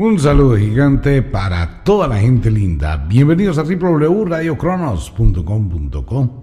Un 0.00 0.16
saludo 0.20 0.56
gigante 0.56 1.22
para 1.22 1.82
toda 1.82 2.06
la 2.06 2.18
gente 2.18 2.52
linda. 2.52 3.04
Bienvenidos 3.08 3.58
a 3.58 3.64
www.radiocronos.com.co, 3.64 6.42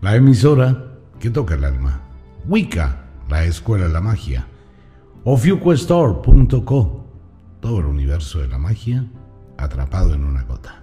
la 0.00 0.16
emisora 0.16 0.94
que 1.20 1.28
toca 1.28 1.56
el 1.56 1.66
alma. 1.66 2.00
Wicca, 2.48 3.10
la 3.28 3.44
escuela 3.44 3.88
de 3.88 3.92
la 3.92 4.00
magia. 4.00 4.48
Ofiuquestore.co, 5.24 7.06
todo 7.60 7.80
el 7.80 7.84
universo 7.84 8.38
de 8.38 8.48
la 8.48 8.56
magia 8.56 9.04
atrapado 9.58 10.14
en 10.14 10.24
una 10.24 10.44
gota. 10.44 10.82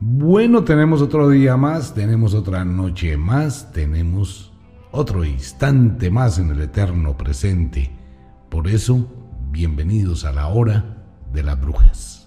Bueno, 0.00 0.64
tenemos 0.64 1.00
otro 1.00 1.30
día 1.30 1.56
más, 1.56 1.94
tenemos 1.94 2.34
otra 2.34 2.62
noche 2.62 3.16
más, 3.16 3.72
tenemos 3.72 4.52
otro 4.90 5.24
instante 5.24 6.10
más 6.10 6.38
en 6.38 6.50
el 6.50 6.60
eterno 6.60 7.16
presente. 7.16 7.90
Por 8.50 8.68
eso, 8.68 9.21
bienvenidos 9.52 10.24
a 10.24 10.32
la 10.32 10.48
hora 10.48 11.04
de 11.32 11.42
las 11.42 11.60
brujas. 11.60 12.26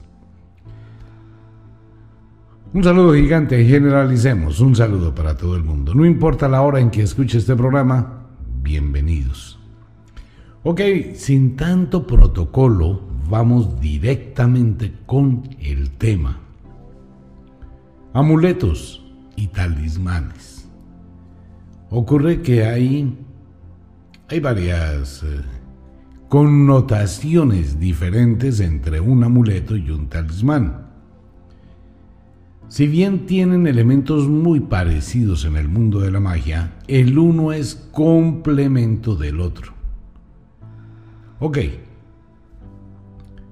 Un 2.71 2.83
saludo 2.83 3.13
gigante, 3.13 3.65
generalicemos, 3.65 4.59
un 4.59 4.75
saludo 4.75 5.15
para 5.15 5.35
todo 5.35 5.55
el 5.55 5.63
mundo. 5.63 5.95
No 5.95 6.05
importa 6.05 6.47
la 6.47 6.61
hora 6.61 6.79
en 6.79 6.91
que 6.91 7.01
escuche 7.01 7.39
este 7.39 7.55
programa, 7.55 8.27
bienvenidos. 8.61 9.57
Ok, 10.63 10.81
sin 11.15 11.55
tanto 11.55 12.05
protocolo, 12.05 13.01
vamos 13.27 13.79
directamente 13.79 14.93
con 15.07 15.49
el 15.59 15.91
tema. 15.91 16.39
Amuletos 18.13 19.03
y 19.35 19.47
talismanes. 19.47 20.69
Ocurre 21.89 22.41
que 22.41 22.65
hay, 22.65 23.17
hay 24.27 24.39
varias 24.39 25.23
eh, 25.23 25.41
connotaciones 26.29 27.79
diferentes 27.79 28.59
entre 28.59 28.99
un 28.99 29.23
amuleto 29.23 29.75
y 29.75 29.91
un 29.91 30.07
talismán. 30.07 30.85
Si 32.67 32.87
bien 32.87 33.25
tienen 33.25 33.67
elementos 33.67 34.27
muy 34.27 34.59
parecidos 34.59 35.45
en 35.45 35.55
el 35.55 35.69
mundo 35.69 35.99
de 35.99 36.11
la 36.11 36.19
magia, 36.19 36.73
el 36.87 37.17
uno 37.17 37.53
es 37.53 37.75
complemento 37.91 39.15
del 39.15 39.39
otro. 39.39 39.73
Ok, 41.39 41.59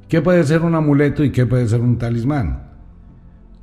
¿qué 0.08 0.22
puede 0.22 0.44
ser 0.44 0.64
un 0.64 0.74
amuleto 0.74 1.24
y 1.24 1.32
qué 1.32 1.46
puede 1.46 1.68
ser 1.68 1.82
un 1.82 1.98
talismán? 1.98 2.72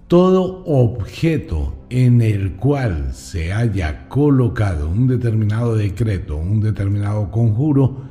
Todo 0.07 0.65
objeto 0.67 1.85
en 1.91 2.23
el 2.23 2.53
cual 2.53 3.13
se 3.13 3.53
haya 3.53 4.09
colocado 4.09 4.89
un 4.89 5.09
determinado 5.09 5.75
decreto, 5.75 6.37
un 6.37 6.61
determinado 6.61 7.31
conjuro, 7.31 8.10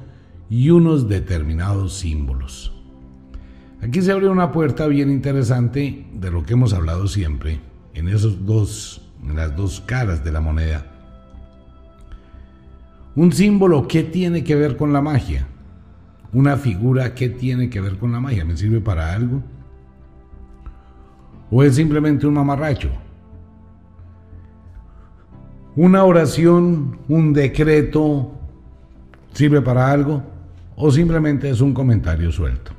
y 0.50 0.69
unos 0.69 1.08
determinados 1.08 1.94
símbolos. 1.94 2.73
Aquí 3.81 4.02
se 4.02 4.11
abre 4.11 4.28
una 4.28 4.52
puerta 4.52 4.88
bien 4.88 5.09
interesante 5.09 6.05
de 6.14 6.31
lo 6.31 6.44
que 6.44 6.53
hemos 6.53 6.73
hablado 6.73 7.08
siempre 7.08 7.59
en 7.94 8.09
esos 8.09 8.45
dos 8.45 9.05
en 9.23 9.36
las 9.36 9.55
dos 9.55 9.81
caras 9.81 10.23
de 10.23 10.31
la 10.31 10.42
moneda. 10.42 10.86
Un 13.16 13.31
símbolo 13.31 13.88
¿qué 13.88 14.03
tiene 14.03 14.44
que 14.44 14.55
ver 14.55 14.77
con 14.77 14.94
la 14.94 15.02
magia? 15.02 15.47
Una 16.31 16.58
figura 16.58 17.14
¿qué 17.16 17.30
tiene 17.30 17.70
que 17.70 17.81
ver 17.81 17.97
con 17.97 18.11
la 18.11 18.20
magia? 18.20 18.45
¿Me 18.45 18.55
sirve 18.55 18.81
para 18.81 19.14
algo? 19.14 19.42
¿O 21.52 21.64
es 21.64 21.75
simplemente 21.75 22.27
un 22.27 22.36
mamarracho? 22.36 22.89
Una 25.75 26.03
oración, 26.03 27.00
un 27.08 27.33
decreto, 27.33 28.33
¿sirve 29.33 29.61
para 29.61 29.92
algo? 29.92 30.23
O 30.82 30.90
simplemente 30.92 31.50
es 31.50 31.60
un 31.60 31.74
comentario 31.74 32.32
suelto. 32.32 32.72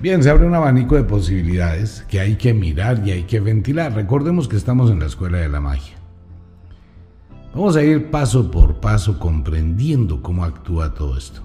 Bien, 0.00 0.22
se 0.22 0.30
abre 0.30 0.46
un 0.46 0.54
abanico 0.54 0.94
de 0.94 1.02
posibilidades 1.02 2.04
que 2.08 2.20
hay 2.20 2.36
que 2.36 2.54
mirar 2.54 3.02
y 3.04 3.10
hay 3.10 3.24
que 3.24 3.40
ventilar. 3.40 3.94
Recordemos 3.94 4.46
que 4.46 4.56
estamos 4.56 4.88
en 4.88 5.00
la 5.00 5.06
escuela 5.06 5.38
de 5.38 5.48
la 5.48 5.60
magia. 5.60 5.96
Vamos 7.52 7.74
a 7.74 7.82
ir 7.82 8.12
paso 8.12 8.48
por 8.48 8.76
paso 8.76 9.18
comprendiendo 9.18 10.22
cómo 10.22 10.44
actúa 10.44 10.94
todo 10.94 11.18
esto. 11.18 11.42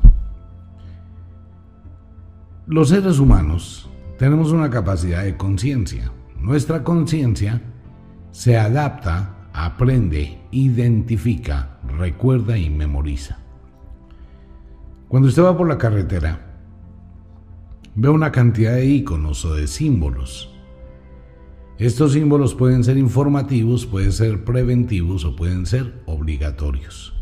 Los 2.67 2.89
seres 2.89 3.17
humanos 3.17 3.89
tenemos 4.19 4.51
una 4.51 4.69
capacidad 4.69 5.23
de 5.23 5.35
conciencia. 5.35 6.11
Nuestra 6.39 6.83
conciencia 6.83 7.59
se 8.29 8.59
adapta, 8.59 9.49
aprende, 9.51 10.37
identifica, 10.51 11.79
recuerda 11.97 12.55
y 12.55 12.69
memoriza. 12.69 13.42
Cuando 15.13 15.29
usted 15.29 15.43
va 15.43 15.55
por 15.55 15.67
la 15.67 15.77
carretera, 15.77 16.39
ve 17.93 18.09
una 18.09 18.31
cantidad 18.31 18.73
de 18.73 18.87
iconos 18.87 19.45
o 19.45 19.53
de 19.53 19.67
símbolos. 19.67 20.51
Estos 21.77 22.13
símbolos 22.13 22.55
pueden 22.55 22.83
ser 22.83 22.97
informativos, 22.97 23.85
pueden 23.85 24.11
ser 24.11 24.43
preventivos 24.43 25.23
o 25.23 25.35
pueden 25.35 25.67
ser 25.67 26.01
obligatorios. 26.07 27.13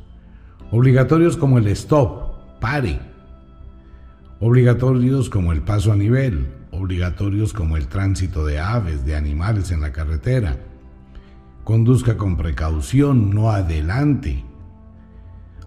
Obligatorios 0.72 1.36
como 1.36 1.58
el 1.58 1.68
stop, 1.68 2.62
pare. 2.62 2.98
Obligatorios 4.40 5.30
como 5.30 5.52
el 5.52 5.62
paso 5.62 5.92
a 5.92 5.98
nivel. 5.98 6.48
Obligatorios 6.72 7.52
como 7.52 7.76
el 7.76 7.90
tránsito 7.90 8.46
de 8.46 8.58
aves, 8.58 9.06
de 9.06 9.18
animales 9.18 9.70
en 9.70 9.82
la 9.82 9.92
carretera. 9.92 10.62
Conduzca 11.66 12.16
con 12.16 12.38
precaución, 12.38 13.32
no 13.32 13.50
adelante. 13.50 14.46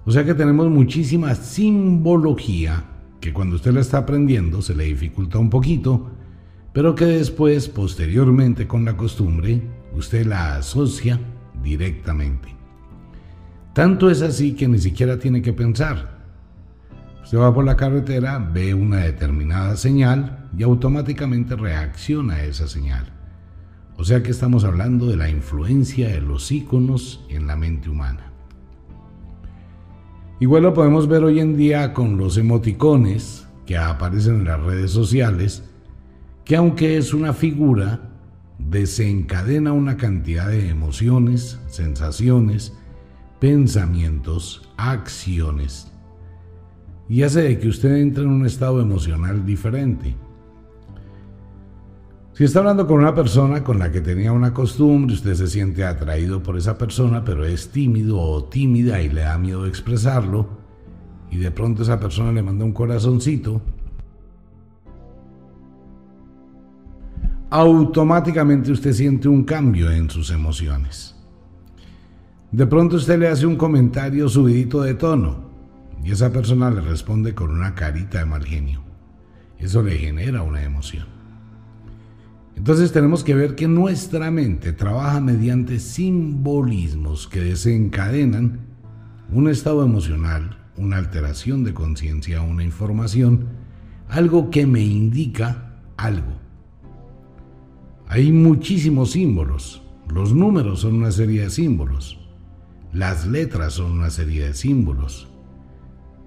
O 0.07 0.11
sea 0.11 0.25
que 0.25 0.35
tenemos 0.35 0.69
muchísima 0.69 1.35
simbología 1.35 2.85
que 3.21 3.33
cuando 3.33 3.57
usted 3.57 3.73
la 3.73 3.81
está 3.81 3.99
aprendiendo 3.99 4.61
se 4.61 4.75
le 4.75 4.85
dificulta 4.85 5.39
un 5.39 5.49
poquito, 5.49 6.11
pero 6.75 6.95
que 6.95 7.07
después, 7.07 7.69
posteriormente 7.69 8.67
con 8.67 8.85
la 8.85 8.97
costumbre, 8.97 9.63
usted 9.97 10.27
la 10.27 10.57
asocia 10.57 11.19
directamente. 11.63 12.55
Tanto 13.73 14.11
es 14.11 14.21
así 14.21 14.53
que 14.53 14.69
ni 14.69 14.79
siquiera 14.79 15.19
tiene 15.19 15.41
que 15.41 15.55
pensar. 15.55 16.23
Usted 17.23 17.39
va 17.39 17.55
por 17.55 17.65
la 17.65 17.77
carretera, 17.77 18.39
ve 18.39 18.75
una 18.75 18.99
determinada 18.99 19.77
señal 19.77 20.51
y 20.57 20.63
automáticamente 20.63 21.57
reacciona 21.57 22.35
a 22.35 22.45
esa 22.45 22.69
señal. 22.69 23.07
O 23.97 24.05
sea 24.05 24.23
que 24.23 24.33
estamos 24.33 24.65
hablando 24.65 25.07
de 25.07 25.17
la 25.17 25.31
influencia 25.31 26.09
de 26.09 26.21
los 26.21 26.53
íconos 26.53 27.25
en 27.31 27.47
la 27.47 27.57
mente 27.57 27.89
humana. 27.89 28.34
Igual 30.41 30.65
lo 30.65 30.75
podemos 30.75 31.07
ver 31.07 31.23
hoy 31.23 31.39
en 31.39 31.57
día 31.57 31.93
con 31.93 32.17
los 32.17 32.37
emoticones 32.37 33.47
que 33.67 33.77
aparecen 33.77 34.41
en 34.41 34.45
las 34.45 34.61
redes 34.61 34.91
sociales, 34.91 35.65
que 36.45 36.57
aunque 36.57 36.97
es 36.97 37.15
una 37.15 37.33
figura, 37.33 38.11
desencadena 38.59 39.73
una 39.73 39.97
cantidad 39.97 40.49
de 40.49 40.69
emociones, 40.69 41.61
sensaciones, 41.69 42.77
pensamientos, 43.39 44.69
acciones, 44.77 45.91
y 47.09 47.23
hace 47.23 47.43
de 47.43 47.59
que 47.59 47.69
usted 47.69 47.97
entre 47.97 48.25
en 48.25 48.31
un 48.31 48.47
estado 48.47 48.81
emocional 48.81 49.47
diferente. 49.47 50.17
Si 52.35 52.43
está 52.43 52.59
hablando 52.59 52.85
con 52.89 52.99
una 52.99 53.15
persona 53.15 53.63
con 53.63 53.79
la 53.79 53.93
que 53.93 54.01
tenía 54.01 54.33
una 54.33 54.53
costumbre, 54.53 55.15
usted 55.15 55.35
se 55.35 55.47
siente 55.47 55.85
atraído 55.85 56.43
por 56.43 56.59
esa 56.59 56.77
persona, 56.77 57.25
pero 57.25 57.45
es 57.45 57.71
tímido 57.71 58.19
o 58.19 58.43
tímida 58.47 59.01
y 59.01 59.09
le 59.09 59.21
da 59.21 59.39
miedo 59.39 59.67
expresarlo, 59.67 60.49
y 61.31 61.37
de 61.39 61.53
pronto 61.53 61.85
esa 61.85 62.01
persona 62.01 62.33
le 62.33 62.43
manda 62.43 62.65
un 62.65 62.73
corazoncito, 62.73 63.63
automáticamente 67.51 68.73
usted 68.73 68.93
siente 68.93 69.29
un 69.29 69.45
cambio 69.45 69.93
en 69.93 70.11
sus 70.11 70.33
emociones. 70.33 71.15
De 72.51 72.67
pronto 72.67 72.97
usted 72.97 73.17
le 73.17 73.29
hace 73.29 73.47
un 73.47 73.55
comentario 73.55 74.29
subidito 74.29 74.83
de 74.83 74.95
tono 74.95 75.51
y 76.03 76.11
esa 76.11 76.33
persona 76.33 76.69
le 76.69 76.81
responde 76.81 77.33
con 77.33 77.53
una 77.53 77.77
carita 77.77 78.19
de 78.19 78.25
mal 78.25 78.45
genio. 78.45 78.83
Eso 79.57 79.85
le 79.85 79.97
genera 79.99 80.43
una 80.43 80.65
emoción. 80.65 81.14
Entonces 82.57 82.93
tenemos 82.93 83.25
que 83.25 83.35
ver 83.35 83.55
que 83.57 83.69
nuestra 83.69 84.31
mente 84.31 84.73
trabaja 84.73 85.21
mediante 85.21 85.79
simbolismos 85.81 87.27
que 87.27 87.41
desencadenan 87.41 88.61
un 89.33 89.49
estado 89.49 89.85
emocional, 89.85 90.59
una 90.77 90.97
alteración 90.99 91.65
de 91.65 91.75
conciencia, 91.75 92.43
una 92.43 92.63
información, 92.63 93.47
algo 94.09 94.51
que 94.51 94.67
me 94.67 94.83
indica 94.83 95.81
algo. 95.97 96.33
Hay 98.07 98.31
muchísimos 98.31 99.13
símbolos. 99.13 99.83
Los 100.09 100.35
números 100.35 100.81
son 100.81 100.95
una 100.95 101.11
serie 101.11 101.43
de 101.43 101.51
símbolos. 101.51 102.21
Las 102.93 103.27
letras 103.27 103.73
son 103.75 103.93
una 103.93 104.11
serie 104.11 104.47
de 104.47 104.55
símbolos. 104.55 105.29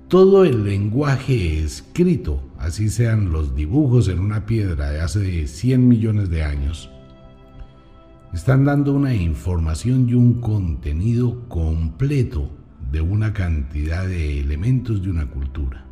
Todo 0.07 0.45
el 0.45 0.63
lenguaje 0.63 1.61
escrito 1.61 2.41
así 2.57 2.89
sean 2.89 3.33
los 3.33 3.55
dibujos 3.55 4.07
en 4.07 4.19
una 4.19 4.45
piedra 4.45 4.89
de 4.89 5.01
hace 5.01 5.47
100 5.47 5.85
millones 5.85 6.29
de 6.29 6.43
años, 6.43 6.89
están 8.33 8.63
dando 8.63 8.93
una 8.93 9.13
información 9.13 10.07
y 10.07 10.13
un 10.13 10.39
contenido 10.39 11.49
completo 11.49 12.49
de 12.89 13.01
una 13.01 13.33
cantidad 13.33 14.07
de 14.07 14.39
elementos 14.39 15.03
de 15.03 15.09
una 15.09 15.29
cultura. 15.29 15.85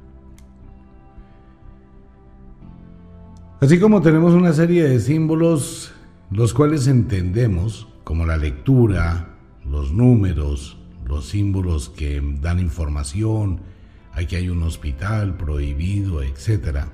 Así 3.60 3.80
como 3.80 4.02
tenemos 4.02 4.34
una 4.34 4.54
serie 4.54 4.84
de 4.88 5.02
símbolos 5.02 5.92
los 6.32 6.54
cuales 6.54 6.88
entendemos 6.88 7.90
como 8.06 8.26
la 8.26 8.38
lectura, 8.38 9.36
los 9.70 9.92
números, 9.92 10.78
los 11.06 11.26
símbolos 11.26 11.90
que 11.90 12.22
dan 12.40 12.60
información, 12.60 13.75
aquí 14.16 14.36
hay 14.36 14.50
un 14.50 14.64
hospital 14.64 15.36
prohibido, 15.36 16.24
etc. 16.24 16.86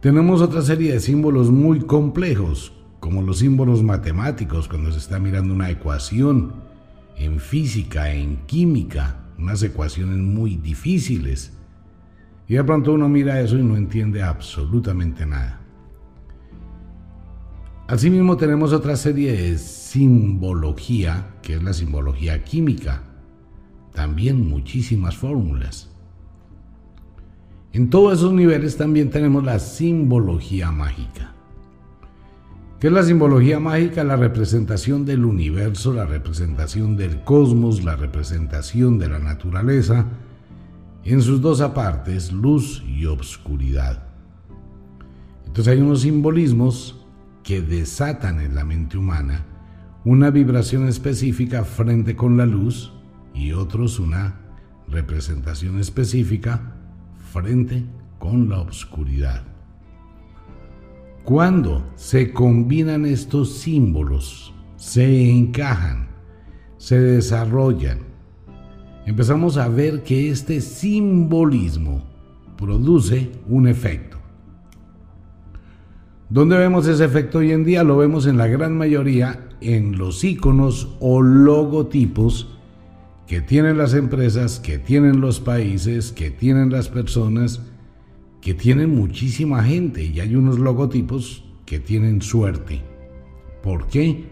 Tenemos 0.00 0.40
otra 0.40 0.62
serie 0.62 0.92
de 0.92 1.00
símbolos 1.00 1.50
muy 1.50 1.80
complejos, 1.80 2.72
como 2.98 3.22
los 3.22 3.38
símbolos 3.38 3.82
matemáticos 3.82 4.68
cuando 4.68 4.90
se 4.90 4.98
está 4.98 5.18
mirando 5.18 5.54
una 5.54 5.70
ecuación, 5.70 6.54
en 7.16 7.40
física, 7.40 8.12
en 8.12 8.38
química, 8.46 9.24
unas 9.38 9.62
ecuaciones 9.62 10.18
muy 10.18 10.56
difíciles. 10.56 11.52
Y 12.46 12.54
de 12.54 12.64
pronto 12.64 12.92
uno 12.92 13.08
mira 13.08 13.40
eso 13.40 13.58
y 13.58 13.62
no 13.62 13.76
entiende 13.76 14.22
absolutamente 14.22 15.26
nada. 15.26 15.60
Asimismo 17.86 18.36
tenemos 18.36 18.72
otra 18.72 18.96
serie 18.96 19.32
de 19.32 19.58
simbología, 19.58 21.34
que 21.42 21.54
es 21.54 21.62
la 21.62 21.72
simbología 21.72 22.44
química. 22.44 23.02
También 23.92 24.48
muchísimas 24.48 25.16
fórmulas. 25.16 25.90
En 27.72 27.90
todos 27.90 28.18
esos 28.18 28.32
niveles 28.32 28.76
también 28.76 29.10
tenemos 29.10 29.44
la 29.44 29.58
simbología 29.58 30.72
mágica. 30.72 31.34
¿Qué 32.80 32.86
es 32.86 32.92
la 32.92 33.02
simbología 33.02 33.60
mágica? 33.60 34.04
La 34.04 34.16
representación 34.16 35.04
del 35.04 35.24
universo, 35.24 35.92
la 35.92 36.06
representación 36.06 36.96
del 36.96 37.22
cosmos, 37.24 37.84
la 37.84 37.96
representación 37.96 38.98
de 38.98 39.08
la 39.08 39.18
naturaleza, 39.18 40.06
en 41.04 41.20
sus 41.20 41.40
dos 41.40 41.60
apartes, 41.60 42.32
luz 42.32 42.84
y 42.86 43.06
obscuridad. 43.06 44.04
Entonces 45.46 45.74
hay 45.74 45.80
unos 45.80 46.02
simbolismos 46.02 47.04
que 47.42 47.60
desatan 47.60 48.40
en 48.40 48.54
la 48.54 48.64
mente 48.64 48.96
humana 48.96 49.44
una 50.04 50.30
vibración 50.30 50.86
específica 50.86 51.64
frente 51.64 52.14
con 52.14 52.36
la 52.36 52.46
luz 52.46 52.92
y 53.34 53.52
otros 53.52 53.98
una 53.98 54.40
representación 54.88 55.80
específica 55.80 56.77
frente 57.28 57.84
con 58.18 58.48
la 58.48 58.60
obscuridad. 58.60 59.42
Cuando 61.24 61.84
se 61.94 62.32
combinan 62.32 63.04
estos 63.04 63.52
símbolos, 63.52 64.54
se 64.76 65.30
encajan, 65.30 66.08
se 66.78 66.98
desarrollan, 66.98 67.98
empezamos 69.04 69.58
a 69.58 69.68
ver 69.68 70.02
que 70.02 70.30
este 70.30 70.60
simbolismo 70.60 72.02
produce 72.56 73.30
un 73.46 73.68
efecto. 73.68 74.16
¿Dónde 76.30 76.58
vemos 76.58 76.86
ese 76.86 77.04
efecto 77.04 77.38
hoy 77.38 77.52
en 77.52 77.64
día? 77.64 77.84
Lo 77.84 77.96
vemos 77.96 78.26
en 78.26 78.36
la 78.36 78.46
gran 78.46 78.76
mayoría 78.76 79.48
en 79.60 79.98
los 79.98 80.24
iconos 80.24 80.96
o 81.00 81.22
logotipos 81.22 82.57
que 83.28 83.42
tienen 83.42 83.76
las 83.76 83.92
empresas, 83.92 84.58
que 84.58 84.78
tienen 84.78 85.20
los 85.20 85.38
países, 85.38 86.12
que 86.12 86.30
tienen 86.30 86.70
las 86.70 86.88
personas, 86.88 87.60
que 88.40 88.54
tienen 88.54 88.94
muchísima 88.94 89.62
gente 89.62 90.02
y 90.02 90.18
hay 90.20 90.34
unos 90.34 90.58
logotipos 90.58 91.44
que 91.66 91.78
tienen 91.78 92.22
suerte. 92.22 92.80
¿Por 93.62 93.86
qué? 93.86 94.24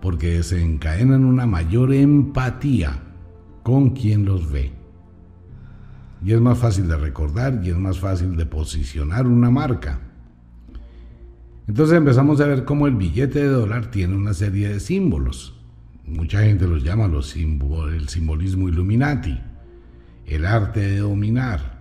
Porque 0.00 0.30
desencadenan 0.30 1.26
una 1.26 1.44
mayor 1.44 1.92
empatía 1.92 3.02
con 3.62 3.90
quien 3.90 4.24
los 4.24 4.50
ve. 4.50 4.72
Y 6.24 6.32
es 6.32 6.40
más 6.40 6.56
fácil 6.56 6.88
de 6.88 6.96
recordar 6.96 7.60
y 7.62 7.68
es 7.68 7.76
más 7.76 7.98
fácil 7.98 8.34
de 8.36 8.46
posicionar 8.46 9.26
una 9.26 9.50
marca. 9.50 10.00
Entonces 11.68 11.98
empezamos 11.98 12.40
a 12.40 12.46
ver 12.46 12.64
cómo 12.64 12.86
el 12.86 12.96
billete 12.96 13.40
de 13.40 13.48
dólar 13.48 13.90
tiene 13.90 14.16
una 14.16 14.32
serie 14.32 14.70
de 14.70 14.80
símbolos. 14.80 15.61
Mucha 16.06 16.42
gente 16.42 16.66
los 16.66 16.82
llama 16.82 17.06
el 17.06 18.08
simbolismo 18.08 18.68
Illuminati, 18.68 19.38
el 20.26 20.44
arte 20.44 20.80
de 20.80 20.98
dominar. 20.98 21.80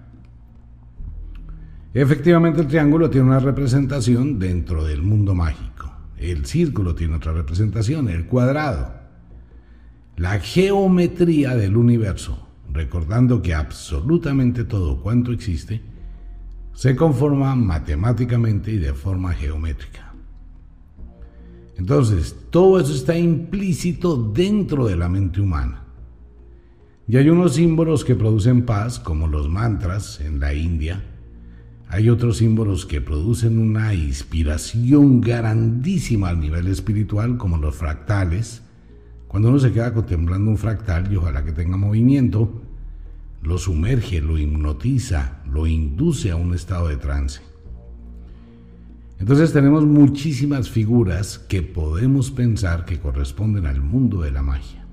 Efectivamente 1.94 2.62
el 2.62 2.68
triángulo 2.68 3.09
tiene 3.09 3.27
una 3.27 3.39
representación 3.39 4.39
dentro 4.39 4.85
del 4.85 5.01
mundo 5.01 5.35
mágico. 5.35 5.91
El 6.18 6.45
círculo 6.45 6.95
tiene 6.95 7.15
otra 7.15 7.33
representación, 7.33 8.07
el 8.07 8.27
cuadrado. 8.27 8.94
La 10.18 10.39
geometría 10.39 11.56
del 11.56 11.75
universo, 11.75 12.47
recordando 12.71 13.41
que 13.41 13.53
absolutamente 13.56 14.63
todo 14.63 15.01
cuanto 15.01 15.31
existe 15.31 15.81
se 16.74 16.95
conforma 16.95 17.56
matemáticamente 17.56 18.71
y 18.71 18.77
de 18.77 18.94
forma 18.94 19.33
geométrica. 19.33 20.11
Entonces, 21.77 22.35
todo 22.50 22.79
eso 22.79 22.94
está 22.94 23.18
implícito 23.18 24.15
dentro 24.15 24.85
de 24.85 24.95
la 24.95 25.09
mente 25.09 25.41
humana. 25.41 25.83
Y 27.07 27.18
hay 27.18 27.29
unos 27.29 27.56
símbolos 27.56 28.06
que 28.06 28.15
producen 28.15 28.65
paz, 28.65 29.00
como 29.00 29.27
los 29.27 29.50
mantras 29.50 30.21
en 30.21 30.39
la 30.39 30.53
India. 30.53 31.03
Hay 31.89 32.09
otros 32.09 32.38
símbolos 32.38 32.85
que 32.85 33.01
producen 33.01 33.57
una 33.57 33.94
inspiración 33.94 35.19
grandísima 35.19 36.29
al 36.29 36.39
nivel 36.39 36.68
espiritual, 36.68 37.38
como 37.38 37.57
los 37.57 37.75
fractales. 37.75 38.62
Cuando 39.27 39.50
uno 39.50 39.59
se 39.59 39.74
queda 39.74 39.94
contemplando 39.94 40.50
un 40.50 40.57
fractal, 40.57 41.12
y 41.12 41.17
ojalá 41.17 41.44
que 41.44 41.51
tenga 41.51 41.75
movimiento, 41.75 42.62
lo 43.41 43.57
sumerge, 43.57 44.21
lo 44.21 44.38
hipnotiza, 44.38 45.41
lo 45.51 45.67
induce 45.67 46.31
a 46.31 46.35
un 46.35 46.53
estado 46.53 46.88
de 46.88 46.97
trance. 46.97 47.50
Entonces 49.21 49.53
tenemos 49.53 49.85
muchísimas 49.85 50.68
figuras 50.68 51.38
que 51.38 51.62
podemos 51.62 52.31
pensar 52.31 52.85
que 52.85 53.00
corresponden 53.00 53.68
al 53.68 53.79
mundo 53.79 54.21
de 54.21 54.31
la 54.31 54.41
magia. 54.41 54.83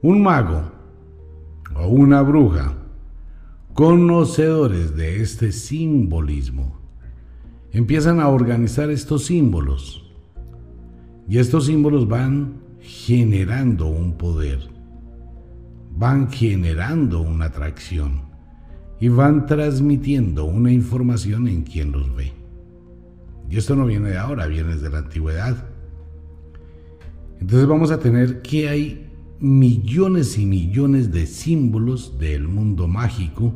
Un 0.00 0.22
mago 0.22 0.72
o 1.76 1.88
una 1.88 2.22
bruja, 2.22 2.72
conocedores 3.74 4.96
de 4.96 5.20
este 5.20 5.52
simbolismo, 5.52 6.80
empiezan 7.72 8.20
a 8.20 8.28
organizar 8.28 8.88
estos 8.88 9.26
símbolos 9.26 10.10
y 11.28 11.36
estos 11.36 11.66
símbolos 11.66 12.08
van 12.08 12.54
generando 12.80 13.86
un 13.88 14.16
poder 14.16 14.70
van 15.94 16.32
generando 16.32 17.20
una 17.20 17.44
atracción 17.44 18.31
y 19.02 19.08
van 19.08 19.46
transmitiendo 19.46 20.44
una 20.44 20.70
información 20.70 21.48
en 21.48 21.62
quien 21.64 21.90
los 21.90 22.14
ve. 22.14 22.30
Y 23.50 23.56
esto 23.56 23.74
no 23.74 23.84
viene 23.84 24.10
de 24.10 24.16
ahora, 24.16 24.46
viene 24.46 24.76
de 24.76 24.90
la 24.90 24.98
antigüedad. 24.98 25.56
Entonces 27.40 27.66
vamos 27.66 27.90
a 27.90 27.98
tener 27.98 28.42
que 28.42 28.68
hay 28.68 29.10
millones 29.40 30.38
y 30.38 30.46
millones 30.46 31.10
de 31.10 31.26
símbolos 31.26 32.16
del 32.20 32.46
mundo 32.46 32.86
mágico 32.86 33.52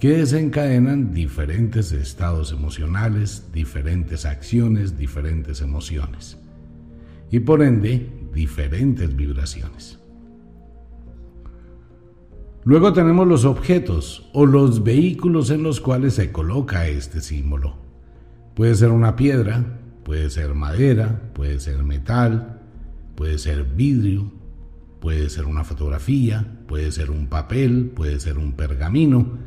que 0.00 0.16
desencadenan 0.16 1.12
diferentes 1.12 1.92
estados 1.92 2.50
emocionales, 2.50 3.52
diferentes 3.52 4.24
acciones, 4.24 4.96
diferentes 4.96 5.60
emociones 5.60 6.38
y 7.30 7.40
por 7.40 7.62
ende 7.62 8.08
diferentes 8.32 9.14
vibraciones. 9.14 10.01
Luego 12.64 12.92
tenemos 12.92 13.26
los 13.26 13.44
objetos 13.44 14.30
o 14.32 14.46
los 14.46 14.84
vehículos 14.84 15.50
en 15.50 15.64
los 15.64 15.80
cuales 15.80 16.14
se 16.14 16.30
coloca 16.30 16.86
este 16.86 17.20
símbolo. 17.20 17.76
Puede 18.54 18.76
ser 18.76 18.90
una 18.90 19.16
piedra, 19.16 19.80
puede 20.04 20.30
ser 20.30 20.54
madera, 20.54 21.32
puede 21.32 21.58
ser 21.58 21.82
metal, 21.82 22.60
puede 23.16 23.38
ser 23.38 23.64
vidrio, 23.64 24.30
puede 25.00 25.28
ser 25.28 25.46
una 25.46 25.64
fotografía, 25.64 26.60
puede 26.68 26.92
ser 26.92 27.10
un 27.10 27.26
papel, 27.26 27.90
puede 27.96 28.20
ser 28.20 28.38
un 28.38 28.52
pergamino, 28.52 29.38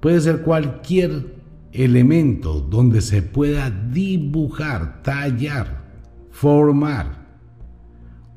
puede 0.00 0.18
ser 0.22 0.40
cualquier 0.40 1.36
elemento 1.72 2.60
donde 2.60 3.02
se 3.02 3.20
pueda 3.20 3.68
dibujar, 3.70 5.02
tallar, 5.02 5.84
formar 6.30 7.26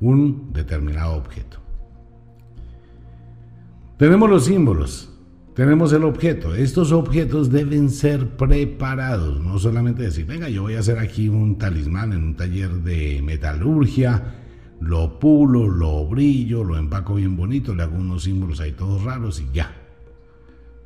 un 0.01 0.51
determinado 0.51 1.15
objeto. 1.15 1.60
Tenemos 4.01 4.31
los 4.31 4.45
símbolos, 4.45 5.13
tenemos 5.53 5.93
el 5.93 6.03
objeto. 6.05 6.55
Estos 6.55 6.91
objetos 6.91 7.51
deben 7.51 7.91
ser 7.91 8.29
preparados, 8.29 9.39
no 9.39 9.59
solamente 9.59 10.01
decir, 10.01 10.25
venga, 10.25 10.49
yo 10.49 10.63
voy 10.63 10.73
a 10.73 10.79
hacer 10.79 10.97
aquí 10.97 11.29
un 11.29 11.59
talismán 11.59 12.11
en 12.11 12.23
un 12.23 12.35
taller 12.35 12.71
de 12.81 13.21
metalurgia, 13.23 14.39
lo 14.79 15.19
pulo, 15.19 15.67
lo 15.67 16.07
brillo, 16.07 16.63
lo 16.63 16.79
empaco 16.79 17.13
bien 17.13 17.37
bonito, 17.37 17.75
le 17.75 17.83
hago 17.83 17.95
unos 17.95 18.23
símbolos 18.23 18.59
ahí 18.59 18.71
todos 18.71 19.03
raros 19.03 19.39
y 19.39 19.53
ya. 19.53 19.71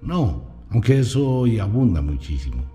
No, 0.02 0.66
aunque 0.72 1.00
eso 1.00 1.26
hoy 1.26 1.58
abunda 1.58 2.02
muchísimo. 2.02 2.66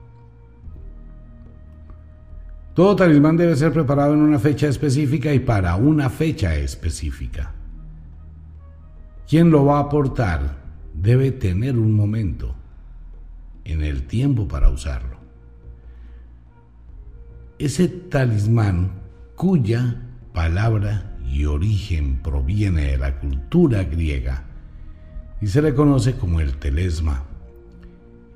Todo 2.72 2.96
talismán 2.96 3.36
debe 3.36 3.56
ser 3.56 3.74
preparado 3.74 4.14
en 4.14 4.20
una 4.20 4.38
fecha 4.38 4.68
específica 4.68 5.34
y 5.34 5.40
para 5.40 5.76
una 5.76 6.08
fecha 6.08 6.54
específica. 6.54 7.59
Quien 9.30 9.52
lo 9.52 9.64
va 9.64 9.76
a 9.76 9.82
aportar 9.82 10.56
debe 10.92 11.30
tener 11.30 11.78
un 11.78 11.92
momento. 11.92 12.56
en 13.64 13.84
el 13.84 14.08
tiempo 14.08 14.48
para 14.48 14.70
usarlo. 14.70 15.18
Ese 17.60 17.86
talismán 17.86 18.90
cuya 19.36 20.02
palabra 20.32 21.16
y 21.24 21.44
origen 21.44 22.16
proviene 22.16 22.86
de 22.86 22.98
la 22.98 23.20
cultura 23.20 23.84
griega 23.84 24.46
y 25.40 25.46
se 25.46 25.62
le 25.62 25.74
conoce 25.74 26.16
como 26.16 26.40
el 26.40 26.56
telesma. 26.56 27.22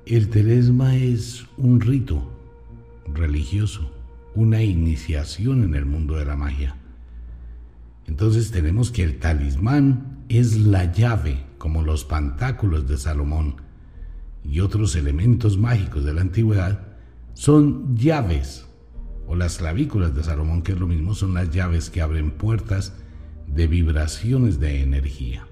El 0.07 0.29
telesma 0.29 0.95
es 0.95 1.47
un 1.57 1.81
rito 1.81 2.31
religioso, 3.13 3.91
una 4.37 4.63
iniciación 4.63 5.65
en 5.65 5.75
el 5.75 5.87
mundo 5.87 6.15
de 6.15 6.27
la 6.27 6.37
magia. 6.37 6.77
Entonces 8.07 8.53
tenemos 8.53 8.93
que 8.93 9.03
el 9.03 9.19
talismán 9.19 10.14
es 10.29 10.59
la 10.59 10.93
llave, 10.93 11.45
como 11.59 11.83
los 11.83 12.05
pantáculos 12.05 12.89
de 12.89 12.97
Salomón 12.97 13.57
y 14.43 14.61
otros 14.61 14.97
elementos 14.97 15.57
mágicos 15.59 16.05
de 16.05 16.15
la 16.15 16.21
antigüedad, 16.21 16.81
son 17.35 17.97
llaves, 17.97 18.67
o 19.27 19.35
las 19.37 19.59
clavículas 19.59 20.15
de 20.15 20.23
Salomón, 20.23 20.63
que 20.63 20.73
es 20.73 20.79
lo 20.79 20.87
mismo, 20.87 21.15
son 21.15 21.35
las 21.35 21.51
llaves 21.51 21.91
que 21.91 22.03
abren 22.03 22.31
puertas 22.31 22.95
de 23.47 23.67
vibraciones 23.67 24.61
de 24.61 24.83
energía. 24.83 25.47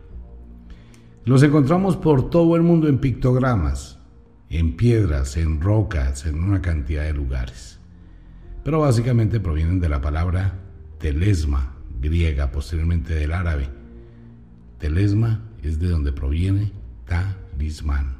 Los 1.24 1.42
encontramos 1.42 1.96
por 1.96 2.30
todo 2.30 2.56
el 2.56 2.62
mundo 2.62 2.88
en 2.88 2.98
pictogramas, 2.98 3.98
en 4.50 4.76
piedras, 4.76 5.36
en 5.36 5.60
rocas, 5.60 6.26
en 6.26 6.42
una 6.42 6.60
cantidad 6.60 7.04
de 7.04 7.14
lugares. 7.14 7.80
Pero 8.64 8.80
básicamente 8.80 9.40
provienen 9.40 9.80
de 9.80 9.88
la 9.88 10.00
palabra 10.00 10.58
telesma, 10.98 11.76
griega, 12.00 12.50
posteriormente 12.52 13.14
del 13.14 13.32
árabe. 13.32 13.68
Telesma 14.82 15.40
es 15.62 15.78
de 15.78 15.88
donde 15.88 16.10
proviene 16.10 16.72
talismán. 17.06 18.16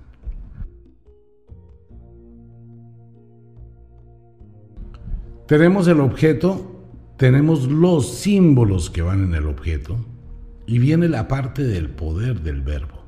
Tenemos 5.48 5.88
el 5.88 5.98
objeto, 5.98 6.86
tenemos 7.16 7.66
los 7.66 8.14
símbolos 8.14 8.90
que 8.90 9.02
van 9.02 9.24
en 9.24 9.34
el 9.34 9.48
objeto 9.48 9.96
y 10.64 10.78
viene 10.78 11.08
la 11.08 11.26
parte 11.26 11.64
del 11.64 11.90
poder 11.90 12.42
del 12.42 12.62
verbo. 12.62 13.02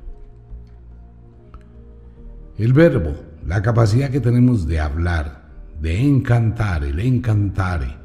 El 2.57 2.73
verbo, 2.73 3.15
la 3.47 3.61
capacidad 3.61 4.09
que 4.09 4.19
tenemos 4.19 4.67
de 4.67 4.81
hablar, 4.81 5.49
de 5.79 6.01
encantar, 6.01 6.83
el 6.83 6.99
encantare, 6.99 7.95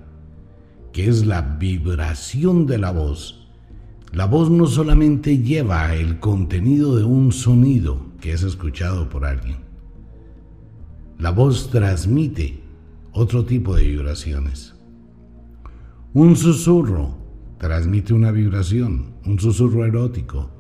que 0.93 1.09
es 1.09 1.27
la 1.27 1.43
vibración 1.43 2.67
de 2.67 2.79
la 2.79 2.93
voz. 2.93 3.40
La 4.13 4.27
voz 4.27 4.51
no 4.51 4.67
solamente 4.67 5.39
lleva 5.39 5.95
el 5.95 6.19
contenido 6.19 6.97
de 6.97 7.05
un 7.05 7.31
sonido 7.31 8.07
que 8.21 8.33
es 8.33 8.43
escuchado 8.43 9.09
por 9.09 9.25
alguien. 9.25 9.59
La 11.19 11.31
voz 11.31 11.71
transmite 11.71 12.61
otro 13.13 13.45
tipo 13.45 13.77
de 13.77 13.85
vibraciones. 13.85 14.75
Un 16.13 16.35
susurro 16.35 17.19
transmite 17.59 18.13
una 18.13 18.33
vibración, 18.33 19.15
un 19.25 19.39
susurro 19.39 19.87
erótico 19.87 20.51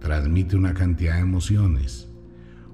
transmite 0.00 0.56
una 0.56 0.74
cantidad 0.74 1.14
de 1.14 1.20
emociones. 1.20 2.08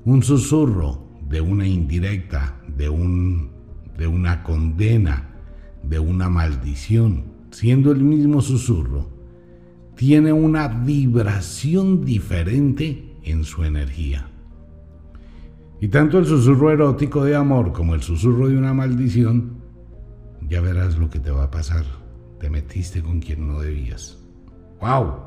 Un 0.07 0.23
susurro 0.23 1.09
de 1.29 1.43
una 1.43 1.67
indirecta, 1.67 2.59
de, 2.75 2.89
un, 2.89 3.51
de 3.99 4.07
una 4.07 4.43
condena, 4.43 5.29
de 5.83 5.99
una 5.99 6.31
maldición, 6.31 7.25
siendo 7.51 7.93
el 7.93 8.03
mismo 8.03 8.41
susurro, 8.41 9.11
tiene 10.03 10.33
una 10.33 10.67
vibración 10.67 12.05
diferente 12.05 13.15
en 13.23 13.45
su 13.45 13.63
energía. 13.63 14.29
Y 15.81 15.87
tanto 15.87 16.19
el 16.19 16.27
susurro 16.27 16.73
erótico 16.73 17.23
de 17.23 17.37
amor 17.37 17.73
como 17.73 17.95
el 17.95 18.03
susurro 18.03 18.49
de 18.49 18.57
una 18.57 18.75
maldición, 18.75 19.59
ya 20.49 20.61
verás 20.61 20.99
lo 20.99 21.09
que 21.09 21.21
te 21.21 21.31
va 21.31 21.45
a 21.45 21.51
pasar. 21.53 21.85
Te 22.41 22.51
metiste 22.51 23.01
con 23.01 23.21
quien 23.21 23.47
no 23.47 23.61
debías. 23.61 24.19
¡Wow! 24.81 25.19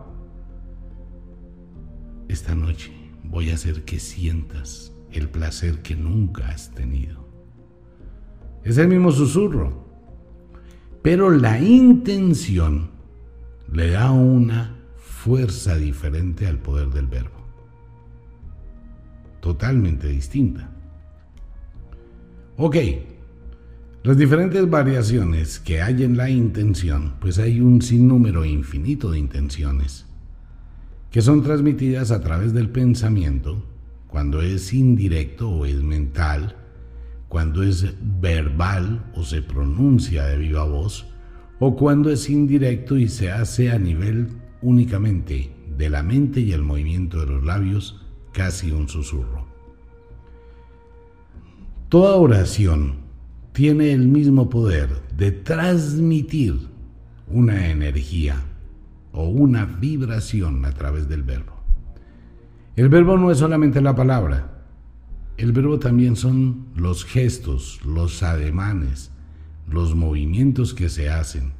Esta 2.27 2.53
noche 2.53 2.91
voy 3.24 3.51
a 3.51 3.53
hacer 3.53 3.86
que 3.86 3.98
sientas 3.98 4.91
el 5.10 5.29
placer 5.29 5.84
que 5.84 5.96
nunca 5.96 6.50
has 6.50 6.72
tenido. 6.72 7.29
Es 8.65 8.77
el 8.77 8.89
mismo 8.89 9.13
susurro, 9.13 9.88
pero 11.01 11.29
la 11.29 11.62
intención 11.62 12.94
le 13.72 13.91
da 13.91 14.12
una 14.12 14.75
fuerza 14.98 15.75
diferente 15.75 16.48
al 16.48 16.60
poder 16.60 16.89
del 16.89 17.07
verbo. 17.07 17.45
Totalmente 19.41 20.07
distinta. 20.07 20.69
Ok, 22.57 22.77
las 24.03 24.17
diferentes 24.17 24.69
variaciones 24.69 25.60
que 25.60 25.81
hay 25.81 26.03
en 26.03 26.15
la 26.15 26.29
intención, 26.29 27.15
pues 27.19 27.39
hay 27.39 27.60
un 27.60 27.81
sinnúmero 27.81 28.45
infinito 28.45 29.12
de 29.12 29.19
intenciones 29.19 30.05
que 31.10 31.22
son 31.22 31.41
transmitidas 31.41 32.12
a 32.12 32.22
través 32.22 32.53
del 32.53 32.69
pensamiento, 32.69 33.63
cuando 34.07 34.41
es 34.41 34.74
indirecto 34.74 35.50
o 35.50 35.65
es 35.65 35.81
mental, 35.81 36.55
cuando 37.29 37.63
es 37.63 37.95
verbal 38.22 39.12
o 39.15 39.24
se 39.24 39.41
pronuncia 39.41 40.25
de 40.25 40.38
viva 40.38 40.65
voz, 40.65 41.07
o 41.59 41.75
cuando 41.75 42.09
es 42.09 42.29
indirecto 42.29 42.97
y 42.97 43.07
se 43.07 43.31
hace 43.31 43.71
a 43.71 43.79
nivel 43.79 44.29
únicamente 44.62 45.51
de 45.77 45.89
la 45.89 46.03
mente 46.03 46.41
y 46.41 46.51
el 46.51 46.62
movimiento 46.63 47.19
de 47.19 47.27
los 47.27 47.43
labios, 47.43 48.01
casi 48.31 48.71
un 48.71 48.89
susurro. 48.89 49.45
Toda 51.89 52.15
oración 52.15 52.95
tiene 53.53 53.93
el 53.93 54.07
mismo 54.07 54.50
poder 54.50 54.89
de 55.15 55.31
transmitir 55.31 56.67
una 57.27 57.69
energía 57.69 58.41
o 59.13 59.29
una 59.29 59.65
vibración 59.65 60.65
a 60.65 60.71
través 60.71 61.07
del 61.07 61.24
verbo. 61.24 61.53
El 62.75 62.89
verbo 62.89 63.17
no 63.17 63.31
es 63.31 63.38
solamente 63.38 63.81
la 63.81 63.95
palabra, 63.95 64.65
el 65.38 65.51
verbo 65.51 65.79
también 65.79 66.15
son 66.15 66.67
los 66.75 67.05
gestos, 67.05 67.79
los 67.85 68.24
ademanes, 68.24 69.12
los 69.69 69.95
movimientos 69.95 70.74
que 70.74 70.89
se 70.89 71.10
hacen, 71.10 71.53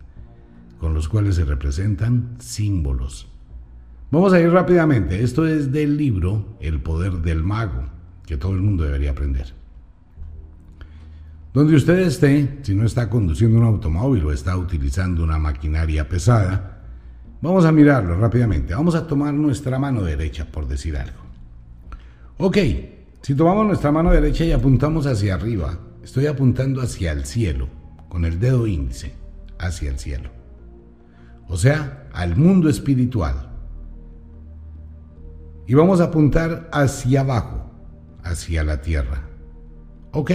con 0.80 0.94
los 0.94 1.10
cuales 1.10 1.36
se 1.36 1.46
representan 1.46 2.36
símbolos. 2.40 3.28
Vamos 4.12 4.34
a 4.34 4.40
ir 4.40 4.50
rápidamente. 4.50 5.24
Esto 5.24 5.48
es 5.48 5.72
del 5.72 5.98
libro 5.98 6.58
El 6.60 6.82
poder 6.82 7.14
del 7.14 7.44
mago, 7.44 7.86
que 8.26 8.38
todo 8.38 8.54
el 8.54 8.62
mundo 8.62 8.84
debería 8.84 9.12
aprender. 9.12 9.54
Donde 11.54 11.76
usted 11.76 12.00
esté, 12.00 12.60
si 12.64 12.76
no 12.76 12.86
está 12.86 13.10
conduciendo 13.10 13.58
un 13.58 13.66
automóvil 13.66 14.26
o 14.26 14.32
está 14.32 14.58
utilizando 14.58 15.24
una 15.24 15.40
maquinaria 15.40 16.08
pesada, 16.08 16.84
vamos 17.42 17.66
a 17.66 17.72
mirarlo 17.72 18.18
rápidamente. 18.18 18.76
Vamos 18.76 18.94
a 18.94 19.08
tomar 19.08 19.34
nuestra 19.34 19.80
mano 19.80 20.02
derecha, 20.04 20.46
por 20.52 20.68
decir 20.68 20.98
algo. 20.98 21.22
Ok, 22.38 22.58
si 23.22 23.36
tomamos 23.36 23.66
nuestra 23.66 23.92
mano 23.92 24.12
derecha 24.12 24.44
y 24.44 24.52
apuntamos 24.52 25.08
hacia 25.08 25.36
arriba, 25.36 25.80
estoy 26.04 26.28
apuntando 26.28 26.82
hacia 26.82 27.14
el 27.14 27.26
cielo, 27.26 27.70
con 28.16 28.24
el 28.24 28.40
dedo 28.40 28.66
índice, 28.66 29.12
hacia 29.60 29.90
el 29.90 30.00
cielo. 30.00 30.30
O 31.50 31.58
sea, 31.58 32.08
al 32.14 32.38
mundo 32.38 32.70
espiritual. 32.70 33.50
Y 35.68 35.74
vamos 35.74 36.00
a 36.00 36.06
apuntar 36.06 36.70
hacia 36.72 37.20
abajo, 37.20 37.70
hacia 38.24 38.64
la 38.64 38.80
tierra. 38.80 39.28
Ok. 40.14 40.32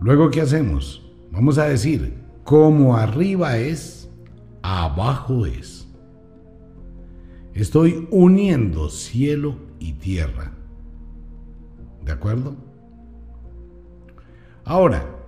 Luego, 0.00 0.32
¿qué 0.32 0.40
hacemos? 0.40 1.08
Vamos 1.30 1.58
a 1.58 1.66
decir, 1.66 2.12
como 2.42 2.96
arriba 2.96 3.58
es, 3.58 4.10
abajo 4.62 5.46
es. 5.46 5.86
Estoy 7.54 8.08
uniendo 8.10 8.88
cielo 8.88 9.58
y 9.78 9.92
tierra. 9.92 10.50
¿De 12.04 12.10
acuerdo? 12.10 12.56
Ahora, 14.64 15.21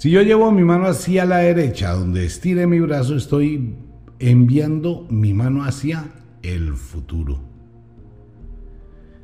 si 0.00 0.10
yo 0.10 0.22
llevo 0.22 0.50
mi 0.50 0.64
mano 0.64 0.86
hacia 0.86 1.26
la 1.26 1.40
derecha, 1.40 1.92
donde 1.92 2.24
estire 2.24 2.66
mi 2.66 2.80
brazo, 2.80 3.16
estoy 3.16 3.76
enviando 4.18 5.06
mi 5.10 5.34
mano 5.34 5.62
hacia 5.62 6.10
el 6.42 6.72
futuro. 6.72 7.38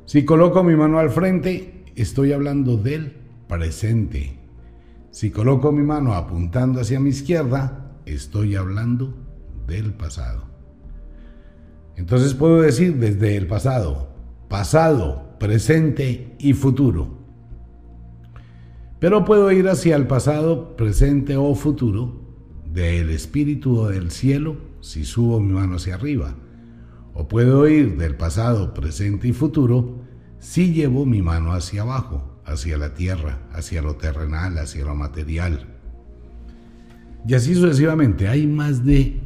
Si 0.05 0.23
coloco 0.23 0.63
mi 0.63 0.75
mano 0.75 0.99
al 0.99 1.09
frente, 1.09 1.83
estoy 1.95 2.31
hablando 2.31 2.77
del 2.77 3.11
presente. 3.47 4.37
Si 5.09 5.31
coloco 5.31 5.71
mi 5.71 5.81
mano 5.81 6.13
apuntando 6.13 6.79
hacia 6.79 6.99
mi 6.99 7.09
izquierda, 7.09 7.97
estoy 8.05 8.55
hablando 8.55 9.17
del 9.65 9.95
pasado. 9.95 10.43
Entonces 11.95 12.35
puedo 12.35 12.61
decir 12.61 12.97
desde 12.97 13.35
el 13.35 13.47
pasado, 13.47 14.09
pasado, 14.47 15.39
presente 15.39 16.35
y 16.37 16.53
futuro. 16.53 17.16
Pero 18.99 19.25
puedo 19.25 19.51
ir 19.51 19.69
hacia 19.69 19.95
el 19.95 20.07
pasado, 20.07 20.75
presente 20.75 21.35
o 21.35 21.53
futuro 21.53 22.19
del 22.65 23.11
espíritu 23.11 23.77
o 23.77 23.89
del 23.89 24.09
cielo 24.09 24.57
si 24.81 25.05
subo 25.05 25.39
mi 25.39 25.53
mano 25.53 25.75
hacia 25.75 25.95
arriba. 25.95 26.35
O 27.13 27.27
puedo 27.27 27.67
ir 27.67 27.97
del 27.97 28.15
pasado, 28.15 28.73
presente 28.73 29.27
y 29.27 29.33
futuro 29.33 29.99
si 30.39 30.73
llevo 30.73 31.05
mi 31.05 31.21
mano 31.21 31.53
hacia 31.53 31.83
abajo, 31.83 32.39
hacia 32.45 32.77
la 32.77 32.95
tierra, 32.95 33.47
hacia 33.51 33.81
lo 33.81 33.95
terrenal, 33.95 34.57
hacia 34.57 34.85
lo 34.85 34.95
material. 34.95 35.67
Y 37.27 37.33
así 37.35 37.53
sucesivamente, 37.53 38.27
hay 38.27 38.47
más 38.47 38.83
de 38.83 39.19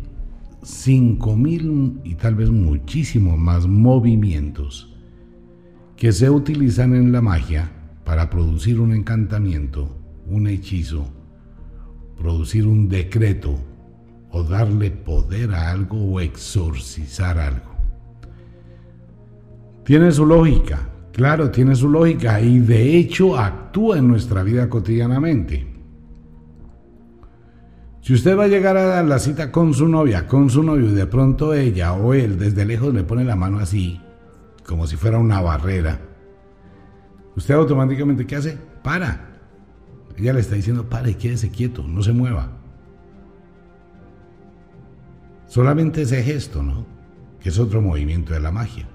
5.000 0.63 2.01
y 2.03 2.15
tal 2.15 2.35
vez 2.35 2.49
muchísimo 2.49 3.37
más 3.37 3.67
movimientos 3.67 4.93
que 5.95 6.11
se 6.11 6.29
utilizan 6.29 6.93
en 6.95 7.11
la 7.11 7.21
magia 7.21 7.71
para 8.03 8.29
producir 8.29 8.79
un 8.79 8.93
encantamiento, 8.93 9.95
un 10.27 10.47
hechizo, 10.47 11.07
producir 12.17 12.67
un 12.67 12.89
decreto 12.89 13.55
o 14.31 14.43
darle 14.43 14.91
poder 14.91 15.53
a 15.53 15.71
algo 15.71 15.97
o 15.97 16.19
exorcizar 16.19 17.37
algo. 17.37 17.71
Tiene 19.83 20.11
su 20.11 20.25
lógica, 20.25 20.89
claro, 21.11 21.51
tiene 21.51 21.75
su 21.75 21.89
lógica 21.89 22.39
y 22.39 22.59
de 22.59 22.97
hecho 22.97 23.37
actúa 23.37 23.97
en 23.97 24.07
nuestra 24.07 24.43
vida 24.43 24.69
cotidianamente. 24.69 25.67
Si 28.01 28.13
usted 28.13 28.37
va 28.37 28.45
a 28.45 28.47
llegar 28.47 28.77
a 28.77 29.03
la 29.03 29.19
cita 29.19 29.51
con 29.51 29.73
su 29.73 29.87
novia, 29.87 30.27
con 30.27 30.49
su 30.49 30.63
novio, 30.63 30.89
y 30.89 30.93
de 30.93 31.05
pronto 31.05 31.53
ella 31.53 31.93
o 31.93 32.13
él 32.13 32.39
desde 32.39 32.65
lejos 32.65 32.93
le 32.93 33.03
pone 33.03 33.23
la 33.23 33.35
mano 33.35 33.59
así, 33.59 34.01
como 34.65 34.87
si 34.87 34.95
fuera 34.95 35.19
una 35.19 35.39
barrera, 35.41 35.99
usted 37.35 37.53
automáticamente, 37.53 38.25
¿qué 38.25 38.35
hace? 38.35 38.57
Para. 38.83 39.29
Ella 40.17 40.33
le 40.33 40.41
está 40.41 40.55
diciendo, 40.55 40.89
pare, 40.89 41.15
quédese 41.15 41.49
quieto, 41.49 41.83
no 41.87 42.03
se 42.03 42.11
mueva. 42.11 42.51
Solamente 45.47 46.03
ese 46.03 46.23
gesto, 46.23 46.63
¿no? 46.63 46.85
Que 47.39 47.49
es 47.49 47.59
otro 47.59 47.81
movimiento 47.81 48.33
de 48.33 48.39
la 48.39 48.51
magia. 48.51 48.87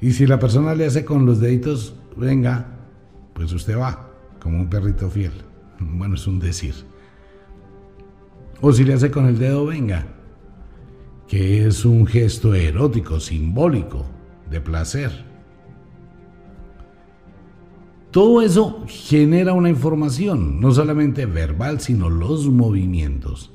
Y 0.00 0.12
si 0.12 0.26
la 0.26 0.38
persona 0.38 0.74
le 0.74 0.86
hace 0.86 1.04
con 1.04 1.26
los 1.26 1.40
deditos, 1.40 1.96
venga, 2.16 2.66
pues 3.32 3.52
usted 3.52 3.78
va, 3.78 4.10
como 4.40 4.58
un 4.58 4.68
perrito 4.68 5.10
fiel. 5.10 5.32
Bueno, 5.80 6.14
es 6.14 6.26
un 6.26 6.38
decir. 6.38 6.74
O 8.60 8.72
si 8.72 8.84
le 8.84 8.94
hace 8.94 9.10
con 9.10 9.26
el 9.26 9.38
dedo, 9.38 9.66
venga, 9.66 10.06
que 11.26 11.66
es 11.66 11.84
un 11.84 12.06
gesto 12.06 12.54
erótico, 12.54 13.18
simbólico, 13.18 14.06
de 14.48 14.60
placer. 14.60 15.33
Todo 18.14 18.42
eso 18.42 18.84
genera 18.86 19.54
una 19.54 19.68
información, 19.68 20.60
no 20.60 20.70
solamente 20.70 21.26
verbal, 21.26 21.80
sino 21.80 22.08
los 22.08 22.48
movimientos. 22.48 23.50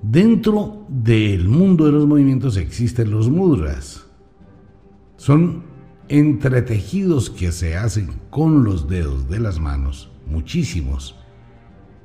Dentro 0.00 0.86
del 0.88 1.46
mundo 1.46 1.84
de 1.84 1.92
los 1.92 2.06
movimientos 2.06 2.56
existen 2.56 3.10
los 3.10 3.28
mudras. 3.28 4.06
Son 5.18 5.62
entretejidos 6.08 7.28
que 7.28 7.52
se 7.52 7.76
hacen 7.76 8.08
con 8.30 8.64
los 8.64 8.88
dedos 8.88 9.28
de 9.28 9.40
las 9.40 9.60
manos, 9.60 10.10
muchísimos, 10.26 11.14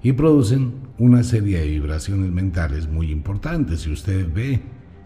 y 0.04 0.12
producen 0.12 0.74
una 0.98 1.24
serie 1.24 1.60
de 1.60 1.68
vibraciones 1.68 2.34
mentales 2.34 2.90
muy 2.90 3.12
importantes. 3.12 3.84
Si 3.84 3.94
usted 3.94 4.28
ve 4.34 4.62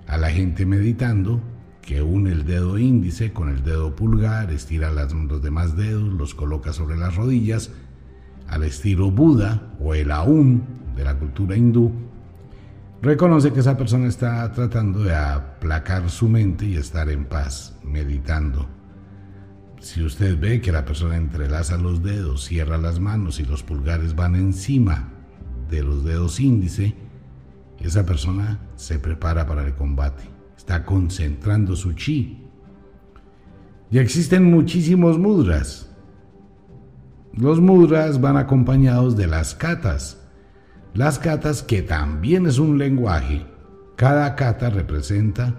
a 0.08 0.18
la 0.18 0.32
gente 0.32 0.66
meditando, 0.66 1.42
que 1.82 2.02
une 2.02 2.32
el 2.32 2.46
dedo 2.46 2.78
índice 2.78 3.34
con 3.34 3.50
el 3.50 3.64
dedo 3.64 3.96
pulgar, 3.96 4.52
estira 4.52 4.92
los 4.92 5.42
demás 5.42 5.76
dedos, 5.76 6.14
los 6.14 6.36
coloca 6.36 6.74
sobre 6.74 6.98
las 6.98 7.16
rodillas, 7.16 7.72
al 8.48 8.64
estilo 8.64 9.12
Buda 9.12 9.74
o 9.80 9.94
el 9.96 10.12
Aum 10.12 10.62
de 10.96 11.04
la 11.04 11.18
cultura 11.18 11.56
hindú, 11.56 11.92
reconoce 13.02 13.52
que 13.52 13.62
esa 13.62 13.78
persona 13.78 14.08
está 14.08 14.52
tratando 14.52 15.04
de 15.04 15.16
aplacar 15.16 16.10
su 16.10 16.30
mente 16.30 16.66
y 16.66 16.76
estar 16.76 17.10
en 17.10 17.26
paz, 17.26 17.76
meditando. 17.84 18.70
Si 19.80 20.04
usted 20.04 20.40
ve 20.40 20.62
que 20.62 20.72
la 20.72 20.86
persona 20.86 21.18
entrelaza 21.18 21.78
los 21.78 22.04
dedos, 22.04 22.46
cierra 22.46 22.78
las 22.78 23.00
manos 23.00 23.40
y 23.40 23.46
los 23.46 23.64
pulgares 23.64 24.16
van 24.16 24.36
encima 24.36 25.10
de 25.70 25.82
los 25.82 26.04
dedos 26.04 26.40
índice, 26.40 26.96
esa 27.80 28.06
persona 28.06 28.60
se 28.76 29.00
prepara 29.00 29.48
para 29.48 29.66
el 29.66 29.74
combate, 29.74 30.24
está 30.62 30.86
concentrando 30.86 31.76
su 31.76 31.94
chi. 31.94 32.38
Y 33.90 33.98
existen 33.98 34.44
muchísimos 34.44 35.18
mudras. 35.18 35.90
Los 37.34 37.60
mudras 37.60 38.22
van 38.22 38.38
acompañados 38.38 39.18
de 39.18 39.26
las 39.26 39.56
katas. 39.56 40.22
Las 40.94 41.18
katas 41.18 41.64
que 41.64 41.82
también 41.82 42.46
es 42.46 42.60
un 42.60 42.78
lenguaje. 42.78 43.44
Cada 43.96 44.36
kata 44.36 44.70
representa 44.70 45.56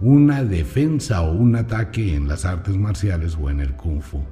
una 0.00 0.42
defensa 0.42 1.20
o 1.20 1.32
un 1.32 1.54
ataque 1.54 2.14
en 2.14 2.26
las 2.26 2.46
artes 2.46 2.74
marciales 2.76 3.36
o 3.38 3.50
en 3.50 3.60
el 3.60 3.76
kung 3.76 4.00
fu. 4.00 4.22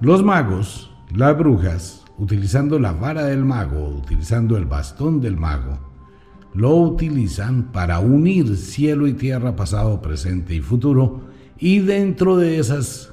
Los 0.00 0.22
magos, 0.22 0.94
las 1.10 1.36
brujas, 1.38 2.04
utilizando 2.18 2.78
la 2.78 2.92
vara 2.92 3.24
del 3.24 3.46
mago, 3.46 3.88
utilizando 3.88 4.58
el 4.58 4.66
bastón 4.66 5.22
del 5.22 5.38
mago, 5.38 5.85
lo 6.56 6.74
utilizan 6.74 7.70
para 7.70 8.00
unir 8.00 8.56
cielo 8.56 9.06
y 9.06 9.12
tierra, 9.12 9.54
pasado, 9.54 10.00
presente 10.00 10.54
y 10.54 10.60
futuro, 10.60 11.26
y 11.58 11.80
dentro 11.80 12.38
de 12.38 12.58
esas 12.58 13.12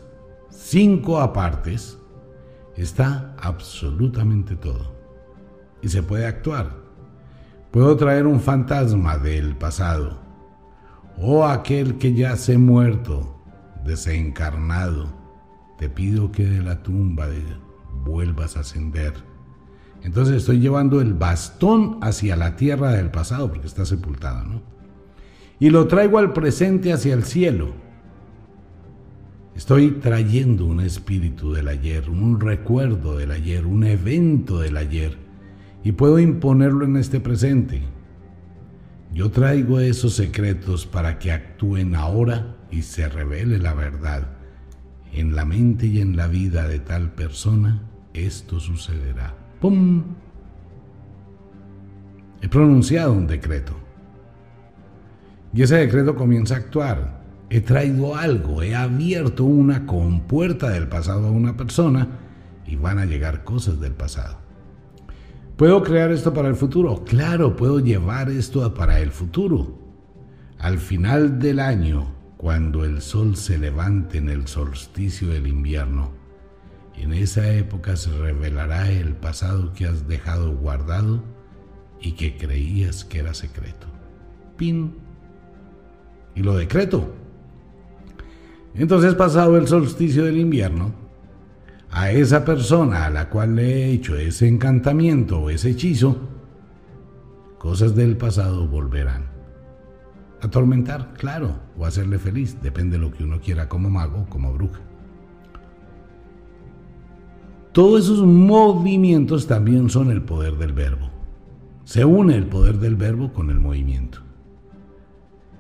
cinco 0.50 1.20
apartes 1.20 2.00
está 2.78 3.36
absolutamente 3.38 4.56
todo. 4.56 4.94
Y 5.82 5.90
se 5.90 6.02
puede 6.02 6.26
actuar. 6.26 6.72
Puedo 7.72 7.98
traer 7.98 8.28
un 8.28 8.40
fantasma 8.40 9.18
del 9.18 9.58
pasado 9.58 10.20
o 11.18 11.46
aquel 11.46 11.98
que 11.98 12.14
ya 12.14 12.38
se 12.38 12.58
muerto, 12.58 13.44
desencarnado. 13.84 15.08
Te 15.78 15.90
pido 15.90 16.32
que 16.32 16.46
de 16.46 16.62
la 16.62 16.82
tumba 16.82 17.28
vuelvas 18.06 18.56
a 18.56 18.62
ascender. 18.62 19.33
Entonces 20.04 20.36
estoy 20.36 20.60
llevando 20.60 21.00
el 21.00 21.14
bastón 21.14 21.98
hacia 22.02 22.36
la 22.36 22.56
tierra 22.56 22.92
del 22.92 23.10
pasado 23.10 23.50
porque 23.50 23.68
está 23.68 23.86
sepultado, 23.86 24.44
¿no? 24.44 24.62
Y 25.60 25.70
lo 25.70 25.88
traigo 25.88 26.18
al 26.18 26.34
presente 26.34 26.92
hacia 26.92 27.14
el 27.14 27.24
cielo. 27.24 27.74
Estoy 29.56 29.92
trayendo 29.92 30.66
un 30.66 30.82
espíritu 30.82 31.54
del 31.54 31.70
ayer, 31.70 32.10
un 32.10 32.40
recuerdo 32.40 33.18
del 33.18 33.32
ayer, 33.32 33.66
un 33.66 33.86
evento 33.86 34.60
del 34.60 34.76
ayer 34.76 35.18
y 35.84 35.94
puedo 35.94 36.20
imponerlo 36.20 36.84
en 36.86 36.98
este 36.98 37.20
presente. 37.20 37.84
Yo 39.14 39.32
traigo 39.32 39.80
esos 39.80 40.16
secretos 40.16 40.86
para 40.86 41.20
que 41.20 41.32
actúen 41.32 41.96
ahora 41.96 42.58
y 42.72 42.82
se 42.82 43.08
revele 43.08 43.60
la 43.60 43.74
verdad. 43.74 44.28
En 45.14 45.36
la 45.36 45.46
mente 45.46 45.86
y 45.86 46.02
en 46.02 46.18
la 46.18 46.28
vida 46.28 46.68
de 46.68 46.80
tal 46.80 47.12
persona, 47.12 47.84
esto 48.14 48.60
sucederá. 48.60 49.43
¡Pum! 49.64 50.04
He 52.42 52.50
pronunciado 52.50 53.14
un 53.14 53.28
decreto. 53.28 53.72
Y 55.54 55.62
ese 55.62 55.78
decreto 55.78 56.18
comienza 56.18 56.56
a 56.56 56.58
actuar. 56.58 57.24
He 57.50 57.62
traído 57.62 58.14
algo, 58.18 58.62
he 58.62 58.76
abierto 58.76 59.46
una 59.46 59.86
compuerta 59.86 60.68
del 60.68 60.90
pasado 60.90 61.30
a 61.30 61.32
una 61.32 61.56
persona 61.56 62.10
y 62.68 62.76
van 62.76 63.00
a 63.00 63.06
llegar 63.06 63.46
cosas 63.46 63.80
del 63.80 63.94
pasado. 63.94 64.36
¿Puedo 65.56 65.82
crear 65.82 66.12
esto 66.12 66.34
para 66.34 66.50
el 66.50 66.56
futuro? 66.56 67.06
Claro, 67.06 67.56
puedo 67.56 67.80
llevar 67.80 68.30
esto 68.30 68.74
para 68.74 69.00
el 69.00 69.12
futuro. 69.12 69.80
Al 70.60 70.78
final 70.78 71.40
del 71.40 71.62
año, 71.62 72.14
cuando 72.36 72.84
el 72.84 73.02
sol 73.02 73.38
se 73.38 73.58
levante 73.58 74.18
en 74.18 74.28
el 74.28 74.46
solsticio 74.46 75.30
del 75.30 75.48
invierno, 75.48 76.23
en 76.96 77.14
esa 77.14 77.52
época 77.52 77.96
se 77.96 78.12
revelará 78.12 78.92
el 78.92 79.16
pasado 79.16 79.74
que 79.74 79.86
has 79.86 80.08
dejado 80.08 80.56
guardado 80.56 81.24
y 82.00 82.14
que 82.14 82.38
creías 82.38 83.04
que 83.06 83.20
era 83.20 83.34
secreto. 83.34 83.88
Pin. 84.58 84.96
Y 86.36 86.42
lo 86.42 86.56
decreto. 86.56 87.14
Entonces, 88.76 89.16
pasado 89.16 89.58
el 89.58 89.68
solsticio 89.68 90.26
del 90.26 90.38
invierno, 90.38 90.94
a 91.92 92.12
esa 92.12 92.44
persona 92.44 93.06
a 93.06 93.10
la 93.10 93.30
cual 93.30 93.56
le 93.56 93.72
he 93.72 93.92
hecho 93.92 94.18
ese 94.18 94.48
encantamiento 94.48 95.40
o 95.40 95.50
ese 95.50 95.72
hechizo, 95.72 96.18
cosas 97.60 97.96
del 97.96 98.18
pasado 98.18 98.68
volverán. 98.68 99.26
Atormentar, 100.42 101.14
claro, 101.14 101.60
o 101.78 101.86
hacerle 101.86 102.18
feliz, 102.20 102.62
depende 102.62 102.98
de 102.98 103.04
lo 103.04 103.12
que 103.12 103.24
uno 103.24 103.40
quiera 103.40 103.70
como 103.70 103.90
mago 103.90 104.26
como 104.28 104.52
bruja. 104.52 104.82
Todos 107.74 108.04
esos 108.04 108.22
movimientos 108.24 109.48
también 109.48 109.90
son 109.90 110.12
el 110.12 110.22
poder 110.22 110.58
del 110.58 110.74
verbo. 110.74 111.10
Se 111.86 112.06
une 112.06 112.36
el 112.36 112.46
poder 112.46 112.78
del 112.78 112.96
verbo 112.96 113.34
con 113.34 113.50
el 113.50 113.60
movimiento. 113.60 114.20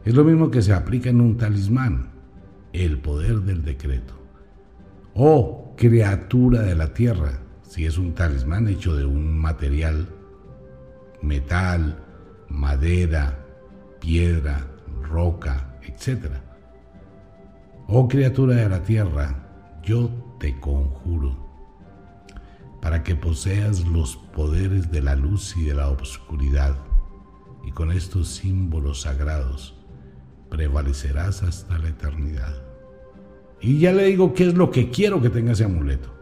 Es 0.05 0.13
lo 0.13 0.23
mismo 0.23 0.51
que 0.51 0.61
se 0.61 0.73
aplica 0.73 1.09
en 1.09 1.21
un 1.21 1.37
talismán, 1.37 2.11
el 2.71 2.99
poder 2.99 3.39
del 3.41 3.63
decreto. 3.63 4.13
O 5.15 5.73
criatura 5.75 6.61
de 6.61 6.75
la 6.75 6.93
tierra, 6.93 7.39
si 7.63 7.87
es 7.87 7.97
un 7.97 8.13
talismán 8.13 8.67
hecho 8.67 8.95
de 8.95 9.05
un 9.05 9.35
material, 9.35 10.07
metal, 11.23 11.97
madera, 12.47 13.39
piedra, 13.99 14.67
roca, 15.01 15.79
etc. 15.81 16.27
Oh 17.87 18.07
criatura 18.07 18.57
de 18.57 18.69
la 18.69 18.83
tierra, 18.83 19.81
yo 19.83 20.11
te 20.39 20.59
conjuro 20.59 21.42
para 22.83 23.01
que 23.01 23.15
poseas 23.15 23.87
los 23.87 24.17
poderes 24.17 24.91
de 24.91 25.01
la 25.01 25.15
luz 25.15 25.55
y 25.55 25.63
de 25.63 25.73
la 25.73 25.87
oscuridad, 25.87 26.75
y 27.65 27.71
con 27.71 27.93
estos 27.93 28.27
símbolos 28.27 29.03
sagrados 29.03 29.81
prevalecerás 30.49 31.43
hasta 31.43 31.77
la 31.77 31.87
eternidad. 31.87 32.61
Y 33.61 33.79
ya 33.79 33.93
le 33.93 34.03
digo 34.03 34.33
qué 34.33 34.47
es 34.47 34.55
lo 34.55 34.69
que 34.69 34.89
quiero 34.89 35.21
que 35.21 35.29
tenga 35.29 35.53
ese 35.53 35.63
amuleto. 35.63 36.13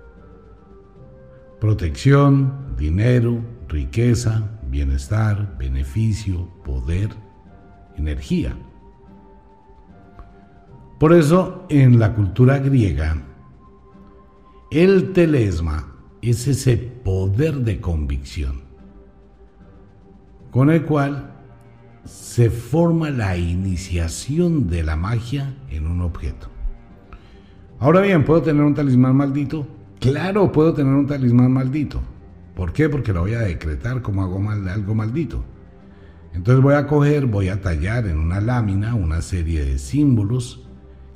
Protección, 1.59 2.75
dinero, 2.77 3.43
riqueza, 3.67 4.59
bienestar, 4.67 5.57
beneficio, 5.57 6.47
poder, 6.63 7.09
energía. 7.97 8.55
Por 10.99 11.11
eso 11.11 11.65
en 11.69 11.97
la 11.97 12.13
cultura 12.13 12.59
griega, 12.59 13.17
el 14.69 15.11
telesma 15.13 15.90
es 16.21 16.47
ese 16.47 16.77
poder 16.77 17.55
de 17.57 17.81
convicción 17.81 18.61
con 20.51 20.69
el 20.69 20.83
cual 20.83 21.31
se 22.05 22.49
forma 22.49 23.09
la 23.09 23.37
iniciación 23.37 24.67
de 24.67 24.83
la 24.83 24.95
magia 24.95 25.55
en 25.69 25.87
un 25.87 26.01
objeto. 26.01 26.47
Ahora 27.79 28.01
bien, 28.01 28.25
¿puedo 28.25 28.41
tener 28.41 28.63
un 28.63 28.73
talismán 28.73 29.15
maldito? 29.15 29.65
Claro, 29.99 30.51
puedo 30.51 30.73
tener 30.73 30.93
un 30.93 31.07
talismán 31.07 31.51
maldito. 31.51 32.01
¿Por 32.55 32.73
qué? 32.73 32.89
Porque 32.89 33.13
lo 33.13 33.21
voy 33.21 33.33
a 33.33 33.39
decretar 33.39 34.01
como 34.01 34.23
hago 34.23 34.39
mal, 34.39 34.67
algo 34.67 34.93
maldito. 34.93 35.43
Entonces 36.33 36.61
voy 36.61 36.75
a 36.75 36.85
coger, 36.85 37.25
voy 37.25 37.49
a 37.49 37.61
tallar 37.61 38.07
en 38.07 38.17
una 38.17 38.41
lámina 38.41 38.93
una 38.93 39.21
serie 39.21 39.63
de 39.63 39.79
símbolos 39.79 40.67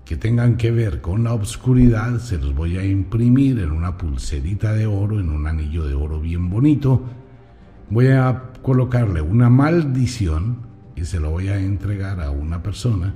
que 0.05 0.15
tengan 0.15 0.55
que 0.55 0.71
ver 0.71 1.01
con 1.01 1.23
la 1.23 1.33
obscuridad, 1.33 2.19
se 2.19 2.37
los 2.37 2.53
voy 2.53 2.77
a 2.77 2.85
imprimir 2.85 3.57
en 3.59 3.71
una 3.71 3.97
pulserita 3.97 4.71
de 4.71 4.85
oro, 4.85 5.19
en 5.19 5.29
un 5.29 5.47
anillo 5.47 5.87
de 5.87 5.95
oro 5.95 6.21
bien 6.21 6.47
bonito. 6.47 7.01
Voy 7.89 8.09
a 8.09 8.51
colocarle 8.61 9.21
una 9.21 9.49
maldición 9.49 10.57
y 10.95 11.05
se 11.05 11.19
lo 11.19 11.31
voy 11.31 11.47
a 11.47 11.59
entregar 11.59 12.21
a 12.21 12.29
una 12.29 12.61
persona 12.61 13.15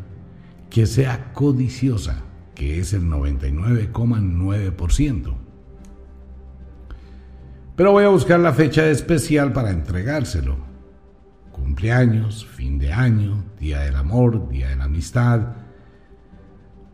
que 0.72 0.88
sea 0.88 1.32
codiciosa, 1.32 2.24
que 2.56 2.80
es 2.80 2.94
el 2.94 3.04
99,9%. 3.04 5.36
Pero 7.76 7.92
voy 7.92 8.04
a 8.04 8.10
buscar 8.10 8.40
la 8.40 8.52
fecha 8.52 8.90
especial 8.90 9.54
para 9.54 9.70
entregárselo. 9.70 10.58
Cumpleaños, 11.52 12.48
fin 12.48 12.80
de 12.80 12.92
año, 12.92 13.44
día 13.60 13.82
del 13.82 13.96
amor, 13.96 14.50
día 14.50 14.70
de 14.70 14.76
la 14.76 14.86
amistad, 14.86 15.69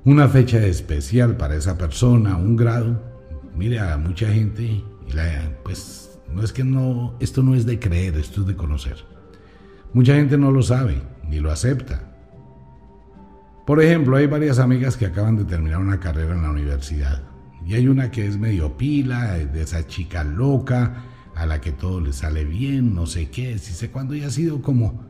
una 0.06 0.30
fecha 0.30 0.64
especial 0.64 1.36
para 1.36 1.56
esa 1.56 1.78
persona, 1.78 2.38
un 2.38 2.56
grado. 2.56 3.02
Mire, 3.58 3.80
a 3.80 3.98
mucha 3.98 4.32
gente, 4.32 4.64
y 4.64 4.86
pues 5.64 6.20
no 6.32 6.44
es 6.44 6.54
que 6.54 6.64
no, 6.64 7.16
esto 7.20 7.42
no 7.42 7.56
es 7.56 7.66
de 7.66 7.80
creer, 7.80 8.16
esto 8.16 8.42
es 8.42 8.48
de 8.48 8.56
conocer. 8.56 8.98
Mucha 9.94 10.16
gente 10.16 10.38
no 10.38 10.52
lo 10.52 10.62
sabe 10.62 11.02
ni 11.28 11.40
lo 11.40 11.52
acepta. 11.52 12.12
Por 13.66 13.82
ejemplo, 13.82 14.16
hay 14.16 14.28
varias 14.28 14.60
amigas 14.60 14.96
que 14.96 15.08
acaban 15.08 15.38
de 15.38 15.46
terminar 15.46 15.80
una 15.80 16.00
carrera 16.00 16.36
en 16.36 16.44
la 16.44 16.52
universidad. 16.52 17.24
Y 17.66 17.74
hay 17.74 17.88
una 17.88 18.12
que 18.12 18.28
es 18.28 18.38
medio 18.38 18.78
pila, 18.78 19.34
de 19.34 19.62
esa 19.64 19.88
chica 19.88 20.24
loca, 20.24 21.04
a 21.34 21.48
la 21.48 21.62
que 21.62 21.72
todo 21.72 22.00
le 22.00 22.14
sale 22.14 22.46
bien, 22.46 22.94
no 22.94 23.08
sé 23.08 23.32
qué, 23.32 23.58
si 23.58 23.74
sé 23.74 23.90
cuándo, 23.90 24.14
y 24.14 24.24
ha 24.24 24.30
sido 24.30 24.62
como 24.62 25.06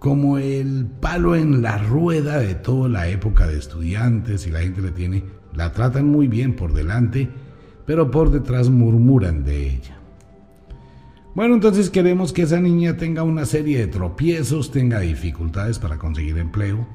como 0.00 0.38
el 0.38 0.86
palo 0.86 1.36
en 1.36 1.60
la 1.60 1.76
rueda 1.76 2.38
de 2.38 2.54
toda 2.54 2.88
la 2.88 3.08
época 3.08 3.46
de 3.46 3.58
estudiantes 3.58 4.46
y 4.46 4.50
la 4.50 4.60
gente 4.60 4.80
le 4.80 4.92
tiene, 4.92 5.24
la 5.52 5.72
tratan 5.72 6.06
muy 6.06 6.26
bien 6.26 6.56
por 6.56 6.72
delante, 6.72 7.28
pero 7.86 8.10
por 8.10 8.30
detrás 8.30 8.70
murmuran 8.70 9.44
de 9.44 9.74
ella. 9.74 9.98
Bueno, 11.34 11.54
entonces 11.54 11.90
queremos 11.90 12.32
que 12.32 12.42
esa 12.42 12.60
niña 12.60 12.96
tenga 12.96 13.22
una 13.22 13.44
serie 13.44 13.78
de 13.78 13.88
tropiezos, 13.88 14.70
tenga 14.70 15.00
dificultades 15.00 15.78
para 15.78 15.98
conseguir 15.98 16.38
empleo, 16.38 16.88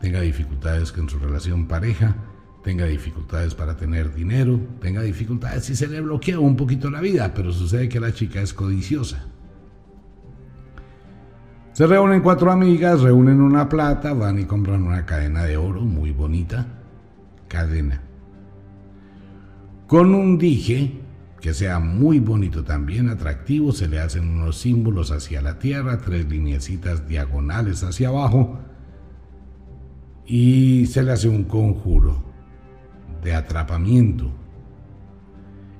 tenga 0.00 0.20
dificultades 0.20 0.92
con 0.92 1.08
su 1.08 1.18
relación 1.18 1.66
pareja, 1.66 2.16
tenga 2.62 2.86
dificultades 2.86 3.56
para 3.56 3.76
tener 3.76 4.14
dinero, 4.14 4.60
tenga 4.80 5.02
dificultades 5.02 5.68
y 5.70 5.74
se 5.74 5.88
le 5.88 6.00
bloquea 6.00 6.38
un 6.38 6.56
poquito 6.56 6.88
la 6.88 7.00
vida, 7.00 7.34
pero 7.34 7.52
sucede 7.52 7.88
que 7.88 7.98
la 7.98 8.14
chica 8.14 8.40
es 8.40 8.54
codiciosa. 8.54 9.33
Se 11.74 11.88
reúnen 11.88 12.22
cuatro 12.22 12.52
amigas, 12.52 13.00
reúnen 13.00 13.40
una 13.40 13.68
plata, 13.68 14.12
van 14.14 14.38
y 14.38 14.44
compran 14.44 14.84
una 14.84 15.04
cadena 15.04 15.42
de 15.42 15.56
oro 15.56 15.80
muy 15.80 16.12
bonita. 16.12 16.68
Cadena. 17.48 18.00
Con 19.88 20.14
un 20.14 20.38
dije 20.38 21.00
que 21.40 21.52
sea 21.52 21.80
muy 21.80 22.20
bonito 22.20 22.62
también, 22.62 23.08
atractivo, 23.08 23.72
se 23.72 23.88
le 23.88 23.98
hacen 23.98 24.28
unos 24.28 24.56
símbolos 24.56 25.10
hacia 25.10 25.42
la 25.42 25.58
tierra, 25.58 25.98
tres 25.98 26.28
lineecitas 26.28 27.08
diagonales 27.08 27.82
hacia 27.82 28.08
abajo 28.08 28.56
y 30.26 30.86
se 30.86 31.02
le 31.02 31.10
hace 31.10 31.28
un 31.28 31.42
conjuro 31.42 32.22
de 33.20 33.34
atrapamiento. 33.34 34.30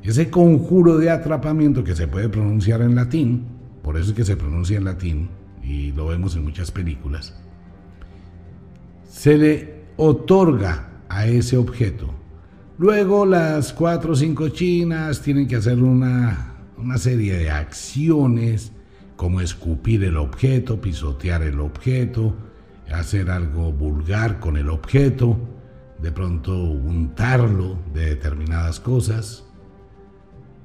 Ese 0.03 0.29
conjuro 0.29 0.99
de 0.99 1.11
atrapamiento 1.11 1.85
que 1.85 1.95
se 1.95 2.09
puede 2.09 2.29
pronunciar 2.29 2.83
en 2.83 2.97
latín, 2.97 3.47
por 3.81 3.97
eso 3.97 4.11
es 4.11 4.17
que 4.17 4.25
se 4.25 4.37
pronuncia 4.37 4.77
en 4.77 4.85
latín, 4.85 5.31
y 5.65 5.93
lo 5.93 6.07
vemos 6.07 6.37
en 6.37 6.45
muchas 6.45 6.71
películas, 6.71 7.35
se 9.09 9.39
le 9.39 9.75
otorga 9.97 10.89
a 11.09 11.27
ese 11.27 11.57
objeto. 11.57 12.13
Luego 12.79 13.25
las 13.25 13.73
cuatro 13.73 14.13
o 14.13 14.17
cinco 14.17 14.49
chinas 14.49 15.23
tienen 15.23 15.47
que 15.47 15.57
hacer 15.57 15.83
una, 15.83 16.55
una 16.77 16.99
serie 16.99 17.37
de 17.39 17.51
acciones 17.51 18.73
como 19.17 19.41
escupir 19.41 20.03
el 20.05 20.17
objeto, 20.17 20.81
pisotear 20.81 21.43
el 21.43 21.61
objeto, 21.61 22.37
hacer 22.93 23.31
algo 23.31 23.73
vulgar 23.73 24.41
con 24.41 24.57
el 24.57 24.69
objeto, 24.69 25.39
de 26.03 26.11
pronto 26.11 26.53
untarlo 26.59 27.79
de 27.95 28.07
determinadas 28.07 28.81
cosas. 28.81 29.45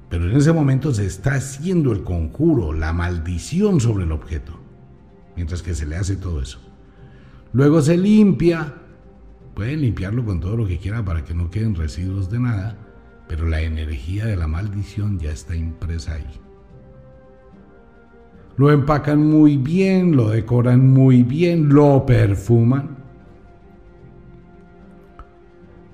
Pero 0.08 0.28
en 0.28 0.36
ese 0.36 0.52
momento 0.52 0.92
se 0.92 1.06
está 1.06 1.34
haciendo 1.34 1.92
el 1.92 2.02
conjuro, 2.02 2.72
la 2.72 2.92
maldición 2.92 3.80
sobre 3.80 4.04
el 4.04 4.10
objeto 4.10 4.59
mientras 5.36 5.62
que 5.62 5.74
se 5.74 5.86
le 5.86 5.96
hace 5.96 6.16
todo 6.16 6.40
eso. 6.40 6.60
Luego 7.52 7.82
se 7.82 7.96
limpia, 7.96 8.74
pueden 9.54 9.80
limpiarlo 9.80 10.24
con 10.24 10.40
todo 10.40 10.56
lo 10.56 10.66
que 10.66 10.78
quieran 10.78 11.04
para 11.04 11.24
que 11.24 11.34
no 11.34 11.50
queden 11.50 11.74
residuos 11.74 12.30
de 12.30 12.38
nada, 12.38 12.76
pero 13.28 13.48
la 13.48 13.60
energía 13.60 14.26
de 14.26 14.36
la 14.36 14.46
maldición 14.46 15.18
ya 15.18 15.30
está 15.30 15.56
impresa 15.56 16.14
ahí. 16.14 16.40
Lo 18.56 18.70
empacan 18.70 19.24
muy 19.24 19.56
bien, 19.56 20.16
lo 20.16 20.30
decoran 20.30 20.86
muy 20.88 21.22
bien, 21.22 21.70
lo 21.70 22.04
perfuman. 22.04 22.98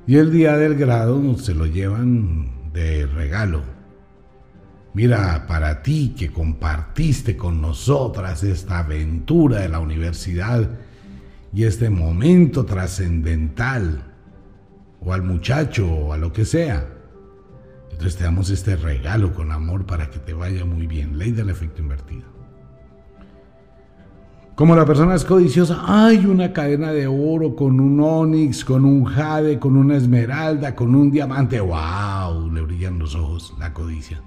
Y 0.07 0.17
el 0.17 0.33
día 0.33 0.57
del 0.57 0.75
grado 0.77 1.37
se 1.39 1.55
lo 1.55 1.67
llevan 1.67 2.73
de 2.73 3.07
regalo 3.07 3.76
Mira, 4.97 5.45
para 5.47 5.83
ti 5.83 6.15
que 6.17 6.33
compartiste 6.33 7.37
con 7.37 7.61
nosotras 7.61 8.43
esta 8.43 8.79
aventura 8.79 9.61
de 9.61 9.69
la 9.69 9.79
universidad 9.79 10.71
y 11.53 11.65
este 11.65 11.91
momento 11.91 12.65
trascendental, 12.65 14.15
o 15.03 15.13
al 15.13 15.23
muchacho 15.23 15.87
o 15.87 16.15
a 16.15 16.17
lo 16.17 16.33
que 16.33 16.47
sea. 16.47 16.89
Entonces 17.91 18.17
te 18.17 18.25
damos 18.25 18.49
este 18.49 18.75
regalo 18.75 19.35
con 19.35 19.53
amor 19.53 19.85
para 19.85 20.09
que 20.09 20.19
te 20.19 20.33
vaya 20.33 20.65
muy 20.65 20.87
bien. 20.87 21.19
Ley 21.19 21.31
del 21.31 21.51
efecto 21.51 21.83
invertido. 21.83 22.25
Como 24.55 24.77
la 24.77 24.87
persona 24.87 25.15
es 25.15 25.27
codiciosa, 25.27 25.83
hay 25.87 26.25
una 26.25 26.55
cadena 26.55 26.93
de 26.93 27.07
oro 27.07 27.55
con 27.55 27.81
un 27.81 28.01
onix, 28.01 28.65
con 28.65 28.87
un 28.87 29.05
jade, 29.05 29.59
con 29.59 29.77
una 29.77 29.99
esmeralda, 29.99 30.75
con 30.75 30.95
un 30.95 31.11
diamante. 31.11 31.61
¡Wow! 31.61 32.51
Le 32.51 32.63
brillan 32.63 32.99
los 32.99 33.15
ojos, 33.15 33.53
la 33.59 33.75
codicia 33.75 34.23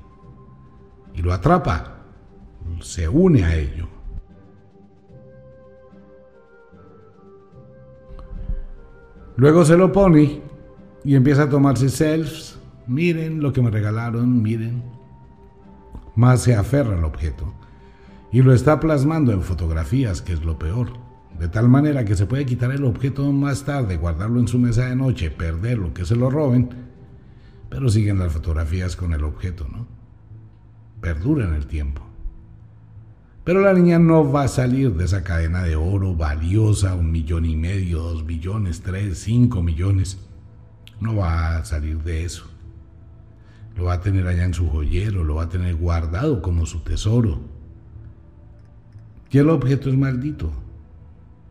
y 1.14 1.22
lo 1.22 1.34
atrapa, 1.34 1.98
se 2.82 3.08
une 3.08 3.44
a 3.44 3.56
ello. 3.56 3.88
Luego 9.36 9.64
se 9.64 9.78
lo 9.78 9.92
pone 9.92 10.42
y 11.04 11.16
empieza 11.16 11.44
a 11.44 11.50
tomarse 11.50 11.90
selfies. 11.90 12.60
Miren 12.88 13.42
lo 13.42 13.54
que 13.54 13.62
me 13.62 13.70
regalaron, 13.70 14.42
miren. 14.42 14.84
Más 16.16 16.42
se 16.42 16.56
aferra 16.56 16.98
al 16.98 17.06
objeto 17.06 17.54
y 18.32 18.42
lo 18.42 18.54
está 18.54 18.80
plasmando 18.80 19.32
en 19.32 19.42
fotografías, 19.42 20.22
que 20.22 20.34
es 20.34 20.44
lo 20.44 20.60
peor. 20.60 20.90
De 21.40 21.48
tal 21.48 21.70
manera 21.70 22.04
que 22.04 22.16
se 22.16 22.26
puede 22.26 22.46
quitar 22.46 22.72
el 22.72 22.84
objeto 22.84 23.32
más 23.32 23.64
tarde, 23.64 23.98
guardarlo 23.98 24.40
en 24.40 24.48
su 24.48 24.60
mesa 24.60 24.88
de 24.88 24.96
noche, 24.96 25.32
perderlo, 25.32 25.94
que 25.94 26.06
se 26.06 26.16
lo 26.16 26.30
roben, 26.30 26.70
pero 27.70 27.90
siguen 27.90 28.20
las 28.20 28.34
fotografías 28.34 28.96
con 28.96 29.14
el 29.14 29.24
objeto, 29.24 29.68
¿no? 29.72 29.99
Perdura 31.02 31.46
en 31.48 31.54
el 31.54 31.68
tiempo. 31.68 32.10
Pero 33.44 33.62
la 33.62 33.74
niña 33.74 33.98
no 33.98 34.32
va 34.32 34.44
a 34.44 34.48
salir 34.48 34.94
de 34.94 35.06
esa 35.06 35.24
cadena 35.24 35.64
de 35.64 35.76
oro 35.76 36.14
valiosa, 36.16 36.94
un 36.94 37.12
millón 37.12 37.46
y 37.46 37.56
medio, 37.56 38.04
dos 38.04 38.24
millones, 38.24 38.82
tres, 38.82 39.20
cinco 39.20 39.64
millones. 39.64 40.20
No 41.00 41.16
va 41.16 41.58
a 41.58 41.66
salir 41.66 42.04
de 42.04 42.26
eso. 42.26 42.46
Lo 43.76 43.86
va 43.86 43.94
a 43.94 44.02
tener 44.02 44.28
allá 44.28 44.44
en 44.44 44.54
su 44.54 44.70
joyero, 44.70 45.24
lo 45.24 45.36
va 45.36 45.44
a 45.44 45.50
tener 45.50 45.76
guardado 45.76 46.42
como 46.42 46.66
su 46.66 46.82
tesoro. 46.82 47.40
Y 49.32 49.38
el 49.38 49.50
objeto 49.50 49.90
es 49.90 49.98
maldito. 49.98 50.52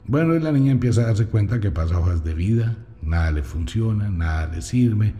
Bueno, 0.06 0.34
y 0.34 0.40
la 0.40 0.52
niña 0.52 0.72
empieza 0.72 1.02
a 1.02 1.06
darse 1.06 1.26
cuenta 1.26 1.60
que 1.60 1.70
pasa 1.70 1.98
hojas 1.98 2.22
de 2.24 2.34
vida, 2.34 2.76
nada 3.02 3.30
le 3.30 3.42
funciona, 3.42 4.08
nada 4.08 4.46
le 4.46 4.62
sirve, 4.62 5.14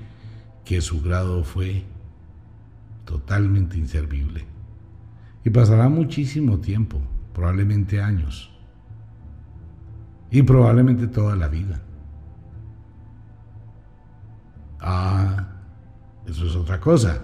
que 0.64 0.81
su 0.81 1.03
grado 1.03 1.45
fue 1.45 1.85
totalmente 3.09 3.79
inservible. 3.79 4.44
Y 5.42 5.49
pasará 5.49 5.88
muchísimo 5.88 6.59
tiempo, 6.59 7.01
probablemente 7.33 8.03
años. 8.03 8.51
Y 10.31 10.42
probablemente 10.42 11.07
toda 11.07 11.35
la 11.35 11.49
vida. 11.49 11.81
Ah, 14.79 15.49
eso 16.27 16.47
es 16.47 16.55
otra 16.55 16.79
cosa. 16.79 17.23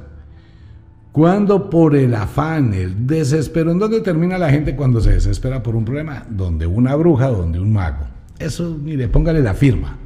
Cuando 1.12 1.68
por 1.68 1.94
el 1.94 2.14
afán, 2.14 2.72
el 2.72 3.06
desespero, 3.06 3.70
¿en 3.70 3.78
dónde 3.78 4.00
termina 4.00 4.38
la 4.38 4.48
gente 4.48 4.74
cuando 4.74 5.02
se 5.02 5.12
desespera 5.12 5.62
por 5.62 5.76
un 5.76 5.84
problema? 5.84 6.24
Donde 6.30 6.66
una 6.66 6.96
bruja, 6.96 7.28
donde 7.28 7.60
un 7.60 7.74
mago. 7.74 8.06
Eso, 8.38 8.76
mire, 8.82 9.06
póngale 9.08 9.42
la 9.42 9.52
firma. 9.52 9.98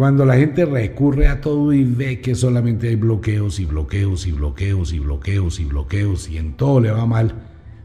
Cuando 0.00 0.24
la 0.24 0.38
gente 0.38 0.64
recurre 0.64 1.28
a 1.28 1.42
todo 1.42 1.74
y 1.74 1.84
ve 1.84 2.22
que 2.22 2.34
solamente 2.34 2.88
hay 2.88 2.96
bloqueos 2.96 3.60
y 3.60 3.66
bloqueos 3.66 4.26
y 4.26 4.32
bloqueos 4.32 4.94
y 4.94 4.98
bloqueos 4.98 5.60
y 5.60 5.64
bloqueos 5.66 6.30
y 6.30 6.38
en 6.38 6.54
todo 6.54 6.80
le 6.80 6.90
va 6.90 7.04
mal, 7.04 7.34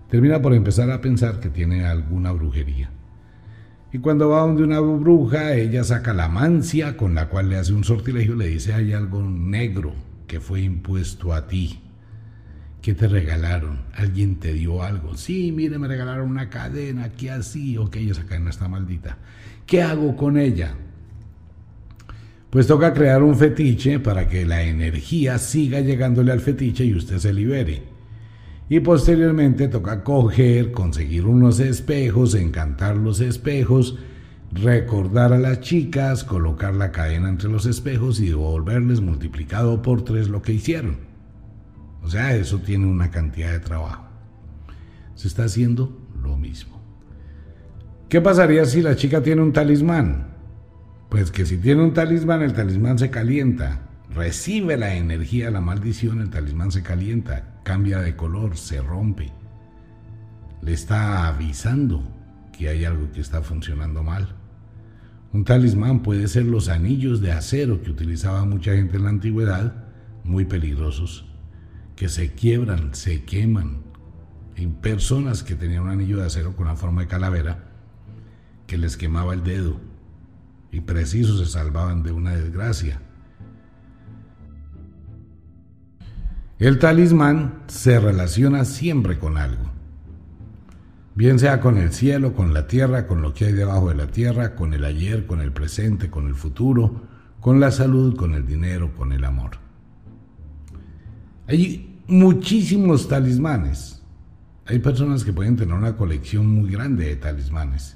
termina 0.10 0.42
por 0.42 0.54
empezar 0.54 0.90
a 0.92 1.02
pensar 1.02 1.42
que 1.42 1.50
tiene 1.50 1.86
alguna 1.86 2.32
brujería. 2.32 2.90
Y 3.92 3.98
cuando 3.98 4.30
va 4.30 4.40
donde 4.40 4.64
una 4.64 4.80
bruja, 4.80 5.56
ella 5.56 5.84
saca 5.84 6.14
la 6.14 6.30
mancia 6.30 6.96
con 6.96 7.16
la 7.16 7.28
cual 7.28 7.50
le 7.50 7.58
hace 7.58 7.74
un 7.74 7.84
sortilegio, 7.84 8.36
le 8.36 8.48
dice 8.48 8.74
hay 8.74 8.94
algo 8.94 9.22
negro 9.22 9.92
que 10.26 10.40
fue 10.40 10.62
impuesto 10.62 11.34
a 11.34 11.48
ti. 11.48 11.82
¿Qué 12.82 12.94
te 12.94 13.10
regalaron? 13.10 13.82
¿Alguien 13.94 14.38
te 14.38 14.54
dio 14.54 14.84
algo? 14.84 15.18
Sí, 15.18 15.52
mire, 15.52 15.78
me 15.80 15.90
regalaron 15.90 16.30
una 16.30 16.50
cadena, 16.50 17.10
¿qué 17.10 17.30
así? 17.30 17.78
Ok, 17.78 17.98
esa 17.98 18.24
cadena 18.24 18.52
está 18.52 18.70
maldita. 18.70 19.18
¿Qué 19.66 19.82
hago 19.82 20.16
con 20.16 20.38
ella? 20.38 20.76
Pues 22.56 22.68
toca 22.68 22.94
crear 22.94 23.22
un 23.22 23.36
fetiche 23.36 24.00
para 24.00 24.30
que 24.30 24.46
la 24.46 24.64
energía 24.64 25.38
siga 25.40 25.82
llegándole 25.82 26.32
al 26.32 26.40
fetiche 26.40 26.86
y 26.86 26.96
usted 26.96 27.18
se 27.18 27.34
libere. 27.34 27.84
Y 28.70 28.80
posteriormente 28.80 29.68
toca 29.68 30.06
coger, 30.06 30.72
conseguir 30.72 31.26
unos 31.26 31.60
espejos, 31.60 32.34
encantar 32.34 32.96
los 32.96 33.20
espejos, 33.20 34.00
recordar 34.54 35.34
a 35.34 35.38
las 35.38 35.60
chicas, 35.60 36.24
colocar 36.24 36.76
la 36.76 36.94
cadena 36.94 37.28
entre 37.28 37.50
los 37.50 37.66
espejos 37.66 38.22
y 38.22 38.30
devolverles 38.30 39.02
multiplicado 39.02 39.82
por 39.82 40.06
tres 40.06 40.30
lo 40.30 40.42
que 40.42 40.54
hicieron. 40.54 41.00
O 42.04 42.10
sea, 42.10 42.38
eso 42.38 42.60
tiene 42.60 42.86
una 42.86 43.12
cantidad 43.12 43.52
de 43.52 43.60
trabajo. 43.60 44.06
Se 45.16 45.28
está 45.28 45.44
haciendo 45.44 46.08
lo 46.24 46.38
mismo. 46.38 46.80
¿Qué 48.08 48.22
pasaría 48.22 48.64
si 48.64 48.82
la 48.82 48.96
chica 48.96 49.22
tiene 49.22 49.42
un 49.42 49.52
talismán? 49.52 50.35
Pues 51.10 51.32
que 51.32 51.46
si 51.46 51.58
tiene 51.58 51.84
un 51.84 51.94
talismán, 51.94 52.42
el 52.42 52.54
talismán 52.54 52.98
se 52.98 53.10
calienta, 53.10 53.82
recibe 54.14 54.78
la 54.78 54.96
energía, 54.96 55.52
la 55.52 55.62
maldición, 55.62 56.22
el 56.22 56.30
talismán 56.30 56.72
se 56.72 56.84
calienta, 56.84 57.60
cambia 57.64 58.00
de 58.00 58.16
color, 58.16 58.58
se 58.58 58.82
rompe. 58.82 59.32
Le 60.62 60.74
está 60.74 61.28
avisando 61.28 62.04
que 62.58 62.70
hay 62.70 62.86
algo 62.86 63.12
que 63.12 63.22
está 63.22 63.42
funcionando 63.42 64.02
mal. 64.04 64.36
Un 65.32 65.44
talismán 65.44 66.02
puede 66.02 66.28
ser 66.28 66.46
los 66.46 66.70
anillos 66.70 67.22
de 67.22 67.34
acero 67.34 67.82
que 67.82 67.92
utilizaba 67.92 68.46
mucha 68.46 68.74
gente 68.74 68.98
en 68.98 69.04
la 69.04 69.10
antigüedad, 69.10 69.86
muy 70.24 70.46
peligrosos, 70.46 71.26
que 71.96 72.10
se 72.10 72.32
quiebran, 72.32 72.96
se 72.96 73.24
queman. 73.26 73.84
Hay 74.58 74.68
personas 74.68 75.44
que 75.44 75.56
tenían 75.56 75.84
un 75.84 75.90
anillo 75.90 76.18
de 76.18 76.26
acero 76.26 76.56
con 76.56 76.68
la 76.68 76.76
forma 76.76 77.02
de 77.02 77.08
calavera 77.08 77.66
que 78.66 78.78
les 78.78 78.98
quemaba 78.98 79.34
el 79.34 79.44
dedo 79.44 79.80
y 80.76 80.82
precisos 80.82 81.40
se 81.40 81.46
salvaban 81.46 82.04
de 82.04 82.12
una 82.12 82.36
desgracia. 82.36 83.00
El 86.60 86.80
talismán 86.80 87.64
se 87.68 87.98
relaciona 87.98 88.66
siempre 88.66 89.18
con 89.18 89.38
algo, 89.38 89.72
bien 91.16 91.40
sea 91.40 91.62
con 91.62 91.78
el 91.78 91.94
cielo, 91.94 92.34
con 92.34 92.54
la 92.54 92.68
tierra, 92.68 93.08
con 93.08 93.22
lo 93.22 93.34
que 93.34 93.46
hay 93.46 93.54
debajo 93.54 93.88
de 93.88 93.96
la 93.96 94.08
tierra, 94.08 94.54
con 94.56 94.74
el 94.74 94.84
ayer, 94.84 95.26
con 95.26 95.40
el 95.40 95.54
presente, 95.54 96.10
con 96.10 96.28
el 96.28 96.36
futuro, 96.36 97.04
con 97.40 97.62
la 97.62 97.72
salud, 97.72 98.18
con 98.18 98.34
el 98.34 98.46
dinero, 98.46 98.94
con 98.98 99.14
el 99.14 99.24
amor. 99.24 99.52
Hay 101.48 102.02
muchísimos 102.08 103.08
talismanes. 103.08 104.02
Hay 104.66 104.80
personas 104.80 105.24
que 105.24 105.32
pueden 105.32 105.56
tener 105.56 105.74
una 105.74 105.96
colección 105.96 106.48
muy 106.48 106.70
grande 106.70 107.06
de 107.06 107.16
talismanes. 107.16 107.96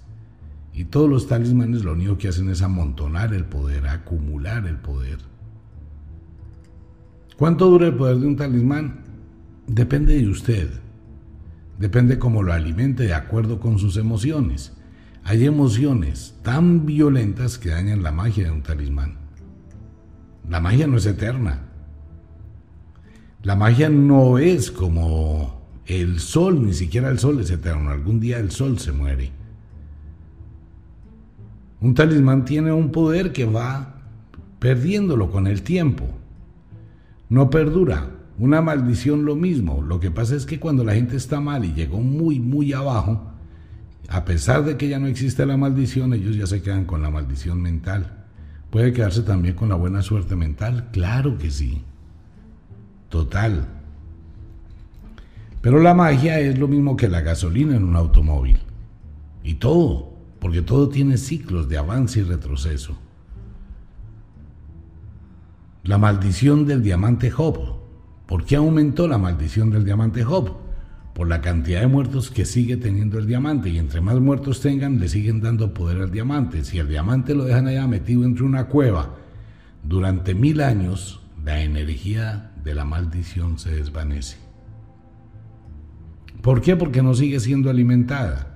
Y 0.74 0.86
todos 0.86 1.10
los 1.10 1.28
talismanes 1.28 1.84
lo 1.84 1.94
único 1.94 2.18
que 2.18 2.30
hacen 2.30 2.50
es 2.50 2.62
amontonar 2.62 3.34
el 3.34 3.46
poder, 3.46 3.88
acumular 3.88 4.66
el 4.66 4.78
poder. 4.78 5.18
¿Cuánto 7.38 7.70
dura 7.70 7.88
el 7.88 7.96
poder 7.96 8.18
de 8.18 8.28
un 8.28 8.36
talismán? 8.36 9.02
Depende 9.68 10.18
de 10.18 10.28
usted. 10.28 10.70
Depende 11.78 12.20
cómo 12.20 12.44
lo 12.44 12.52
alimente 12.52 13.04
de 13.04 13.14
acuerdo 13.14 13.60
con 13.60 13.80
sus 13.80 13.96
emociones. 13.98 14.74
Hay 15.24 15.46
emociones 15.46 16.36
tan 16.44 16.86
violentas 16.86 17.58
que 17.58 17.70
dañan 17.70 18.04
la 18.04 18.12
magia 18.12 18.46
de 18.46 18.52
un 18.52 18.64
talismán. 18.64 19.18
La 20.50 20.60
magia 20.60 20.88
no 20.88 20.98
es 20.98 21.06
eterna. 21.06 21.62
La 23.44 23.56
magia 23.56 23.90
no 23.90 24.38
es 24.38 24.72
como 24.72 25.62
el 25.86 26.20
sol, 26.20 26.66
ni 26.66 26.74
siquiera 26.74 27.10
el 27.10 27.20
sol 27.20 27.40
es 27.40 27.50
eterno. 27.52 27.92
Algún 27.92 28.20
día 28.20 28.40
el 28.40 28.52
sol 28.52 28.80
se 28.80 28.92
muere. 28.92 29.32
Un 31.82 31.94
talismán 31.94 32.46
tiene 32.46 32.72
un 32.72 32.92
poder 32.92 33.32
que 33.32 33.46
va 33.46 33.96
perdiéndolo 34.60 35.32
con 35.32 35.48
el 35.48 35.62
tiempo. 35.62 36.06
No 37.30 37.50
perdura. 37.50 38.12
Una 38.38 38.62
maldición 38.62 39.26
lo 39.26 39.36
mismo. 39.36 39.82
Lo 39.82 40.00
que 40.00 40.12
pasa 40.12 40.36
es 40.36 40.46
que 40.46 40.60
cuando 40.60 40.84
la 40.84 40.94
gente 40.94 41.16
está 41.16 41.40
mal 41.40 41.66
y 41.66 41.74
llegó 41.74 42.00
muy, 42.00 42.40
muy 42.40 42.74
abajo, 42.74 43.22
a 44.08 44.26
pesar 44.26 44.64
de 44.64 44.78
que 44.78 44.90
ya 44.90 45.00
no 45.00 45.08
existe 45.08 45.46
la 45.46 45.58
maldición, 45.58 46.14
ellos 46.14 46.36
ya 46.36 46.48
se 46.48 46.62
quedan 46.62 46.86
con 46.86 47.02
la 47.02 47.10
maldición 47.10 47.62
mental. 47.62 48.26
¿Puede 48.70 48.94
quedarse 48.94 49.24
también 49.24 49.56
con 49.56 49.70
la 49.70 49.76
buena 49.76 50.02
suerte 50.02 50.36
mental? 50.36 50.90
Claro 50.92 51.38
que 51.38 51.52
sí. 51.52 51.82
Total. 53.10 53.68
Pero 55.62 55.80
la 55.80 55.94
magia 55.94 56.40
es 56.40 56.58
lo 56.58 56.68
mismo 56.68 56.96
que 56.96 57.10
la 57.10 57.22
gasolina 57.22 57.76
en 57.76 57.84
un 57.84 57.96
automóvil. 57.96 58.60
Y 59.44 59.56
todo 59.56 60.09
porque 60.40 60.62
todo 60.62 60.90
tiene 60.90 61.18
ciclos 61.18 61.68
de 61.70 61.78
avance 61.78 62.20
y 62.20 62.24
retroceso. 62.24 62.98
La 65.84 65.98
maldición 65.98 66.66
del 66.66 66.84
diamante 66.84 67.32
Job. 67.32 67.80
¿Por 68.26 68.46
qué 68.46 68.56
aumentó 68.56 69.08
la 69.08 69.18
maldición 69.18 69.70
del 69.72 69.86
diamante 69.86 70.24
Job? 70.24 70.58
Por 71.14 71.28
la 71.28 71.42
cantidad 71.42 71.82
de 71.82 71.88
muertos 71.88 72.30
que 72.30 72.46
sigue 72.46 72.78
teniendo 72.78 73.18
el 73.18 73.28
diamante 73.28 73.70
y 73.70 73.78
entre 73.78 74.00
más 74.00 74.20
muertos 74.20 74.62
tengan 74.62 75.00
le 75.00 75.10
siguen 75.10 75.42
dando 75.42 75.74
poder 75.74 76.02
al 76.02 76.12
diamante. 76.12 76.64
Si 76.64 76.78
el 76.78 76.88
diamante 76.88 77.34
lo 77.34 77.46
dejan 77.46 77.68
allá 77.68 77.88
metido 77.88 78.24
entre 78.24 78.44
una 78.44 78.68
cueva 78.68 79.16
durante 79.84 80.36
mil 80.36 80.62
años, 80.62 81.22
la 81.44 81.62
energía 81.62 82.52
de 82.64 82.76
la 82.76 82.86
maldición 82.86 83.58
se 83.58 83.72
desvanece. 83.72 84.38
¿Por 86.42 86.62
qué? 86.62 86.76
Porque 86.76 87.02
no 87.02 87.14
sigue 87.14 87.40
siendo 87.40 87.70
alimentada. 87.70 88.49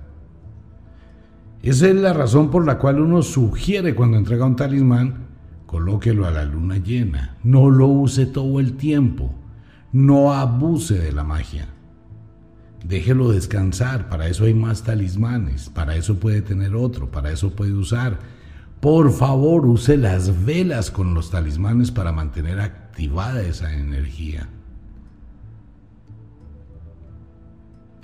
Esa 1.64 1.88
es 1.88 1.94
la 1.94 2.12
razón 2.12 2.50
por 2.50 2.66
la 2.66 2.76
cual 2.76 3.00
uno 3.00 3.22
sugiere 3.22 3.94
cuando 3.94 4.18
entrega 4.18 4.44
un 4.44 4.54
talismán, 4.54 5.28
colóquelo 5.64 6.26
a 6.26 6.30
la 6.30 6.44
luna 6.44 6.76
llena, 6.76 7.38
no 7.42 7.70
lo 7.70 7.86
use 7.86 8.26
todo 8.26 8.60
el 8.60 8.76
tiempo, 8.76 9.34
no 9.90 10.34
abuse 10.34 10.98
de 10.98 11.10
la 11.10 11.24
magia. 11.24 11.68
Déjelo 12.86 13.30
descansar, 13.30 14.10
para 14.10 14.28
eso 14.28 14.44
hay 14.44 14.52
más 14.52 14.82
talismanes, 14.82 15.70
para 15.70 15.96
eso 15.96 16.20
puede 16.20 16.42
tener 16.42 16.74
otro, 16.76 17.10
para 17.10 17.30
eso 17.30 17.56
puede 17.56 17.72
usar. 17.72 18.18
Por 18.80 19.10
favor, 19.10 19.64
use 19.64 19.96
las 19.96 20.44
velas 20.44 20.90
con 20.90 21.14
los 21.14 21.30
talismanes 21.30 21.90
para 21.90 22.12
mantener 22.12 22.60
activada 22.60 23.40
esa 23.40 23.72
energía. 23.72 24.50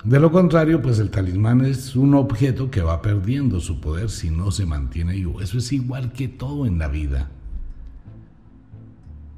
De 0.03 0.19
lo 0.19 0.31
contrario, 0.31 0.81
pues 0.81 0.97
el 0.97 1.11
talismán 1.11 1.61
es 1.61 1.95
un 1.95 2.15
objeto 2.15 2.71
que 2.71 2.81
va 2.81 3.01
perdiendo 3.03 3.59
su 3.59 3.79
poder 3.79 4.09
si 4.09 4.31
no 4.31 4.49
se 4.49 4.65
mantiene 4.65 5.13
vivo. 5.13 5.41
Eso 5.41 5.59
es 5.59 5.71
igual 5.71 6.11
que 6.11 6.27
todo 6.27 6.65
en 6.65 6.79
la 6.79 6.87
vida. 6.87 7.29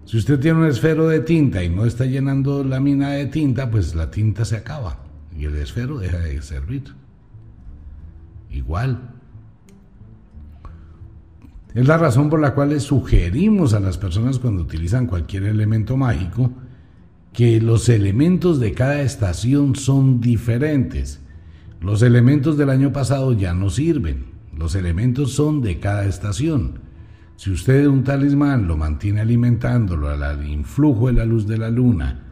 Si 0.06 0.18
usted 0.18 0.40
tiene 0.40 0.60
un 0.60 0.66
esfero 0.68 1.08
de 1.08 1.20
tinta 1.20 1.64
y 1.64 1.70
no 1.70 1.86
está 1.86 2.06
llenando 2.06 2.64
la 2.64 2.80
mina 2.80 3.10
de 3.10 3.26
tinta, 3.26 3.70
pues 3.70 3.94
la 3.96 4.10
tinta 4.10 4.46
se 4.46 4.58
acaba. 4.58 5.00
y 5.36 5.46
el 5.46 5.56
esfero 5.56 5.98
deja 5.98 6.20
de 6.20 6.42
servir. 6.44 6.84
Igual. 8.52 9.10
Es 11.74 11.88
la 11.88 11.98
razón 11.98 12.30
por 12.30 12.40
la 12.40 12.54
cual 12.54 12.80
sugerimos 12.80 13.74
a 13.74 13.80
las 13.80 13.98
personas 13.98 14.38
cuando 14.38 14.62
utilizan 14.62 15.08
cualquier 15.08 15.44
elemento 15.44 15.98
mágico 15.98 16.52
que 17.34 17.60
los 17.60 17.90
elementos 17.90 18.60
de 18.60 18.74
cada 18.74 19.02
estación 19.02 19.76
son 19.76 20.22
diferentes. 20.22 21.20
Los 21.82 22.04
elementos 22.04 22.58
del 22.58 22.70
año 22.70 22.94
pasado 22.94 23.34
ya 23.34 23.56
no 23.56 23.72
sirven. 23.72 24.26
Los 24.56 24.76
elementos 24.76 25.34
son 25.34 25.62
de 25.62 25.80
cada 25.80 26.06
estación. 26.06 26.80
Si 27.36 27.50
usted 27.50 27.88
un 27.88 28.04
talismán 28.04 28.68
lo 28.68 28.78
mantiene 28.78 29.22
alimentándolo 29.22 30.10
al 30.10 30.48
influjo 30.48 31.08
de 31.08 31.14
la 31.14 31.26
luz 31.26 31.48
de 31.48 31.58
la 31.58 31.72
luna, 31.72 32.24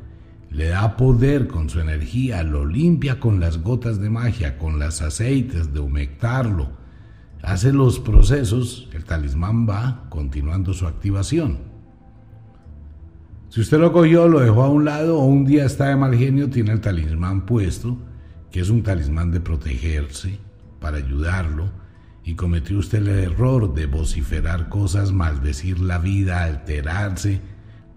le 0.51 0.67
da 0.67 0.95
poder 0.97 1.47
con 1.47 1.69
su 1.69 1.79
energía, 1.79 2.43
lo 2.43 2.65
limpia 2.65 3.19
con 3.19 3.39
las 3.39 3.63
gotas 3.63 3.99
de 3.99 4.09
magia, 4.11 4.59
con 4.59 4.77
los 4.77 5.01
aceites 5.01 5.73
de 5.73 5.79
humectarlo, 5.79 6.69
hace 7.41 7.73
los 7.73 7.99
procesos, 7.99 8.87
el 8.93 9.03
talismán 9.05 9.67
va 9.67 10.05
continuando 10.09 10.73
su 10.73 10.85
activación. 10.85 11.70
Si 13.51 13.59
usted 13.59 13.79
lo 13.79 13.91
cogió, 13.91 14.29
lo 14.29 14.39
dejó 14.39 14.63
a 14.63 14.69
un 14.69 14.85
lado 14.85 15.19
o 15.19 15.25
un 15.25 15.43
día 15.43 15.65
está 15.65 15.89
de 15.89 15.97
mal 15.97 16.15
genio, 16.15 16.49
tiene 16.49 16.71
el 16.71 16.79
talismán 16.79 17.45
puesto, 17.45 17.97
que 18.49 18.61
es 18.61 18.69
un 18.69 18.81
talismán 18.81 19.29
de 19.29 19.41
protegerse, 19.41 20.39
para 20.79 20.95
ayudarlo, 20.95 21.65
y 22.23 22.35
cometió 22.35 22.79
usted 22.79 22.99
el 22.99 23.09
error 23.09 23.73
de 23.73 23.87
vociferar 23.87 24.69
cosas, 24.69 25.11
maldecir 25.11 25.81
la 25.81 25.97
vida, 25.97 26.43
alterarse, 26.43 27.41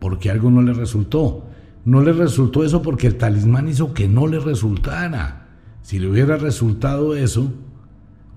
porque 0.00 0.28
algo 0.28 0.50
no 0.50 0.60
le 0.60 0.72
resultó. 0.72 1.48
No 1.84 2.00
le 2.00 2.12
resultó 2.12 2.64
eso 2.64 2.82
porque 2.82 3.06
el 3.06 3.16
talismán 3.16 3.68
hizo 3.68 3.94
que 3.94 4.08
no 4.08 4.26
le 4.26 4.40
resultara. 4.40 5.50
Si 5.82 6.00
le 6.00 6.08
hubiera 6.08 6.36
resultado 6.36 7.14
eso, 7.14 7.52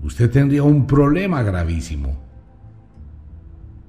usted 0.04 0.30
tendría 0.30 0.62
un 0.62 0.86
problema 0.86 1.42
gravísimo. 1.42 2.27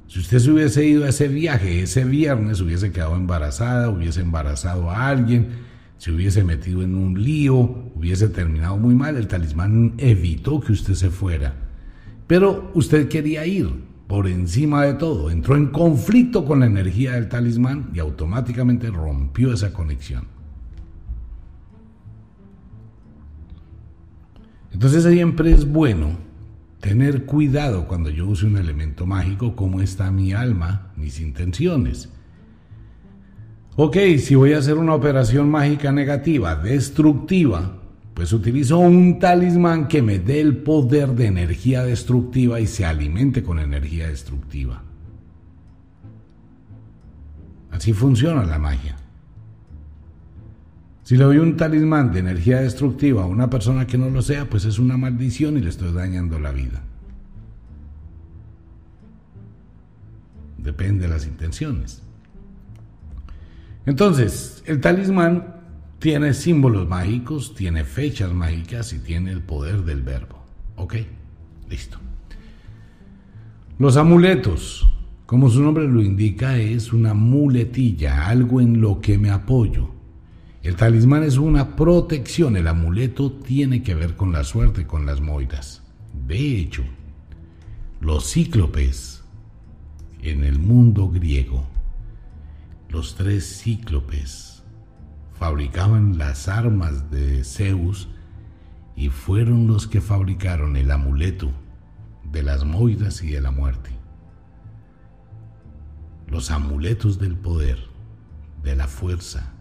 Si 0.10 0.18
usted 0.18 0.40
se 0.40 0.52
hubiese 0.52 0.88
ido 0.88 1.06
a 1.06 1.10
ese 1.10 1.28
viaje 1.28 1.84
ese 1.84 2.04
viernes, 2.04 2.60
hubiese 2.62 2.92
quedado 2.92 3.16
embarazada, 3.16 3.92
hubiese 3.92 4.22
embarazado 4.22 4.90
a 4.90 5.08
alguien, 5.08 5.50
se 6.00 6.12
hubiese 6.12 6.44
metido 6.44 6.82
en 6.82 6.96
un 6.96 7.24
lío, 7.24 7.92
hubiese 7.94 8.28
terminado 8.30 8.76
muy 8.78 8.96
mal, 8.96 9.18
el 9.18 9.28
talismán 9.28 9.94
evitó 10.00 10.62
que 10.62 10.72
usted 10.72 10.96
se 10.96 11.12
fuera. 11.12 11.54
Pero 12.26 12.72
usted 12.74 13.08
quería 13.08 13.46
ir 13.46 13.70
por 14.08 14.28
encima 14.28 14.84
de 14.84 14.96
todo, 14.96 15.30
entró 15.30 15.56
en 15.56 15.68
conflicto 15.68 16.44
con 16.44 16.62
la 16.62 16.66
energía 16.66 17.12
del 17.12 17.30
talismán 17.30 17.92
y 17.94 18.00
automáticamente 18.00 18.90
rompió 18.90 19.54
esa 19.54 19.72
conexión. 19.74 20.24
Entonces 24.72 25.04
siempre 25.04 25.52
es 25.52 25.72
bueno 25.72 26.29
tener 26.80 27.26
cuidado 27.26 27.88
cuando 27.88 28.10
yo 28.10 28.28
use 28.28 28.46
un 28.46 28.58
elemento 28.58 29.06
mágico, 29.06 29.56
cómo 29.56 29.82
está 29.82 30.12
mi 30.12 30.34
alma, 30.34 30.92
mis 30.96 31.20
intenciones. 31.20 32.10
Ok, 33.76 33.98
si 34.18 34.36
voy 34.36 34.54
a 34.54 34.60
hacer 34.60 34.78
una 34.78 34.94
operación 34.94 35.50
mágica 35.50 35.92
negativa, 35.92 36.56
destructiva, 36.56 37.78
pues 38.14 38.34
utilizo 38.34 38.80
un 38.80 39.20
talismán 39.20 39.88
que 39.88 40.02
me 40.02 40.20
dé 40.20 40.42
el 40.42 40.58
poder 40.58 41.10
de 41.12 41.28
energía 41.28 41.84
destructiva 41.84 42.60
y 42.60 42.68
se 42.68 42.86
alimente 42.86 43.44
con 43.44 43.60
energía 43.60 44.10
destructiva. 44.10 44.84
Así 47.72 47.94
funciona 47.94 48.44
la 48.44 48.60
magia. 48.60 48.98
Si 51.10 51.18
le 51.18 51.24
doy 51.24 51.40
un 51.40 51.58
talismán 51.58 52.12
de 52.12 52.20
energía 52.20 52.62
destructiva 52.62 53.24
a 53.24 53.26
una 53.26 53.50
persona 53.50 53.88
que 53.88 53.98
no 53.98 54.12
lo 54.12 54.22
sea, 54.22 54.48
pues 54.48 54.66
es 54.66 54.78
una 54.78 54.96
maldición 54.96 55.58
y 55.58 55.62
le 55.62 55.70
estoy 55.70 55.92
dañando 55.92 56.38
la 56.40 56.52
vida. 56.52 56.84
Depende 60.60 61.08
de 61.08 61.12
las 61.12 61.26
intenciones. 61.26 62.04
Entonces, 63.88 64.62
el 64.68 64.82
talismán 64.82 65.56
tiene 65.98 66.36
símbolos 66.36 66.88
mágicos, 66.88 67.56
tiene 67.56 67.86
fechas 67.86 68.32
mágicas 68.32 68.94
y 68.94 69.00
tiene 69.00 69.32
el 69.32 69.42
poder 69.42 69.86
del 69.86 70.04
verbo. 70.04 70.46
¿Ok? 70.76 70.94
Listo. 71.72 71.98
Los 73.80 73.98
amuletos, 73.98 74.88
como 75.26 75.50
su 75.50 75.64
nombre 75.64 75.88
lo 75.88 76.04
indica, 76.04 76.58
es 76.60 76.94
una 76.94 77.16
muletilla, 77.16 78.28
algo 78.28 78.62
en 78.62 78.80
lo 78.80 79.02
que 79.02 79.18
me 79.18 79.32
apoyo. 79.32 79.98
El 80.62 80.76
talismán 80.76 81.24
es 81.24 81.38
una 81.38 81.78
protección, 81.78 82.58
el 82.58 82.68
amuleto 82.68 83.32
tiene 83.32 83.82
que 83.82 83.96
ver 83.96 84.18
con 84.18 84.34
la 84.34 84.44
suerte, 84.44 84.86
con 84.86 85.06
las 85.06 85.22
moiras. 85.22 85.84
De 86.28 86.60
hecho, 86.60 86.84
los 88.02 88.30
cíclopes 88.30 89.24
en 90.22 90.44
el 90.44 90.60
mundo 90.60 91.10
griego, 91.10 91.66
los 92.90 93.16
tres 93.16 93.62
cíclopes, 93.62 94.64
fabricaban 95.38 96.18
las 96.18 96.50
armas 96.50 97.10
de 97.10 97.46
Zeus 97.46 98.10
y 98.98 99.08
fueron 99.08 99.66
los 99.66 99.88
que 99.88 100.02
fabricaron 100.02 100.76
el 100.76 100.92
amuleto 100.92 101.52
de 102.30 102.44
las 102.44 102.66
moiras 102.66 103.24
y 103.24 103.32
de 103.32 103.40
la 103.40 103.52
muerte. 103.52 103.92
Los 106.28 106.52
amuletos 106.52 107.18
del 107.18 107.38
poder, 107.38 107.80
de 108.62 108.76
la 108.76 108.90
fuerza. 108.90 109.54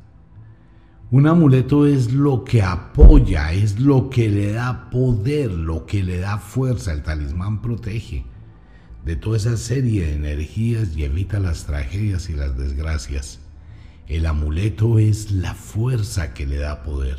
Un 1.11 1.27
amuleto 1.27 1.87
es 1.87 2.13
lo 2.13 2.45
que 2.45 2.61
apoya, 2.61 3.55
es 3.55 3.81
lo 3.81 4.11
que 4.11 4.29
le 4.29 4.53
da 4.53 4.91
poder, 4.91 5.51
lo 5.51 5.87
que 5.87 6.03
le 6.03 6.19
da 6.19 6.37
fuerza. 6.37 6.93
El 6.93 7.03
talismán 7.03 7.63
protege 7.63 8.27
de 9.07 9.17
toda 9.17 9.39
esa 9.39 9.57
serie 9.57 10.05
de 10.05 10.13
energías 10.13 10.95
y 10.95 11.05
evita 11.05 11.41
las 11.41 11.65
tragedias 11.65 12.29
y 12.29 12.35
las 12.35 12.59
desgracias. 12.59 13.41
El 14.07 14.27
amuleto 14.27 14.99
es 14.99 15.31
la 15.31 15.55
fuerza 15.55 16.35
que 16.35 16.47
le 16.47 16.59
da 16.59 16.83
poder. 16.83 17.17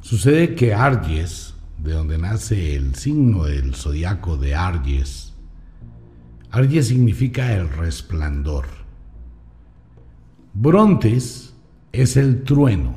Sucede 0.00 0.56
que 0.56 0.74
Arges, 0.74 1.54
de 1.78 1.92
donde 1.92 2.18
nace 2.18 2.74
el 2.74 2.96
signo 2.96 3.44
del 3.44 3.76
zodiaco 3.76 4.36
de 4.36 4.56
Arges, 4.56 5.34
Arges 6.50 6.88
significa 6.88 7.54
el 7.54 7.68
resplandor. 7.68 8.66
Brontes 10.52 11.53
es 11.94 12.16
el 12.16 12.42
trueno. 12.42 12.96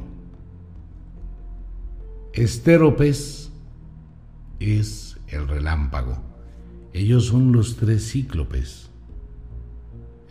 Estéropes 2.34 3.52
es 4.60 5.20
el 5.28 5.48
relámpago. 5.48 6.18
Ellos 6.94 7.26
son 7.28 7.52
los 7.52 7.76
tres 7.78 8.12
cíclopes 8.12 8.90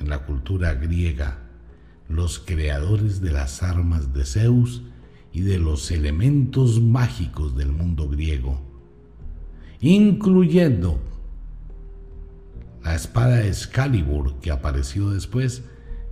en 0.00 0.08
la 0.08 0.26
cultura 0.26 0.74
griega 0.74 1.38
los 2.08 2.40
creadores 2.40 3.20
de 3.20 3.30
las 3.30 3.62
armas 3.62 4.12
de 4.12 4.24
Zeus 4.24 4.82
y 5.32 5.42
de 5.42 5.58
los 5.58 5.92
elementos 5.92 6.80
mágicos 6.80 7.56
del 7.56 7.70
mundo 7.70 8.08
griego, 8.08 8.60
incluyendo 9.80 11.00
la 12.82 12.96
espada 12.96 13.46
Excalibur 13.46 14.40
que 14.40 14.50
apareció 14.50 15.10
después 15.10 15.62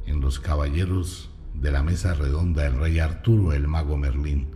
en 0.06 0.20
los 0.20 0.38
caballeros 0.38 1.34
de 1.54 1.70
la 1.70 1.82
mesa 1.82 2.14
redonda 2.14 2.64
del 2.64 2.78
rey 2.78 2.98
Arturo, 2.98 3.52
el 3.52 3.68
mago 3.68 3.96
Merlín, 3.96 4.48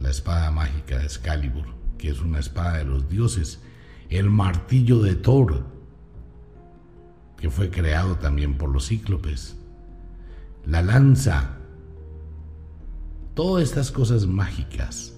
la 0.00 0.10
espada 0.10 0.50
mágica 0.50 0.98
de 0.98 1.04
Excalibur, 1.04 1.66
que 1.98 2.10
es 2.10 2.20
una 2.20 2.40
espada 2.40 2.78
de 2.78 2.84
los 2.84 3.08
dioses, 3.08 3.60
el 4.10 4.30
martillo 4.30 5.00
de 5.02 5.14
Thor, 5.14 5.64
que 7.38 7.50
fue 7.50 7.70
creado 7.70 8.16
también 8.16 8.56
por 8.56 8.70
los 8.70 8.88
cíclopes, 8.88 9.56
la 10.64 10.82
lanza, 10.82 11.56
todas 13.34 13.64
estas 13.64 13.90
cosas 13.90 14.26
mágicas, 14.26 15.14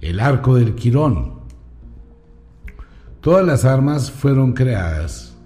el 0.00 0.20
arco 0.20 0.56
del 0.56 0.74
quirón, 0.74 1.40
todas 3.20 3.46
las 3.46 3.64
armas 3.64 4.10
fueron 4.10 4.52
creadas 4.52 5.36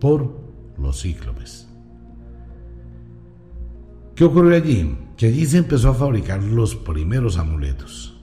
por 0.00 0.40
los 0.78 1.02
cíclopes. 1.02 1.71
¿Qué 4.14 4.24
ocurrió 4.24 4.56
allí? 4.56 4.96
Que 5.16 5.26
allí 5.26 5.46
se 5.46 5.58
empezó 5.58 5.90
a 5.90 5.94
fabricar 5.94 6.42
los 6.42 6.74
primeros 6.74 7.38
amuletos. 7.38 8.20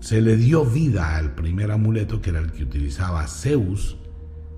Se 0.00 0.20
le 0.20 0.36
dio 0.36 0.64
vida 0.64 1.16
al 1.16 1.34
primer 1.34 1.70
amuleto 1.70 2.20
que 2.20 2.30
era 2.30 2.40
el 2.40 2.52
que 2.52 2.62
utilizaba 2.62 3.26
Zeus 3.26 3.96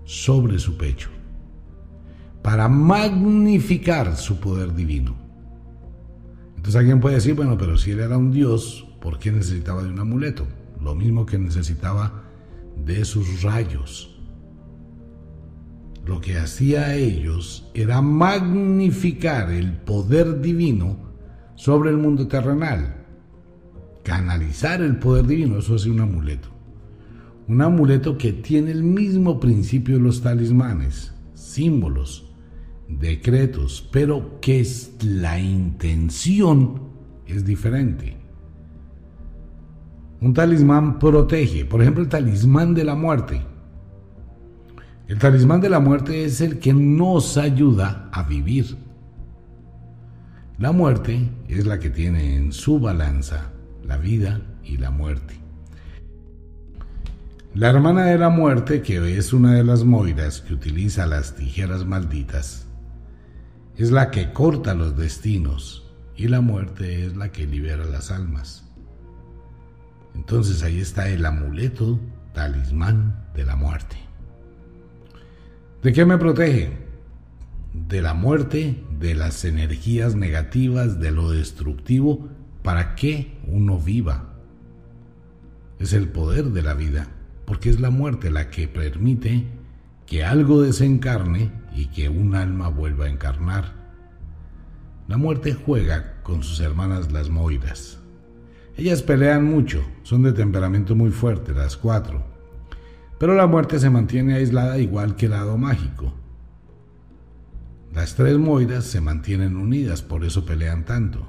sobre 0.05 0.59
su 0.59 0.77
pecho 0.77 1.11
para 2.43 2.69
magnificar 2.69 4.17
su 4.17 4.41
poder 4.41 4.75
divino. 4.75 5.17
Entonces 6.57 6.77
alguien 6.77 7.01
puede 7.01 7.17
decir, 7.17 7.35
bueno, 7.35 7.59
pero 7.59 7.77
si 7.77 7.91
él 7.91 8.01
era 8.01 8.17
un 8.17 8.31
dios, 8.31 8.87
¿por 9.01 9.19
qué 9.19 9.31
necesitaba 9.33 9.83
de 9.83 9.91
un 9.91 9.99
amuleto? 9.99 10.47
Lo 10.81 10.95
mismo 10.95 11.27
que 11.27 11.39
necesitaba 11.39 12.25
de 12.77 13.05
sus 13.05 13.43
rayos. 13.43 14.18
Lo 16.09 16.23
que 16.23 16.39
hacía 16.39 16.87
a 16.87 16.95
ellos 16.95 17.71
era 17.75 18.01
magnificar 18.01 19.51
el 19.51 19.75
poder 19.75 20.41
divino 20.41 20.97
sobre 21.55 21.91
el 21.91 21.99
mundo 21.99 22.27
terrenal. 22.27 23.05
Canalizar 24.05 24.81
el 24.81 24.99
poder 24.99 25.27
divino, 25.27 25.59
eso 25.59 25.77
es 25.77 25.85
un 25.85 26.01
amuleto. 26.01 26.49
Un 27.47 27.61
amuleto 27.61 28.17
que 28.17 28.33
tiene 28.33 28.71
el 28.71 28.85
mismo 28.85 29.39
principio 29.39 29.97
de 29.97 30.01
los 30.01 30.23
talismanes, 30.23 31.13
símbolos, 31.35 32.33
decretos, 32.89 33.87
pero 33.93 34.41
que 34.41 34.61
es 34.61 34.95
la 35.05 35.39
intención 35.39 36.85
es 37.27 37.45
diferente. 37.45 38.17
Un 40.23 40.33
talismán 40.33 40.99
protege, 40.99 41.67
por 41.67 41.83
ejemplo, 41.83 42.03
el 42.03 42.09
talismán 42.09 42.73
de 42.73 42.85
la 42.85 42.95
muerte. 42.95 43.43
El 45.09 45.19
talismán 45.19 45.63
de 45.63 45.71
la 45.71 45.81
muerte 45.81 46.27
es 46.27 46.43
el 46.43 46.59
que 46.59 46.75
nos 46.75 47.39
ayuda 47.39 48.11
a 48.13 48.25
vivir. 48.25 48.77
La 50.59 50.71
muerte 50.71 51.31
es 51.49 51.67
la 51.67 51.79
que 51.79 51.89
tiene 51.89 52.37
en 52.37 52.53
su 52.53 52.79
balanza 52.79 53.51
la 53.83 53.97
vida 53.97 54.43
y 54.63 54.77
la 54.77 54.91
muerte. 54.91 55.35
La 57.55 57.71
hermana 57.71 58.05
de 58.05 58.19
la 58.19 58.29
muerte, 58.29 58.83
que 58.83 59.17
es 59.17 59.33
una 59.33 59.55
de 59.55 59.65
las 59.65 59.83
moiras 59.83 60.43
que 60.43 60.53
utiliza 60.53 61.07
las 61.07 61.35
tijeras 61.35 61.87
malditas, 61.87 62.67
es 63.79 63.91
la 63.91 64.11
que 64.11 64.35
corta 64.35 64.75
los 64.75 64.95
destinos 64.95 65.91
y 66.17 66.29
la 66.29 66.43
muerte 66.43 67.07
es 67.07 67.17
la 67.17 67.33
que 67.33 67.47
libera 67.47 67.87
las 67.87 68.11
almas. 68.11 68.69
Entonces 70.15 70.63
ahí 70.63 70.81
está 70.81 71.09
el 71.09 71.25
amuleto, 71.25 71.99
talismán 72.35 73.25
de 73.35 73.47
la 73.47 73.57
muerte. 73.57 74.08
¿De 75.83 75.93
qué 75.93 76.05
me 76.05 76.19
protege? 76.19 76.73
De 77.73 78.03
la 78.03 78.13
muerte, 78.13 78.83
de 78.99 79.15
las 79.15 79.45
energías 79.45 80.17
negativas, 80.17 80.99
de 80.99 81.13
lo 81.13 81.31
destructivo, 81.31 82.29
para 82.65 82.97
que 82.97 83.39
uno 83.47 83.79
viva. 83.79 84.35
Es 85.79 85.93
el 85.93 86.09
poder 86.09 86.47
de 86.47 86.63
la 86.63 86.75
vida, 86.75 87.07
porque 87.45 87.71
es 87.71 87.79
la 87.79 87.91
muerte 87.91 88.33
la 88.33 88.51
que 88.51 88.67
permite 88.67 89.47
que 90.05 90.25
algo 90.25 90.63
desencarne 90.63 91.53
y 91.73 91.87
que 91.87 92.09
un 92.09 92.35
alma 92.35 92.69
vuelva 92.69 93.05
a 93.05 93.11
encarnar. 93.11 93.73
La 95.07 95.17
muerte 95.17 95.55
juega 95.55 96.21
con 96.25 96.43
sus 96.43 96.59
hermanas 96.59 97.13
las 97.13 97.31
moiras. 97.31 98.01
Ellas 98.77 99.03
pelean 99.03 99.45
mucho, 99.45 99.87
son 100.03 100.25
de 100.25 100.33
temperamento 100.33 100.97
muy 100.97 101.11
fuerte, 101.11 101.53
las 101.53 101.77
cuatro. 101.77 102.38
Pero 103.19 103.35
la 103.35 103.47
muerte 103.47 103.79
se 103.79 103.91
mantiene 103.91 104.35
aislada 104.35 104.79
igual 104.79 105.17
que 105.17 105.27
el 105.27 105.33
lado 105.33 105.59
mágico. 105.59 106.15
Las 107.93 108.15
tres 108.15 108.39
moiras 108.39 108.85
se 108.85 109.01
mantienen 109.01 109.57
unidas, 109.57 110.03
por 110.03 110.25
eso 110.25 110.45
pelean 110.45 110.85
tanto. 110.85 111.27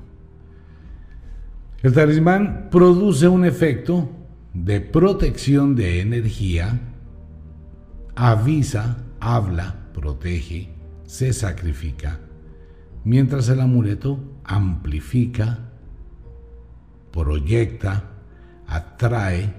El 1.82 1.94
talismán 1.94 2.68
produce 2.70 3.28
un 3.28 3.46
efecto 3.46 4.10
de 4.54 4.82
protección 4.82 5.76
de 5.76 6.02
energía, 6.02 6.80
avisa, 8.16 8.98
habla, 9.20 9.88
protege, 9.94 10.70
se 11.06 11.32
sacrifica, 11.34 12.20
mientras 13.04 13.48
el 13.50 13.62
amuleto 13.62 14.20
amplifica, 14.44 15.72
proyecta, 17.12 18.12
atrae 18.68 19.54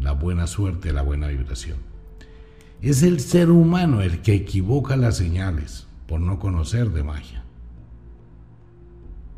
la 0.00 0.12
buena 0.12 0.46
suerte, 0.46 0.92
la 0.92 1.02
buena 1.02 1.28
vibración. 1.28 1.78
Es 2.82 3.02
el 3.02 3.20
ser 3.20 3.50
humano 3.50 4.02
el 4.02 4.20
que 4.22 4.34
equivoca 4.34 4.96
las 4.96 5.16
señales 5.16 5.86
por 6.06 6.20
no 6.20 6.38
conocer 6.38 6.90
de 6.90 7.02
magia. 7.02 7.44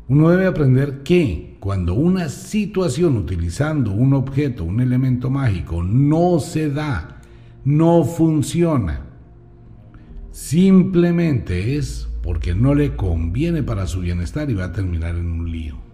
Uno 0.07 0.29
debe 0.29 0.47
aprender 0.47 1.03
que 1.03 1.57
cuando 1.59 1.93
una 1.93 2.29
situación 2.29 3.15
utilizando 3.15 3.91
un 3.91 4.13
objeto, 4.13 4.63
un 4.63 4.81
elemento 4.81 5.29
mágico, 5.29 5.83
no 5.83 6.39
se 6.39 6.69
da, 6.69 7.21
no 7.63 8.03
funciona, 8.03 9.05
simplemente 10.31 11.77
es 11.77 12.07
porque 12.23 12.55
no 12.55 12.73
le 12.73 12.95
conviene 12.95 13.61
para 13.61 13.87
su 13.87 14.01
bienestar 14.01 14.49
y 14.49 14.55
va 14.55 14.65
a 14.65 14.73
terminar 14.73 15.15
en 15.15 15.29
un 15.29 15.51
lío. 15.51 15.88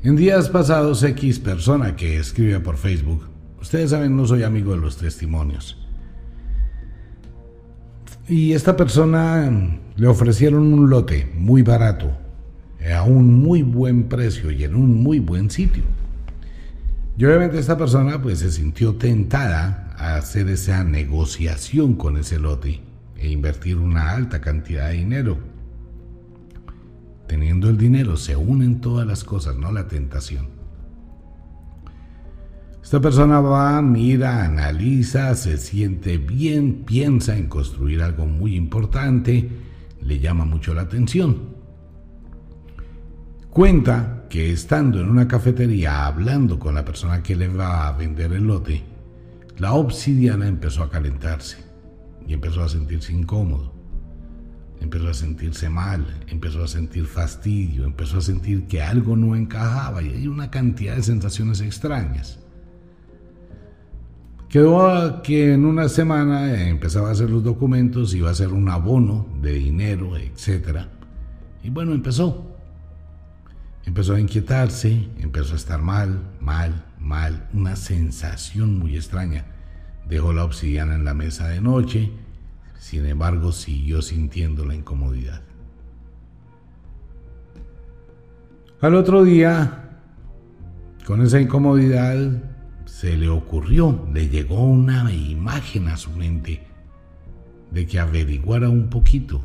En 0.00 0.14
días 0.14 0.48
pasados, 0.48 1.02
X 1.02 1.40
persona 1.40 1.96
que 1.96 2.18
escribe 2.18 2.60
por 2.60 2.76
Facebook, 2.76 3.26
ustedes 3.60 3.90
saben, 3.90 4.16
no 4.16 4.26
soy 4.28 4.44
amigo 4.44 4.70
de 4.70 4.78
los 4.78 4.96
testimonios. 4.96 5.76
Y 8.28 8.52
esta 8.52 8.76
persona 8.76 9.50
le 9.96 10.06
ofrecieron 10.06 10.72
un 10.72 10.88
lote 10.88 11.28
muy 11.34 11.62
barato, 11.62 12.12
a 12.94 13.02
un 13.02 13.40
muy 13.40 13.62
buen 13.62 14.04
precio 14.04 14.52
y 14.52 14.62
en 14.62 14.76
un 14.76 15.02
muy 15.02 15.18
buen 15.18 15.50
sitio. 15.50 15.82
Y 17.16 17.24
obviamente 17.24 17.58
esta 17.58 17.76
persona 17.76 18.22
pues 18.22 18.38
se 18.38 18.52
sintió 18.52 18.94
tentada 18.94 19.92
a 19.98 20.14
hacer 20.14 20.48
esa 20.48 20.84
negociación 20.84 21.96
con 21.96 22.18
ese 22.18 22.38
lote 22.38 22.80
e 23.16 23.30
invertir 23.30 23.76
una 23.76 24.12
alta 24.12 24.40
cantidad 24.40 24.90
de 24.90 24.94
dinero. 24.94 25.38
Teniendo 27.28 27.68
el 27.68 27.76
dinero 27.76 28.16
se 28.16 28.34
unen 28.36 28.80
todas 28.80 29.06
las 29.06 29.22
cosas, 29.22 29.56
no 29.56 29.70
la 29.70 29.86
tentación. 29.86 30.48
Esta 32.82 33.00
persona 33.00 33.38
va, 33.40 33.82
mira, 33.82 34.46
analiza, 34.46 35.34
se 35.34 35.58
siente 35.58 36.16
bien, 36.16 36.84
piensa 36.86 37.36
en 37.36 37.46
construir 37.46 38.00
algo 38.00 38.24
muy 38.24 38.56
importante, 38.56 39.46
le 40.00 40.18
llama 40.20 40.46
mucho 40.46 40.72
la 40.72 40.82
atención. 40.82 41.54
Cuenta 43.50 44.24
que 44.30 44.50
estando 44.50 44.98
en 44.98 45.10
una 45.10 45.28
cafetería 45.28 46.06
hablando 46.06 46.58
con 46.58 46.74
la 46.74 46.84
persona 46.84 47.22
que 47.22 47.36
le 47.36 47.48
va 47.48 47.88
a 47.88 47.92
vender 47.92 48.32
el 48.32 48.44
lote, 48.44 48.82
la 49.58 49.74
obsidiana 49.74 50.48
empezó 50.48 50.82
a 50.82 50.88
calentarse 50.88 51.58
y 52.26 52.32
empezó 52.32 52.62
a 52.62 52.70
sentirse 52.70 53.12
incómodo. 53.12 53.77
Empezó 54.80 55.08
a 55.08 55.14
sentirse 55.14 55.68
mal, 55.68 56.06
empezó 56.28 56.62
a 56.62 56.68
sentir 56.68 57.06
fastidio, 57.06 57.84
empezó 57.84 58.18
a 58.18 58.20
sentir 58.20 58.66
que 58.66 58.80
algo 58.80 59.16
no 59.16 59.34
encajaba 59.34 60.02
y 60.02 60.10
hay 60.10 60.28
una 60.28 60.50
cantidad 60.50 60.94
de 60.96 61.02
sensaciones 61.02 61.60
extrañas. 61.60 62.38
Quedó 64.48 65.20
que 65.20 65.52
en 65.52 65.66
una 65.66 65.90
semana 65.90 66.68
empezaba 66.68 67.08
a 67.08 67.12
hacer 67.12 67.28
los 67.28 67.44
documentos, 67.44 68.14
iba 68.14 68.28
a 68.28 68.32
hacer 68.32 68.48
un 68.48 68.68
abono 68.70 69.26
de 69.42 69.52
dinero, 69.52 70.16
etc. 70.16 70.86
Y 71.62 71.68
bueno, 71.68 71.92
empezó. 71.92 72.46
Empezó 73.84 74.14
a 74.14 74.20
inquietarse, 74.20 75.08
empezó 75.18 75.52
a 75.52 75.56
estar 75.56 75.82
mal, 75.82 76.20
mal, 76.40 76.86
mal, 76.98 77.48
una 77.52 77.76
sensación 77.76 78.78
muy 78.78 78.96
extraña. 78.96 79.44
Dejó 80.08 80.32
la 80.32 80.44
obsidiana 80.44 80.94
en 80.94 81.04
la 81.04 81.14
mesa 81.14 81.48
de 81.48 81.60
noche, 81.60 82.10
sin 82.78 83.06
embargo 83.06 83.52
siguió 83.52 84.02
sintiendo 84.02 84.64
la 84.64 84.74
incomodidad. 84.74 85.42
Al 88.80 88.94
otro 88.94 89.24
día, 89.24 90.00
con 91.04 91.20
esa 91.22 91.40
incomodidad, 91.40 92.16
se 92.84 93.16
le 93.16 93.28
ocurrió, 93.28 94.06
le 94.12 94.28
llegó 94.28 94.64
una 94.64 95.12
imagen 95.12 95.88
a 95.88 95.96
su 95.96 96.10
mente 96.12 96.62
de 97.70 97.86
que 97.86 97.98
averiguara 97.98 98.68
un 98.68 98.88
poquito, 98.88 99.40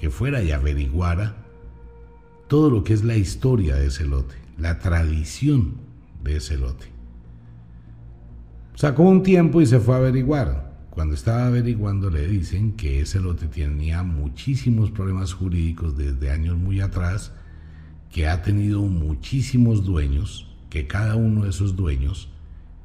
que 0.00 0.10
fuera 0.10 0.42
y 0.42 0.52
averiguara 0.52 1.36
todo 2.46 2.70
lo 2.70 2.84
que 2.84 2.92
es 2.92 3.04
la 3.04 3.16
historia 3.16 3.76
de 3.76 3.86
ese 3.86 4.06
lote, 4.06 4.36
la 4.58 4.78
tradición 4.78 5.74
de 6.22 6.36
ese 6.36 6.56
lote. 6.56 6.86
Sacó 8.74 9.02
un 9.02 9.22
tiempo 9.22 9.60
y 9.60 9.66
se 9.66 9.80
fue 9.80 9.94
a 9.94 9.98
averiguar. 9.98 10.73
Cuando 10.94 11.16
estaba 11.16 11.48
averiguando 11.48 12.08
le 12.08 12.24
dicen 12.28 12.74
que 12.74 13.00
ese 13.00 13.18
lote 13.18 13.48
tenía 13.48 14.04
muchísimos 14.04 14.92
problemas 14.92 15.32
jurídicos 15.32 15.96
desde 15.96 16.30
años 16.30 16.56
muy 16.56 16.80
atrás, 16.80 17.32
que 18.12 18.28
ha 18.28 18.42
tenido 18.42 18.80
muchísimos 18.82 19.84
dueños, 19.84 20.46
que 20.70 20.86
cada 20.86 21.16
uno 21.16 21.42
de 21.42 21.50
esos 21.50 21.74
dueños 21.74 22.30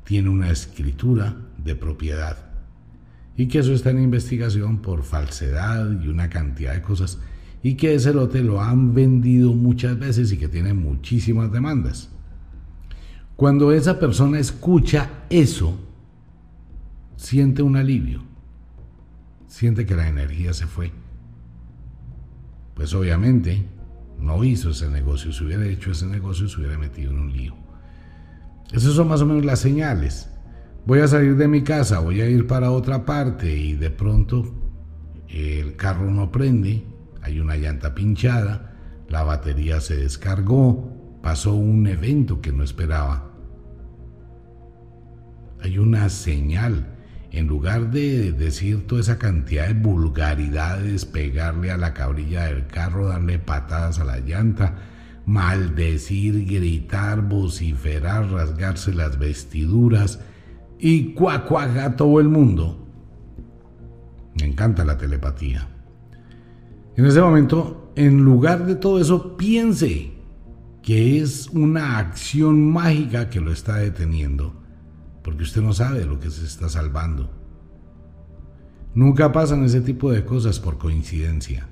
tiene 0.05 0.30
una 0.30 0.49
escritura 0.49 1.38
de 1.64 1.76
propiedad 1.76 2.49
y 3.38 3.47
que 3.47 3.60
eso 3.60 3.74
está 3.74 3.91
en 3.91 4.01
investigación 4.01 4.80
por 4.80 5.03
falsedad 5.03 6.01
y 6.01 6.07
una 6.07 6.32
cantidad 6.32 6.74
de 6.74 6.82
cosas 6.82 7.20
y 7.62 7.76
que 7.76 7.93
ese 7.93 8.12
lote 8.12 8.41
lo 8.41 8.60
han 8.60 8.95
vendido 8.95 9.53
muchas 9.53 9.99
veces 9.99 10.32
y 10.32 10.38
que 10.38 10.47
tiene 10.47 10.74
muchísimas 10.74 11.51
demandas. 11.51 12.10
Cuando 13.36 13.72
esa 13.72 13.99
persona 13.99 14.39
escucha 14.39 15.26
eso, 15.30 15.80
siente 17.20 17.62
un 17.62 17.76
alivio, 17.76 18.22
siente 19.48 19.86
que 19.86 19.94
la 19.94 20.08
energía 20.08 20.54
se 20.54 20.68
fue. 20.68 20.94
Pues 22.76 22.94
obviamente 22.94 23.66
no 24.18 24.46
hizo 24.46 24.70
ese 24.70 24.90
negocio, 24.90 25.34
si 25.34 25.44
hubiera 25.44 25.66
hecho 25.66 25.92
ese 25.92 26.06
negocio 26.06 26.48
se 26.48 26.62
hubiera 26.62 26.78
metido 26.78 27.12
en 27.12 27.20
un 27.20 27.34
lío. 27.34 27.56
Esas 28.72 28.94
son 28.94 29.10
más 29.10 29.22
o 29.22 29.26
menos 29.26 29.44
las 29.44 29.60
señales. 29.60 30.30
Voy 30.86 31.00
a 31.00 31.10
salir 31.10 31.36
de 31.36 31.50
mi 31.50 31.62
casa, 31.62 32.00
voy 32.00 32.22
a 32.22 32.30
ir 32.30 32.48
para 32.48 32.72
otra 32.72 33.06
parte 33.06 33.54
y 33.54 33.74
de 33.74 33.90
pronto 33.90 34.56
el 35.28 35.76
carro 35.76 36.10
no 36.10 36.32
prende, 36.32 36.86
hay 37.22 37.42
una 37.42 37.58
llanta 37.58 37.94
pinchada, 37.94 38.78
la 39.10 39.24
batería 39.24 39.82
se 39.82 39.98
descargó, 39.98 41.20
pasó 41.22 41.54
un 41.54 41.86
evento 41.86 42.40
que 42.40 42.54
no 42.54 42.64
esperaba. 42.64 43.34
Hay 45.62 45.78
una 45.78 46.08
señal. 46.08 46.96
En 47.32 47.48
lugar 47.48 47.92
de 47.92 48.32
decir 48.32 48.88
toda 48.88 49.02
esa 49.02 49.20
cantidad 49.20 49.68
de 49.68 49.76
vulgaridades, 49.76 51.06
pegarle 51.06 51.72
a 51.72 51.78
la 51.78 51.94
cabrilla 51.94 52.46
del 52.46 52.66
carro, 52.66 53.08
darle 53.08 53.38
patadas 53.38 54.00
a 54.00 54.04
la 54.04 54.20
llanta, 54.20 54.76
maldecir, 55.26 56.46
gritar, 56.46 57.22
vociferar, 57.22 58.32
rasgarse 58.32 58.94
las 58.94 59.20
vestiduras 59.20 60.20
y 60.80 61.14
cuacuaga 61.14 61.96
todo 61.96 62.20
el 62.20 62.30
mundo. 62.30 62.88
Me 64.40 64.46
encanta 64.46 64.84
la 64.84 64.98
telepatía. 64.98 65.68
En 66.96 67.06
ese 67.06 67.22
momento, 67.22 67.92
en 67.96 68.24
lugar 68.24 68.66
de 68.66 68.76
todo 68.76 69.00
eso, 69.00 69.38
piense 69.38 70.14
que 70.82 71.22
es 71.22 71.48
una 71.50 72.00
acción 72.00 72.72
mágica 72.72 73.30
que 73.30 73.40
lo 73.40 73.52
está 73.52 73.76
deteniendo, 73.76 74.59
porque 75.30 75.44
usted 75.44 75.62
no 75.62 75.74
sabe 75.74 76.06
lo 76.06 76.20
que 76.20 76.32
se 76.32 76.44
está 76.44 76.70
salvando. 76.70 77.30
Nunca 78.96 79.32
pasan 79.32 79.64
ese 79.64 79.80
tipo 79.80 80.12
de 80.12 80.26
cosas 80.26 80.60
por 80.60 80.80
coincidencia. 80.80 81.68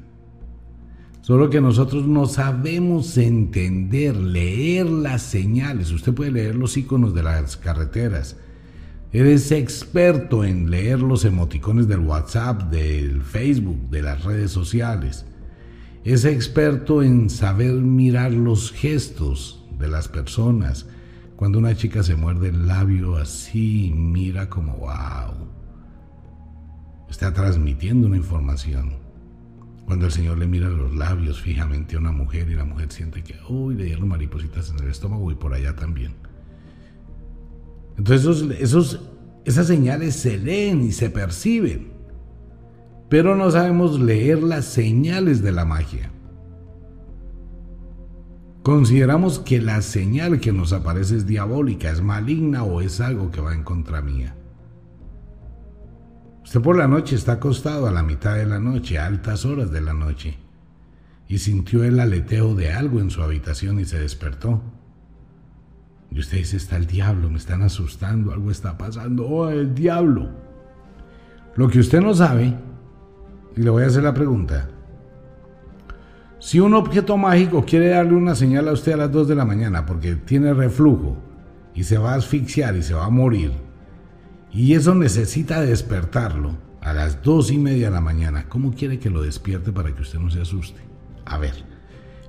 Solo 1.21 1.49
que 1.49 1.59
nosotros 1.59 2.05
no 2.05 2.27
sabemos 2.27 3.17
entender, 3.17 4.15
leer 4.15 4.85
las 4.85 5.23
señales. 5.23 5.89
Usted 5.89 6.13
puede 6.13 6.29
leer 6.29 6.53
los 6.55 6.77
iconos 6.77 7.15
de 7.15 7.23
las 7.23 7.57
carreteras. 7.57 8.37
Eres 9.11 9.51
experto 9.51 10.43
en 10.43 10.69
leer 10.69 10.99
los 10.99 11.25
emoticones 11.25 11.87
del 11.87 12.01
WhatsApp, 12.01 12.69
del 12.69 13.23
Facebook, 13.23 13.89
de 13.89 14.03
las 14.03 14.23
redes 14.23 14.51
sociales. 14.51 15.25
Es 16.03 16.25
experto 16.25 17.01
en 17.01 17.31
saber 17.31 17.73
mirar 17.73 18.33
los 18.33 18.71
gestos 18.71 19.65
de 19.79 19.87
las 19.87 20.07
personas. 20.07 20.85
Cuando 21.37 21.59
una 21.59 21.75
chica 21.75 22.01
se 22.01 22.15
muerde 22.15 22.49
el 22.49 22.67
labio 22.67 23.15
así, 23.15 23.93
mira 23.95 24.49
como 24.49 24.73
wow. 24.77 25.47
Está 27.11 27.31
transmitiendo 27.31 28.07
una 28.07 28.17
información. 28.17 28.95
Cuando 29.85 30.07
el 30.07 30.11
Señor 30.11 30.39
le 30.39 30.47
mira 30.47 30.67
los 30.67 30.95
labios 30.95 31.39
fijamente 31.39 31.95
a 31.95 31.99
una 31.99 32.11
mujer 32.11 32.49
y 32.49 32.55
la 32.55 32.65
mujer 32.65 32.91
siente 32.91 33.23
que, 33.23 33.35
uy, 33.47 33.75
le 33.75 33.85
dieron 33.85 34.07
maripositas 34.07 34.71
en 34.71 34.83
el 34.83 34.89
estómago 34.89 35.31
y 35.31 35.35
por 35.35 35.53
allá 35.53 35.75
también. 35.75 36.15
Entonces 37.99 38.59
esos, 38.59 38.99
esas 39.45 39.67
señales 39.67 40.15
se 40.15 40.39
leen 40.39 40.81
y 40.81 40.91
se 40.91 41.11
perciben, 41.11 41.91
pero 43.09 43.35
no 43.35 43.51
sabemos 43.51 43.99
leer 43.99 44.41
las 44.41 44.65
señales 44.65 45.43
de 45.43 45.51
la 45.51 45.65
magia. 45.65 46.11
Consideramos 48.67 49.39
que 49.39 49.61
la 49.61 49.81
señal 49.81 50.41
que 50.41 50.51
nos 50.51 50.73
aparece 50.73 51.15
es 51.15 51.25
diabólica, 51.25 51.89
es 51.89 52.01
maligna 52.01 52.63
o 52.63 52.81
es 52.81 52.99
algo 52.99 53.31
que 53.31 53.39
va 53.39 53.53
en 53.53 53.63
contra 53.63 54.01
mía. 54.01 54.35
Usted 56.43 56.59
por 56.59 56.77
la 56.77 56.85
noche 56.85 57.15
está 57.15 57.31
acostado 57.31 57.87
a 57.87 57.91
la 57.91 58.03
mitad 58.03 58.35
de 58.35 58.45
la 58.45 58.59
noche, 58.59 58.99
a 58.99 59.05
altas 59.05 59.45
horas 59.45 59.71
de 59.71 59.79
la 59.79 59.93
noche, 59.93 60.37
y 61.29 61.37
sintió 61.37 61.85
el 61.85 61.97
aleteo 61.97 62.55
de 62.55 62.73
algo 62.73 62.99
en 62.99 63.09
su 63.09 63.23
habitación 63.23 63.79
y 63.79 63.85
se 63.85 64.01
despertó. 64.01 64.61
Y 66.11 66.19
usted 66.19 66.39
dice, 66.39 66.57
está 66.57 66.75
el 66.75 66.87
diablo, 66.87 67.29
me 67.29 67.37
están 67.37 67.61
asustando, 67.61 68.33
algo 68.33 68.51
está 68.51 68.77
pasando, 68.77 69.27
oh, 69.27 69.47
el 69.47 69.73
diablo. 69.75 70.29
Lo 71.55 71.69
que 71.69 71.79
usted 71.79 72.01
no 72.01 72.13
sabe, 72.13 72.53
y 73.55 73.61
le 73.61 73.69
voy 73.69 73.83
a 73.83 73.87
hacer 73.87 74.03
la 74.03 74.13
pregunta, 74.13 74.67
si 76.39 76.59
un 76.59 76.73
objeto 76.73 77.17
mágico 77.17 77.65
quiere 77.65 77.89
darle 77.89 78.13
una 78.13 78.35
señal 78.35 78.67
a 78.67 78.73
usted 78.73 78.93
a 78.93 78.97
las 78.97 79.11
2 79.11 79.27
de 79.27 79.35
la 79.35 79.45
mañana 79.45 79.85
porque 79.85 80.15
tiene 80.15 80.53
reflujo 80.53 81.17
y 81.73 81.83
se 81.83 81.97
va 81.97 82.13
a 82.13 82.17
asfixiar 82.17 82.75
y 82.75 82.83
se 82.83 82.93
va 82.93 83.05
a 83.05 83.09
morir, 83.09 83.51
y 84.51 84.73
eso 84.73 84.95
necesita 84.95 85.61
despertarlo 85.61 86.57
a 86.81 86.93
las 86.93 87.21
dos 87.21 87.51
y 87.51 87.57
media 87.57 87.87
de 87.87 87.93
la 87.93 88.01
mañana. 88.01 88.45
¿Cómo 88.49 88.73
quiere 88.73 88.97
que 88.97 89.09
lo 89.09 89.21
despierte 89.21 89.71
para 89.71 89.93
que 89.93 90.01
usted 90.01 90.19
no 90.19 90.29
se 90.29 90.41
asuste? 90.41 90.79
A 91.25 91.37
ver, 91.37 91.53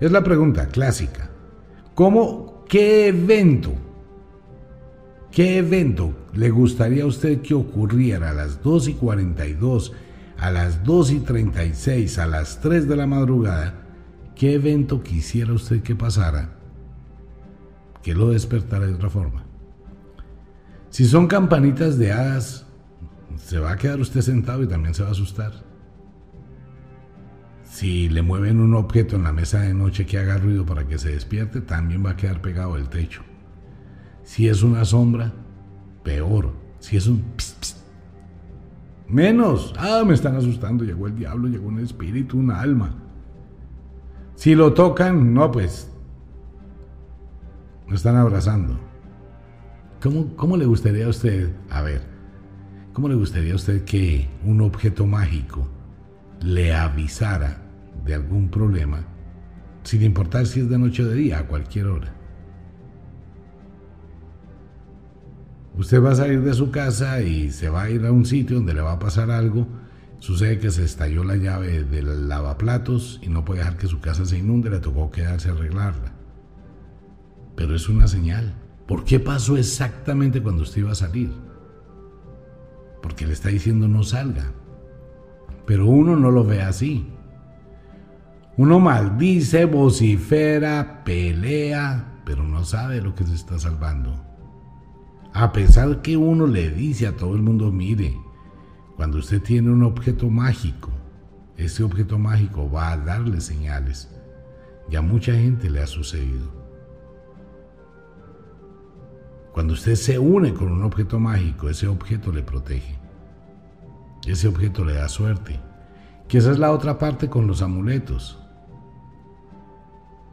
es 0.00 0.10
la 0.10 0.22
pregunta 0.22 0.68
clásica. 0.68 1.30
¿Cómo, 1.94 2.64
qué 2.68 3.08
evento, 3.08 3.72
qué 5.30 5.58
evento 5.58 6.12
le 6.34 6.50
gustaría 6.50 7.04
a 7.04 7.06
usted 7.06 7.40
que 7.40 7.54
ocurriera 7.54 8.30
a 8.30 8.34
las 8.34 8.62
2 8.62 8.88
y 8.88 8.94
42, 8.94 9.92
a 10.38 10.50
las 10.50 10.84
2 10.84 11.10
y 11.12 11.20
36, 11.20 12.18
a 12.18 12.26
las 12.26 12.60
3 12.60 12.88
de 12.88 12.96
la 12.96 13.06
madrugada? 13.06 13.87
¿Qué 14.38 14.54
evento 14.54 15.02
quisiera 15.02 15.52
usted 15.52 15.82
que 15.82 15.96
pasara 15.96 16.50
que 18.04 18.14
lo 18.14 18.28
despertara 18.28 18.86
de 18.86 18.94
otra 18.94 19.10
forma? 19.10 19.44
Si 20.90 21.06
son 21.06 21.26
campanitas 21.26 21.98
de 21.98 22.12
hadas, 22.12 22.64
se 23.36 23.58
va 23.58 23.72
a 23.72 23.76
quedar 23.76 23.98
usted 23.98 24.20
sentado 24.20 24.62
y 24.62 24.68
también 24.68 24.94
se 24.94 25.02
va 25.02 25.08
a 25.08 25.12
asustar. 25.12 25.52
Si 27.64 28.08
le 28.08 28.22
mueven 28.22 28.60
un 28.60 28.74
objeto 28.74 29.16
en 29.16 29.24
la 29.24 29.32
mesa 29.32 29.62
de 29.62 29.74
noche 29.74 30.06
que 30.06 30.18
haga 30.18 30.38
ruido 30.38 30.64
para 30.64 30.86
que 30.86 30.98
se 30.98 31.10
despierte, 31.10 31.60
también 31.60 32.06
va 32.06 32.10
a 32.10 32.16
quedar 32.16 32.40
pegado 32.40 32.74
al 32.74 32.88
techo. 32.88 33.22
Si 34.22 34.46
es 34.46 34.62
una 34.62 34.84
sombra, 34.84 35.32
peor. 36.04 36.54
Si 36.78 36.96
es 36.96 37.08
un 37.08 37.24
menos. 39.08 39.74
Ah, 39.76 40.04
me 40.06 40.14
están 40.14 40.36
asustando. 40.36 40.84
Llegó 40.84 41.08
el 41.08 41.16
diablo, 41.16 41.48
llegó 41.48 41.66
un 41.66 41.80
espíritu, 41.80 42.38
una 42.38 42.60
alma. 42.60 43.07
Si 44.38 44.54
lo 44.54 44.72
tocan, 44.72 45.34
no, 45.34 45.50
pues. 45.50 45.90
Lo 47.88 47.96
están 47.96 48.14
abrazando. 48.14 48.78
¿Cómo, 50.00 50.56
le 50.56 50.64
gustaría 50.64 51.06
a 51.06 51.08
usted, 51.08 51.50
a 51.68 51.82
ver, 51.82 52.02
cómo 52.92 53.08
le 53.08 53.16
gustaría 53.16 53.54
a 53.54 53.56
usted 53.56 53.84
que 53.84 54.28
un 54.44 54.60
objeto 54.60 55.08
mágico 55.08 55.66
le 56.40 56.72
avisara 56.72 57.58
de 58.04 58.14
algún 58.14 58.48
problema, 58.48 59.00
sin 59.82 60.04
importar 60.04 60.46
si 60.46 60.60
es 60.60 60.70
de 60.70 60.78
noche 60.78 61.02
o 61.02 61.08
de 61.08 61.16
día, 61.16 61.40
a 61.40 61.46
cualquier 61.48 61.86
hora? 61.86 62.14
Usted 65.76 66.00
va 66.00 66.12
a 66.12 66.14
salir 66.14 66.42
de 66.42 66.54
su 66.54 66.70
casa 66.70 67.22
y 67.22 67.50
se 67.50 67.70
va 67.70 67.82
a 67.82 67.90
ir 67.90 68.06
a 68.06 68.12
un 68.12 68.24
sitio 68.24 68.58
donde 68.58 68.74
le 68.74 68.82
va 68.82 68.92
a 68.92 68.98
pasar 69.00 69.32
algo. 69.32 69.66
Sucede 70.18 70.58
que 70.58 70.70
se 70.70 70.84
estalló 70.84 71.22
la 71.22 71.36
llave 71.36 71.84
del 71.84 72.28
lavaplatos 72.28 73.20
y 73.22 73.28
no 73.28 73.44
puede 73.44 73.60
dejar 73.60 73.76
que 73.76 73.86
su 73.86 74.00
casa 74.00 74.26
se 74.26 74.38
inunde, 74.38 74.68
le 74.68 74.80
tocó 74.80 75.10
quedarse 75.10 75.48
a 75.48 75.52
arreglarla. 75.52 76.12
Pero 77.54 77.74
es 77.74 77.88
una 77.88 78.08
señal. 78.08 78.54
¿Por 78.86 79.04
qué 79.04 79.20
pasó 79.20 79.56
exactamente 79.56 80.42
cuando 80.42 80.62
usted 80.62 80.80
iba 80.80 80.92
a 80.92 80.96
salir? 80.96 81.30
Porque 83.02 83.26
le 83.26 83.32
está 83.32 83.48
diciendo 83.48 83.86
no 83.86 84.02
salga. 84.02 84.52
Pero 85.66 85.86
uno 85.86 86.16
no 86.16 86.30
lo 86.30 86.44
ve 86.44 86.62
así. 86.62 87.06
Uno 88.56 88.80
maldice, 88.80 89.66
vocifera, 89.66 91.04
pelea, 91.04 92.22
pero 92.24 92.42
no 92.42 92.64
sabe 92.64 93.00
lo 93.00 93.14
que 93.14 93.24
se 93.24 93.34
está 93.34 93.58
salvando. 93.58 94.24
A 95.32 95.52
pesar 95.52 96.02
que 96.02 96.16
uno 96.16 96.46
le 96.46 96.70
dice 96.70 97.06
a 97.06 97.16
todo 97.16 97.36
el 97.36 97.42
mundo, 97.42 97.70
mire, 97.70 98.16
cuando 98.98 99.18
usted 99.18 99.40
tiene 99.40 99.70
un 99.70 99.84
objeto 99.84 100.28
mágico, 100.28 100.90
ese 101.56 101.84
objeto 101.84 102.18
mágico 102.18 102.68
va 102.68 102.90
a 102.90 102.96
darle 102.96 103.40
señales. 103.40 104.12
Ya 104.90 105.02
mucha 105.02 105.34
gente 105.34 105.70
le 105.70 105.80
ha 105.80 105.86
sucedido. 105.86 106.48
Cuando 109.52 109.74
usted 109.74 109.94
se 109.94 110.18
une 110.18 110.52
con 110.52 110.72
un 110.72 110.82
objeto 110.82 111.20
mágico, 111.20 111.68
ese 111.68 111.86
objeto 111.86 112.32
le 112.32 112.42
protege. 112.42 112.98
Ese 114.26 114.48
objeto 114.48 114.84
le 114.84 114.94
da 114.94 115.08
suerte. 115.08 115.60
Que 116.26 116.38
esa 116.38 116.50
es 116.50 116.58
la 116.58 116.72
otra 116.72 116.98
parte 116.98 117.28
con 117.28 117.46
los 117.46 117.62
amuletos. 117.62 118.40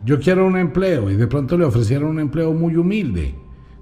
Yo 0.03 0.19
quiero 0.19 0.47
un 0.47 0.57
empleo 0.57 1.11
y 1.11 1.15
de 1.15 1.27
pronto 1.27 1.55
le 1.55 1.65
ofrecieron 1.65 2.09
un 2.09 2.19
empleo 2.19 2.51
muy 2.51 2.75
humilde. 2.75 3.35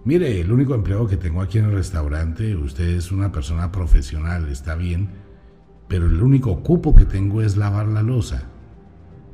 Mire, 0.06 0.42
el 0.42 0.52
único 0.52 0.76
empleo 0.76 1.08
que 1.08 1.18
tengo 1.18 1.42
aquí 1.42 1.60
en 1.60 1.66
el 1.66 1.72
restaurante, 1.72 2.56
usted 2.56 2.90
es 2.90 3.12
una 3.12 3.32
persona 3.32 3.72
profesional, 3.72 4.50
está 4.50 4.76
bien, 4.76 5.10
pero 5.88 6.08
el 6.08 6.22
único 6.22 6.62
cupo 6.62 6.94
que 6.94 7.06
tengo 7.06 7.42
es 7.42 7.56
lavar 7.56 7.88
la 7.88 8.04
losa. 8.04 8.44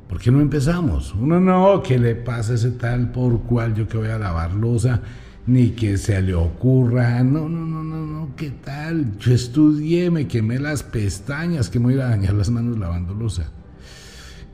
¿Por 0.08 0.20
qué 0.20 0.30
no 0.30 0.40
empezamos? 0.40 1.14
Uno 1.14 1.40
no, 1.40 1.82
¿qué 1.82 1.98
le 1.98 2.14
pasa 2.14 2.54
ese 2.54 2.72
tal 2.72 3.10
por 3.10 3.42
cual 3.42 3.74
yo 3.74 3.88
que 3.88 3.98
voy 3.98 4.08
a 4.08 4.18
lavar 4.18 4.54
losa? 4.54 5.02
ni 5.46 5.70
que 5.70 5.96
se 5.98 6.20
le 6.22 6.34
ocurra, 6.34 7.22
no, 7.24 7.48
no, 7.48 7.66
no, 7.66 7.82
no, 7.82 8.06
no, 8.06 8.36
¿qué 8.36 8.50
tal? 8.50 9.18
Yo 9.18 9.32
estudié, 9.32 10.10
me 10.10 10.28
quemé 10.28 10.58
las 10.58 10.82
pestañas, 10.82 11.70
que 11.70 11.78
me 11.78 11.86
voy 11.86 12.00
a 12.00 12.08
dañar 12.08 12.34
las 12.34 12.50
manos 12.50 12.78
lavando 12.78 13.14
losa. 13.14 13.50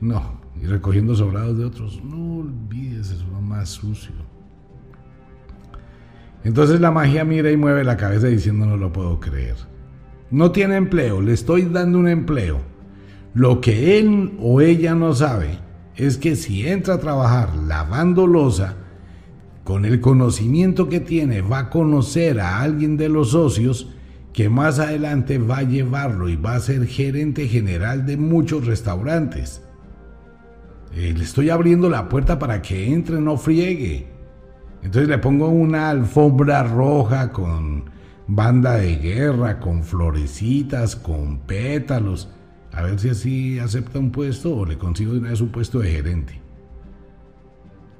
No, 0.01 0.41
y 0.59 0.65
recogiendo 0.65 1.15
sobrados 1.15 1.57
de 1.57 1.65
otros, 1.65 2.01
no 2.03 2.37
olvides, 2.37 3.11
es 3.11 3.21
lo 3.23 3.41
más 3.41 3.69
sucio. 3.69 4.13
Entonces 6.43 6.79
la 6.79 6.91
magia 6.91 7.25
mira 7.25 7.51
y 7.51 7.57
mueve 7.57 7.83
la 7.83 7.97
cabeza 7.97 8.27
diciendo 8.27 8.65
no 8.65 8.77
lo 8.77 8.93
puedo 8.93 9.19
creer. 9.19 9.55
No 10.29 10.51
tiene 10.51 10.75
empleo, 10.75 11.21
le 11.21 11.33
estoy 11.33 11.63
dando 11.63 11.99
un 11.99 12.07
empleo. 12.07 12.59
Lo 13.33 13.61
que 13.61 13.99
él 13.99 14.37
o 14.39 14.61
ella 14.61 14.95
no 14.95 15.13
sabe 15.13 15.59
es 15.95 16.17
que 16.17 16.35
si 16.35 16.67
entra 16.67 16.95
a 16.95 16.99
trabajar 16.99 17.55
lavando 17.55 18.27
losa, 18.27 18.75
con 19.63 19.83
el 19.83 19.99
conocimiento 19.99 20.87
que 20.87 21.01
tiene 21.01 21.41
va 21.41 21.59
a 21.59 21.69
conocer 21.69 22.39
a 22.39 22.61
alguien 22.61 22.95
de 22.95 23.09
los 23.09 23.31
socios 23.31 23.89
que 24.31 24.49
más 24.49 24.79
adelante 24.79 25.39
va 25.39 25.57
a 25.57 25.63
llevarlo 25.63 26.29
y 26.29 26.35
va 26.35 26.55
a 26.55 26.59
ser 26.59 26.85
gerente 26.85 27.47
general 27.47 28.05
de 28.05 28.15
muchos 28.15 28.65
restaurantes. 28.65 29.61
Eh, 30.93 31.13
le 31.17 31.23
estoy 31.23 31.49
abriendo 31.49 31.89
la 31.89 32.07
puerta 32.07 32.39
para 32.39 32.61
que 32.61 32.93
entre, 32.93 33.19
no 33.19 33.37
friegue. 33.37 34.07
Entonces 34.87 35.09
le 35.09 35.17
pongo 35.17 35.49
una 35.49 35.89
alfombra 35.89 36.63
roja 36.63 37.33
con 37.33 37.89
banda 38.25 38.77
de 38.77 38.95
guerra, 38.95 39.59
con 39.59 39.83
florecitas, 39.83 40.95
con 40.95 41.39
pétalos. 41.39 42.29
A 42.71 42.83
ver 42.83 42.97
si 42.97 43.09
así 43.09 43.59
acepta 43.59 43.99
un 43.99 44.11
puesto 44.11 44.55
o 44.55 44.65
le 44.65 44.77
consigo 44.77 45.11
de 45.11 45.19
una 45.19 45.31
vez 45.31 45.41
un 45.41 45.49
puesto 45.49 45.79
de 45.79 45.91
gerente. 45.91 46.41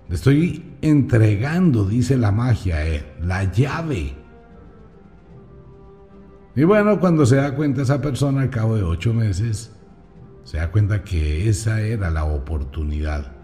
Le 0.08 0.16
estoy 0.16 0.78
entregando, 0.82 1.84
dice 1.84 2.16
la 2.16 2.32
magia, 2.32 2.88
eh, 2.88 3.06
la 3.22 3.52
llave. 3.52 4.14
Y 6.56 6.64
bueno, 6.64 7.02
cuando 7.02 7.26
se 7.26 7.36
da 7.36 7.54
cuenta 7.54 7.82
esa 7.82 8.00
persona 8.00 8.44
al 8.44 8.50
cabo 8.50 8.78
de 8.78 8.84
ocho 8.84 9.14
meses, 9.14 9.76
se 10.46 10.56
da 10.56 10.72
cuenta 10.72 11.04
que 11.04 11.50
esa 11.50 11.82
era 11.82 12.10
la 12.10 12.24
oportunidad. 12.24 13.37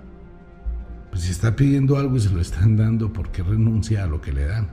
Pues 1.13 1.25
si 1.25 1.31
está 1.31 1.55
pidiendo 1.55 1.99
algo 1.99 2.17
y 2.17 2.21
se 2.21 2.31
lo 2.31 2.41
están 2.41 2.75
dando, 2.75 3.13
¿por 3.13 3.29
qué 3.29 3.43
renuncia 3.43 4.03
a 4.03 4.07
lo 4.07 4.19
que 4.19 4.33
le 4.33 4.47
dan? 4.47 4.67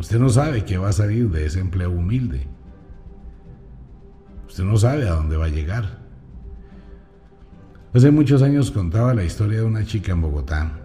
Usted 0.00 0.18
no 0.18 0.30
sabe 0.30 0.64
qué 0.64 0.78
va 0.78 0.88
a 0.88 0.92
salir 0.92 1.28
de 1.28 1.44
ese 1.44 1.60
empleo 1.60 1.90
humilde. 1.90 2.46
Usted 4.46 4.64
no 4.64 4.78
sabe 4.78 5.06
a 5.06 5.12
dónde 5.12 5.36
va 5.36 5.44
a 5.44 5.50
llegar. 5.50 5.98
Hace 7.92 8.10
muchos 8.10 8.40
años 8.40 8.70
contaba 8.70 9.12
la 9.12 9.24
historia 9.24 9.58
de 9.58 9.64
una 9.64 9.84
chica 9.84 10.12
en 10.12 10.22
Bogotá. 10.22 10.78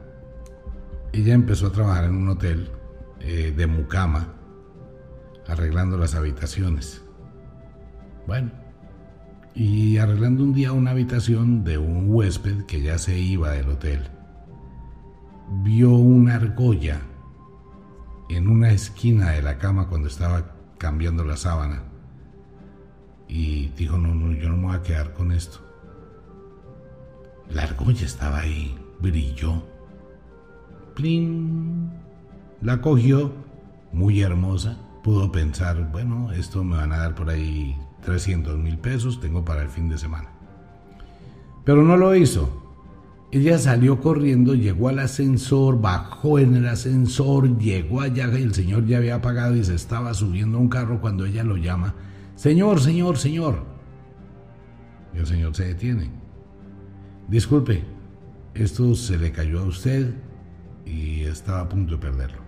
Ella 1.14 1.36
empezó 1.36 1.68
a 1.68 1.72
trabajar 1.72 2.04
en 2.04 2.16
un 2.18 2.28
hotel 2.28 2.70
eh, 3.22 3.54
de 3.56 3.68
mucama, 3.68 4.34
arreglando 5.48 5.98
las 5.98 6.14
habitaciones. 6.14 7.06
Bueno, 8.28 8.52
y 9.56 9.98
arreglando 9.98 10.44
un 10.44 10.54
día 10.54 10.72
una 10.72 10.92
habitación 10.92 11.64
de 11.64 11.78
un 11.78 12.06
huésped 12.14 12.66
que 12.66 12.82
ya 12.82 12.98
se 12.98 13.18
iba 13.20 13.52
del 13.52 13.70
hotel, 13.70 14.02
vio 15.64 15.92
una 15.92 16.36
argolla 16.36 17.02
en 18.30 18.48
una 18.48 18.72
esquina 18.72 19.32
de 19.32 19.42
la 19.42 19.58
cama 19.58 19.88
cuando 19.88 20.08
estaba 20.08 20.56
cambiando 20.78 21.24
la 21.24 21.38
sábana 21.38 21.84
y 23.28 23.68
dijo, 23.78 23.98
no, 23.98 24.14
no, 24.14 24.34
yo 24.34 24.50
no 24.50 24.58
me 24.58 24.64
voy 24.68 24.76
a 24.76 24.82
quedar 24.82 25.14
con 25.14 25.32
esto. 25.32 25.60
La 27.50 27.64
argolla 27.64 28.06
estaba 28.06 28.40
ahí, 28.40 28.76
brilló. 29.00 29.64
Plin. 30.96 31.92
La 32.62 32.82
cogió, 32.82 33.34
muy 33.92 34.22
hermosa. 34.22 34.78
Pudo 35.04 35.32
pensar, 35.32 35.92
bueno, 35.92 36.32
esto 36.32 36.64
me 36.64 36.78
van 36.78 36.94
a 36.94 36.98
dar 36.98 37.16
por 37.16 37.30
ahí 37.30 37.78
300 38.06 38.58
mil 38.58 38.78
pesos, 38.78 39.20
tengo 39.20 39.44
para 39.44 39.64
el 39.64 39.70
fin 39.70 39.90
de 39.90 39.98
semana. 39.98 40.30
Pero 41.64 41.84
no 41.84 41.98
lo 41.98 42.16
hizo. 42.16 42.62
Ella 43.32 43.58
salió 43.58 44.00
corriendo, 44.00 44.54
llegó 44.54 44.90
al 44.90 45.00
ascensor, 45.00 45.82
bajó 45.82 46.38
en 46.38 46.56
el 46.56 46.68
ascensor, 46.68 47.58
llegó 47.58 48.02
allá 48.02 48.26
el 48.26 48.54
señor 48.54 48.86
ya 48.86 48.98
había 48.98 49.22
pagado 49.22 49.56
y 49.56 49.64
se 49.64 49.74
estaba 49.74 50.14
subiendo 50.14 50.60
a 50.60 50.62
un 50.62 50.70
carro 50.70 51.02
cuando 51.02 51.26
ella 51.26 51.44
lo 51.44 51.58
llama. 51.58 51.96
Señor, 52.36 52.80
señor, 52.80 53.18
señor. 53.18 53.64
Y 55.16 55.18
el 55.18 55.26
señor 55.26 55.56
se 55.56 55.66
detiene. 55.66 56.12
Disculpe, 57.28 57.84
esto 58.54 58.94
se 58.94 59.18
le 59.18 59.32
cayó 59.32 59.62
a 59.62 59.66
usted 59.66 60.14
y 60.86 61.22
estaba 61.22 61.62
a 61.62 61.70
punto 61.70 61.94
de 61.94 62.02
perderlo. 62.02 62.44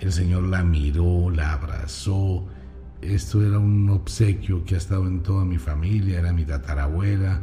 El 0.00 0.12
señor 0.12 0.44
la 0.44 0.62
miró, 0.62 1.30
la 1.30 1.54
abrazó, 1.54 2.46
esto 3.14 3.44
era 3.44 3.58
un 3.58 3.88
obsequio 3.90 4.64
que 4.64 4.74
ha 4.74 4.78
estado 4.78 5.06
en 5.06 5.22
toda 5.22 5.44
mi 5.44 5.58
familia, 5.58 6.18
era 6.18 6.32
mi 6.32 6.44
tatarabuela. 6.44 7.40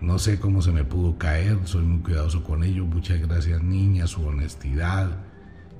No 0.00 0.18
sé 0.18 0.38
cómo 0.38 0.62
se 0.62 0.72
me 0.72 0.84
pudo 0.84 1.18
caer, 1.18 1.58
soy 1.64 1.84
muy 1.84 2.00
cuidadoso 2.00 2.44
con 2.44 2.64
ello. 2.64 2.84
Muchas 2.84 3.20
gracias 3.20 3.62
niña, 3.62 4.06
su 4.06 4.24
honestidad, 4.26 5.10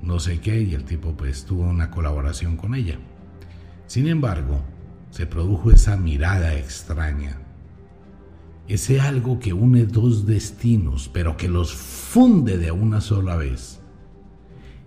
no 0.01 0.19
sé 0.19 0.39
qué, 0.39 0.61
y 0.61 0.73
el 0.73 0.83
tipo 0.83 1.15
pues 1.15 1.45
tuvo 1.45 1.63
una 1.63 1.89
colaboración 1.89 2.57
con 2.57 2.75
ella. 2.75 2.99
Sin 3.87 4.07
embargo, 4.07 4.61
se 5.09 5.25
produjo 5.25 5.71
esa 5.71 5.97
mirada 5.97 6.55
extraña, 6.55 7.37
ese 8.67 9.01
algo 9.01 9.39
que 9.39 9.53
une 9.53 9.85
dos 9.85 10.27
destinos, 10.27 11.09
pero 11.11 11.37
que 11.37 11.47
los 11.47 11.73
funde 11.73 12.57
de 12.57 12.71
una 12.71 13.01
sola 13.01 13.35
vez, 13.35 13.79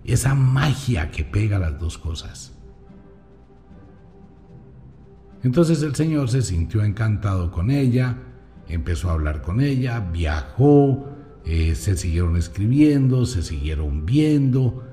esa 0.04 0.34
magia 0.34 1.10
que 1.10 1.24
pega 1.24 1.58
las 1.58 1.78
dos 1.80 1.98
cosas. 1.98 2.51
Entonces 5.42 5.82
el 5.82 5.94
Señor 5.94 6.28
se 6.28 6.42
sintió 6.42 6.84
encantado 6.84 7.50
con 7.50 7.70
ella, 7.70 8.16
empezó 8.68 9.10
a 9.10 9.14
hablar 9.14 9.42
con 9.42 9.60
ella, 9.60 10.00
viajó, 10.00 11.08
eh, 11.44 11.74
se 11.74 11.96
siguieron 11.96 12.36
escribiendo, 12.36 13.26
se 13.26 13.42
siguieron 13.42 14.06
viendo, 14.06 14.84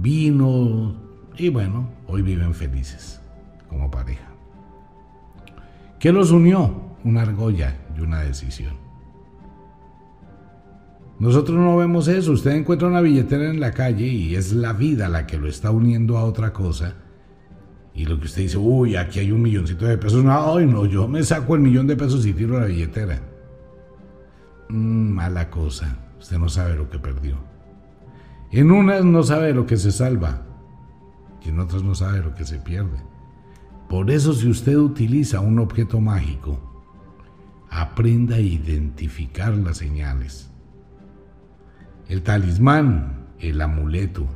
vino 0.00 0.94
y 1.36 1.48
bueno, 1.48 1.90
hoy 2.06 2.22
viven 2.22 2.54
felices 2.54 3.20
como 3.68 3.90
pareja. 3.90 4.28
¿Qué 5.98 6.12
los 6.12 6.30
unió? 6.30 6.96
Una 7.04 7.22
argolla 7.22 7.76
y 7.96 8.00
una 8.00 8.20
decisión. 8.20 8.74
Nosotros 11.18 11.58
no 11.58 11.76
vemos 11.76 12.08
eso. 12.08 12.32
Usted 12.32 12.52
encuentra 12.52 12.88
una 12.88 13.00
billetera 13.00 13.48
en 13.48 13.58
la 13.58 13.72
calle 13.72 14.06
y 14.06 14.34
es 14.34 14.52
la 14.52 14.72
vida 14.72 15.08
la 15.08 15.26
que 15.26 15.38
lo 15.38 15.48
está 15.48 15.70
uniendo 15.70 16.18
a 16.18 16.24
otra 16.24 16.52
cosa 16.52 16.94
y 17.96 18.04
lo 18.04 18.20
que 18.20 18.26
usted 18.26 18.42
dice, 18.42 18.58
uy, 18.58 18.94
aquí 18.94 19.20
hay 19.20 19.32
un 19.32 19.40
milloncito 19.40 19.86
de 19.86 19.96
pesos, 19.96 20.22
no, 20.22 20.60
no, 20.60 20.84
yo 20.84 21.08
me 21.08 21.22
saco 21.22 21.54
el 21.54 21.62
millón 21.62 21.86
de 21.86 21.96
pesos 21.96 22.26
y 22.26 22.34
tiro 22.34 22.60
la 22.60 22.66
billetera. 22.66 23.22
Mm, 24.68 25.12
mala 25.12 25.48
cosa, 25.48 25.96
usted 26.18 26.36
no 26.36 26.50
sabe 26.50 26.76
lo 26.76 26.90
que 26.90 26.98
perdió. 26.98 27.38
En 28.52 28.70
unas 28.70 29.02
no 29.02 29.22
sabe 29.22 29.54
lo 29.54 29.64
que 29.64 29.78
se 29.78 29.92
salva 29.92 30.42
y 31.42 31.48
en 31.48 31.58
otras 31.58 31.82
no 31.82 31.94
sabe 31.94 32.20
lo 32.20 32.34
que 32.34 32.44
se 32.44 32.58
pierde. 32.58 32.98
Por 33.88 34.10
eso 34.10 34.34
si 34.34 34.46
usted 34.46 34.76
utiliza 34.76 35.40
un 35.40 35.58
objeto 35.58 35.98
mágico, 35.98 36.60
aprenda 37.70 38.36
a 38.36 38.40
identificar 38.40 39.54
las 39.54 39.78
señales. 39.78 40.50
El 42.10 42.22
talismán, 42.22 43.28
el 43.38 43.58
amuleto, 43.58 44.26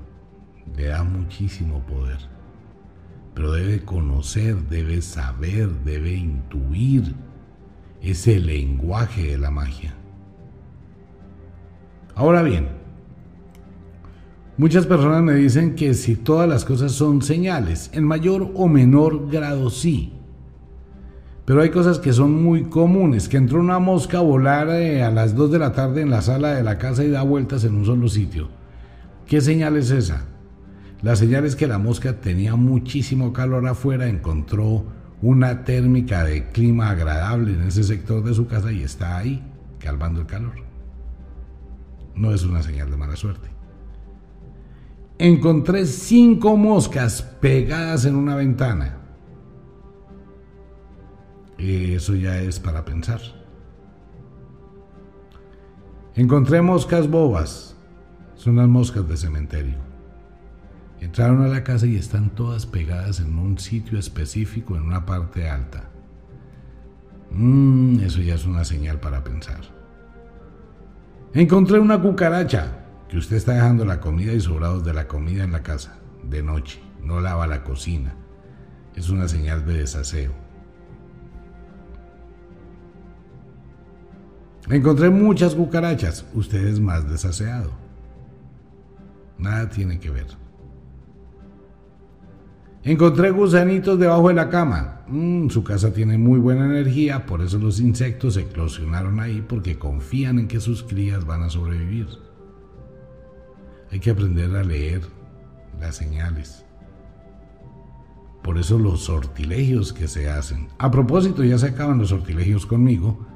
le 0.74 0.86
da 0.86 1.04
muchísimo 1.04 1.80
poder 1.80 2.39
pero 3.34 3.52
debe 3.52 3.84
conocer, 3.84 4.56
debe 4.68 5.02
saber, 5.02 5.68
debe 5.84 6.12
intuir 6.12 7.14
ese 8.02 8.38
lenguaje 8.38 9.28
de 9.28 9.38
la 9.38 9.50
magia. 9.50 9.94
Ahora 12.14 12.42
bien, 12.42 12.68
muchas 14.56 14.86
personas 14.86 15.22
me 15.22 15.34
dicen 15.34 15.74
que 15.74 15.94
si 15.94 16.16
todas 16.16 16.48
las 16.48 16.64
cosas 16.64 16.92
son 16.92 17.22
señales, 17.22 17.90
en 17.94 18.04
mayor 18.04 18.50
o 18.54 18.68
menor 18.68 19.30
grado 19.30 19.70
sí. 19.70 20.12
Pero 21.44 21.62
hay 21.62 21.70
cosas 21.70 21.98
que 21.98 22.12
son 22.12 22.42
muy 22.42 22.64
comunes, 22.64 23.28
que 23.28 23.36
entró 23.36 23.58
una 23.58 23.78
mosca 23.78 24.18
a 24.18 24.22
volar 24.22 24.68
eh, 24.68 25.02
a 25.02 25.10
las 25.10 25.34
2 25.34 25.50
de 25.50 25.58
la 25.58 25.72
tarde 25.72 26.02
en 26.02 26.10
la 26.10 26.22
sala 26.22 26.54
de 26.54 26.62
la 26.62 26.78
casa 26.78 27.04
y 27.04 27.10
da 27.10 27.22
vueltas 27.22 27.64
en 27.64 27.74
un 27.74 27.86
solo 27.86 28.08
sitio. 28.08 28.48
¿Qué 29.26 29.40
señal 29.40 29.76
es 29.76 29.90
esa? 29.90 30.26
La 31.02 31.16
señal 31.16 31.46
es 31.46 31.56
que 31.56 31.66
la 31.66 31.78
mosca 31.78 32.20
tenía 32.20 32.56
muchísimo 32.56 33.32
calor 33.32 33.66
afuera, 33.66 34.06
encontró 34.06 34.84
una 35.22 35.64
térmica 35.64 36.24
de 36.24 36.48
clima 36.50 36.90
agradable 36.90 37.54
en 37.54 37.62
ese 37.62 37.84
sector 37.84 38.22
de 38.22 38.34
su 38.34 38.46
casa 38.46 38.70
y 38.72 38.82
está 38.82 39.16
ahí, 39.16 39.42
calmando 39.78 40.20
el 40.20 40.26
calor. 40.26 40.54
No 42.14 42.34
es 42.34 42.42
una 42.44 42.62
señal 42.62 42.90
de 42.90 42.96
mala 42.96 43.16
suerte. 43.16 43.48
Encontré 45.18 45.86
cinco 45.86 46.56
moscas 46.56 47.22
pegadas 47.22 48.04
en 48.04 48.16
una 48.16 48.36
ventana. 48.36 48.98
Eso 51.58 52.14
ya 52.14 52.38
es 52.40 52.58
para 52.58 52.84
pensar. 52.84 53.20
Encontré 56.14 56.62
moscas 56.62 57.08
bobas. 57.08 57.76
Son 58.34 58.56
las 58.56 58.68
moscas 58.68 59.06
de 59.06 59.16
cementerio. 59.16 59.89
Entraron 61.00 61.42
a 61.42 61.48
la 61.48 61.64
casa 61.64 61.86
y 61.86 61.96
están 61.96 62.30
todas 62.30 62.66
pegadas 62.66 63.20
en 63.20 63.38
un 63.38 63.58
sitio 63.58 63.98
específico, 63.98 64.76
en 64.76 64.82
una 64.82 65.06
parte 65.06 65.48
alta. 65.48 65.88
Mmm, 67.30 68.00
eso 68.00 68.20
ya 68.20 68.34
es 68.34 68.44
una 68.44 68.64
señal 68.64 69.00
para 69.00 69.24
pensar. 69.24 69.60
Encontré 71.32 71.78
una 71.78 72.00
cucaracha, 72.00 72.76
que 73.08 73.16
usted 73.16 73.36
está 73.36 73.54
dejando 73.54 73.84
la 73.84 74.00
comida 74.00 74.32
y 74.32 74.40
sobrados 74.40 74.84
de 74.84 74.92
la 74.92 75.08
comida 75.08 75.42
en 75.42 75.52
la 75.52 75.62
casa, 75.62 75.98
de 76.22 76.42
noche, 76.42 76.80
no 77.02 77.20
lava 77.20 77.46
la 77.46 77.64
cocina. 77.64 78.14
Es 78.94 79.08
una 79.08 79.26
señal 79.26 79.64
de 79.64 79.78
desaseo. 79.78 80.32
Encontré 84.68 85.08
muchas 85.08 85.54
cucarachas, 85.54 86.26
usted 86.34 86.66
es 86.66 86.78
más 86.78 87.08
desaseado. 87.08 87.72
Nada 89.38 89.70
tiene 89.70 89.98
que 89.98 90.10
ver. 90.10 90.26
Encontré 92.82 93.30
gusanitos 93.30 93.98
debajo 93.98 94.28
de 94.28 94.34
la 94.34 94.48
cama. 94.48 95.02
Mm, 95.06 95.48
su 95.50 95.62
casa 95.62 95.92
tiene 95.92 96.16
muy 96.16 96.38
buena 96.38 96.64
energía, 96.64 97.26
por 97.26 97.42
eso 97.42 97.58
los 97.58 97.78
insectos 97.78 98.38
eclosionaron 98.38 99.20
ahí 99.20 99.44
porque 99.46 99.78
confían 99.78 100.38
en 100.38 100.48
que 100.48 100.60
sus 100.60 100.82
crías 100.82 101.26
van 101.26 101.42
a 101.42 101.50
sobrevivir. 101.50 102.08
Hay 103.90 104.00
que 104.00 104.10
aprender 104.10 104.56
a 104.56 104.64
leer 104.64 105.02
las 105.78 105.96
señales. 105.96 106.64
Por 108.42 108.56
eso 108.56 108.78
los 108.78 109.02
sortilegios 109.02 109.92
que 109.92 110.08
se 110.08 110.30
hacen. 110.30 110.68
A 110.78 110.90
propósito, 110.90 111.44
ya 111.44 111.58
se 111.58 111.66
acaban 111.66 111.98
los 111.98 112.08
sortilegios 112.08 112.64
conmigo 112.64 113.26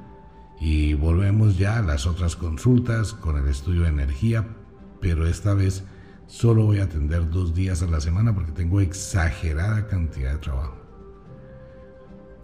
y 0.59 0.95
volvemos 0.95 1.59
ya 1.59 1.77
a 1.77 1.81
las 1.83 2.07
otras 2.07 2.35
consultas 2.35 3.13
con 3.13 3.37
el 3.37 3.47
estudio 3.47 3.83
de 3.83 3.89
energía, 3.89 4.47
pero 5.01 5.27
esta 5.27 5.53
vez 5.53 5.83
Solo 6.27 6.65
voy 6.65 6.79
a 6.79 6.85
atender 6.85 7.29
dos 7.29 7.53
días 7.53 7.83
a 7.83 7.87
la 7.87 8.01
semana 8.01 8.33
porque 8.33 8.51
tengo 8.51 8.81
exagerada 8.81 9.87
cantidad 9.87 10.33
de 10.33 10.39
trabajo. 10.39 10.77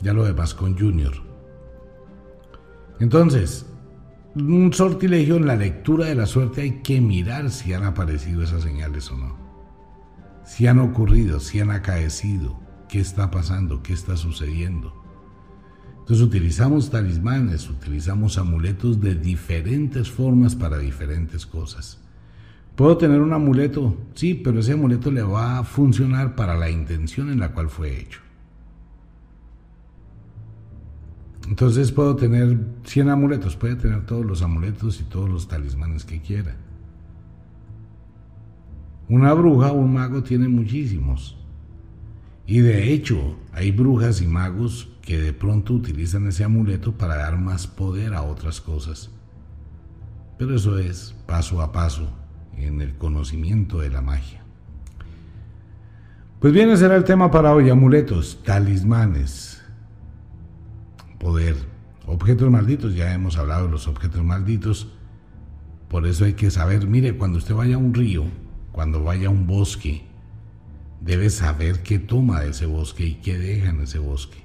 Ya 0.01 0.13
lo 0.13 0.23
demás 0.23 0.53
con 0.53 0.77
Junior. 0.77 1.13
Entonces, 2.99 3.65
un 4.35 4.71
sortilegio 4.71 5.35
en 5.37 5.47
la 5.47 5.55
lectura 5.55 6.05
de 6.05 6.15
la 6.15 6.25
suerte 6.25 6.61
hay 6.61 6.81
que 6.81 7.01
mirar 7.01 7.49
si 7.49 7.73
han 7.73 7.83
aparecido 7.83 8.43
esas 8.43 8.63
señales 8.63 9.11
o 9.11 9.17
no. 9.17 9.35
Si 10.45 10.67
han 10.67 10.79
ocurrido, 10.79 11.39
si 11.39 11.59
han 11.59 11.71
acaecido, 11.71 12.59
qué 12.87 12.99
está 12.99 13.31
pasando, 13.31 13.81
qué 13.81 13.93
está 13.93 14.17
sucediendo. 14.17 14.93
Entonces 15.99 16.21
utilizamos 16.21 16.89
talismanes, 16.89 17.69
utilizamos 17.69 18.37
amuletos 18.37 18.99
de 18.99 19.15
diferentes 19.15 20.09
formas 20.11 20.55
para 20.55 20.77
diferentes 20.77 21.45
cosas. 21.45 22.00
Puedo 22.75 22.97
tener 22.97 23.21
un 23.21 23.33
amuleto, 23.33 23.97
sí, 24.15 24.33
pero 24.33 24.59
ese 24.59 24.73
amuleto 24.73 25.11
le 25.11 25.21
va 25.21 25.59
a 25.59 25.63
funcionar 25.63 26.35
para 26.35 26.55
la 26.55 26.69
intención 26.69 27.29
en 27.29 27.39
la 27.39 27.51
cual 27.51 27.69
fue 27.69 27.99
hecho. 27.99 28.21
Entonces 31.47 31.91
puedo 31.91 32.15
tener 32.15 32.57
100 32.85 33.09
amuletos, 33.09 33.55
puede 33.57 33.75
tener 33.75 34.05
todos 34.05 34.25
los 34.25 34.41
amuletos 34.41 35.01
y 35.01 35.03
todos 35.03 35.29
los 35.29 35.47
talismanes 35.47 36.05
que 36.05 36.21
quiera. 36.21 36.55
Una 39.09 39.33
bruja 39.33 39.71
o 39.71 39.75
un 39.75 39.93
mago 39.93 40.23
tiene 40.23 40.47
muchísimos. 40.47 41.37
Y 42.47 42.59
de 42.59 42.93
hecho, 42.93 43.37
hay 43.51 43.71
brujas 43.71 44.21
y 44.21 44.27
magos 44.27 44.89
que 45.01 45.19
de 45.19 45.33
pronto 45.33 45.73
utilizan 45.73 46.27
ese 46.27 46.43
amuleto 46.43 46.93
para 46.93 47.17
dar 47.17 47.37
más 47.37 47.67
poder 47.67 48.13
a 48.13 48.21
otras 48.21 48.61
cosas. 48.61 49.09
Pero 50.37 50.55
eso 50.55 50.77
es 50.77 51.13
paso 51.25 51.61
a 51.61 51.71
paso, 51.71 52.09
en 52.65 52.81
el 52.81 52.95
conocimiento 52.97 53.79
de 53.79 53.89
la 53.89 54.01
magia. 54.01 54.41
Pues 56.39 56.53
bien, 56.53 56.69
ese 56.71 56.87
el 56.87 57.03
tema 57.03 57.29
para 57.29 57.53
hoy, 57.53 57.69
amuletos, 57.69 58.41
talismanes, 58.43 59.61
poder, 61.19 61.55
objetos 62.07 62.49
malditos, 62.49 62.95
ya 62.95 63.13
hemos 63.13 63.37
hablado 63.37 63.65
de 63.65 63.71
los 63.71 63.87
objetos 63.87 64.23
malditos, 64.23 64.87
por 65.87 66.07
eso 66.07 66.25
hay 66.25 66.33
que 66.33 66.49
saber, 66.49 66.87
mire, 66.87 67.15
cuando 67.15 67.37
usted 67.37 67.53
vaya 67.53 67.75
a 67.75 67.77
un 67.77 67.93
río, 67.93 68.23
cuando 68.71 69.03
vaya 69.03 69.27
a 69.27 69.31
un 69.31 69.45
bosque, 69.45 70.05
debe 70.99 71.29
saber 71.29 71.83
qué 71.83 71.99
toma 71.99 72.41
de 72.41 72.49
ese 72.49 72.65
bosque 72.65 73.05
y 73.05 73.15
qué 73.15 73.37
deja 73.37 73.69
en 73.69 73.81
ese 73.81 73.99
bosque. 73.99 74.41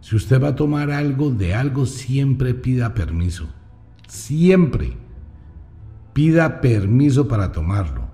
Si 0.00 0.16
usted 0.16 0.42
va 0.42 0.48
a 0.48 0.56
tomar 0.56 0.90
algo 0.90 1.30
de 1.30 1.54
algo, 1.54 1.86
siempre 1.86 2.54
pida 2.54 2.94
permiso. 2.94 3.48
Siempre 4.06 5.03
pida 6.14 6.60
permiso 6.62 7.28
para 7.28 7.52
tomarlo. 7.52 8.08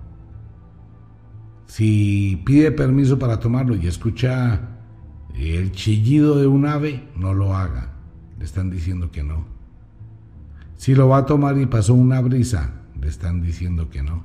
Si 1.66 2.42
pide 2.44 2.72
permiso 2.72 3.18
para 3.18 3.38
tomarlo 3.38 3.76
y 3.76 3.86
escucha 3.86 4.60
el 5.36 5.70
chillido 5.70 6.36
de 6.38 6.48
un 6.48 6.66
ave, 6.66 7.08
no 7.14 7.32
lo 7.34 7.54
haga. 7.54 7.92
Le 8.38 8.44
están 8.44 8.70
diciendo 8.70 9.12
que 9.12 9.22
no. 9.22 9.44
Si 10.76 10.94
lo 10.94 11.08
va 11.08 11.18
a 11.18 11.26
tomar 11.26 11.58
y 11.58 11.66
pasó 11.66 11.94
una 11.94 12.20
brisa, 12.20 12.72
le 13.00 13.06
están 13.06 13.42
diciendo 13.42 13.90
que 13.90 14.02
no. 14.02 14.24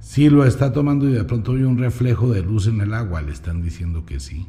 Si 0.00 0.28
lo 0.28 0.44
está 0.44 0.72
tomando 0.72 1.08
y 1.08 1.12
de 1.12 1.24
pronto 1.24 1.52
hay 1.52 1.62
un 1.62 1.78
reflejo 1.78 2.28
de 2.30 2.42
luz 2.42 2.66
en 2.66 2.80
el 2.80 2.92
agua, 2.92 3.22
le 3.22 3.32
están 3.32 3.62
diciendo 3.62 4.04
que 4.04 4.20
sí. 4.20 4.46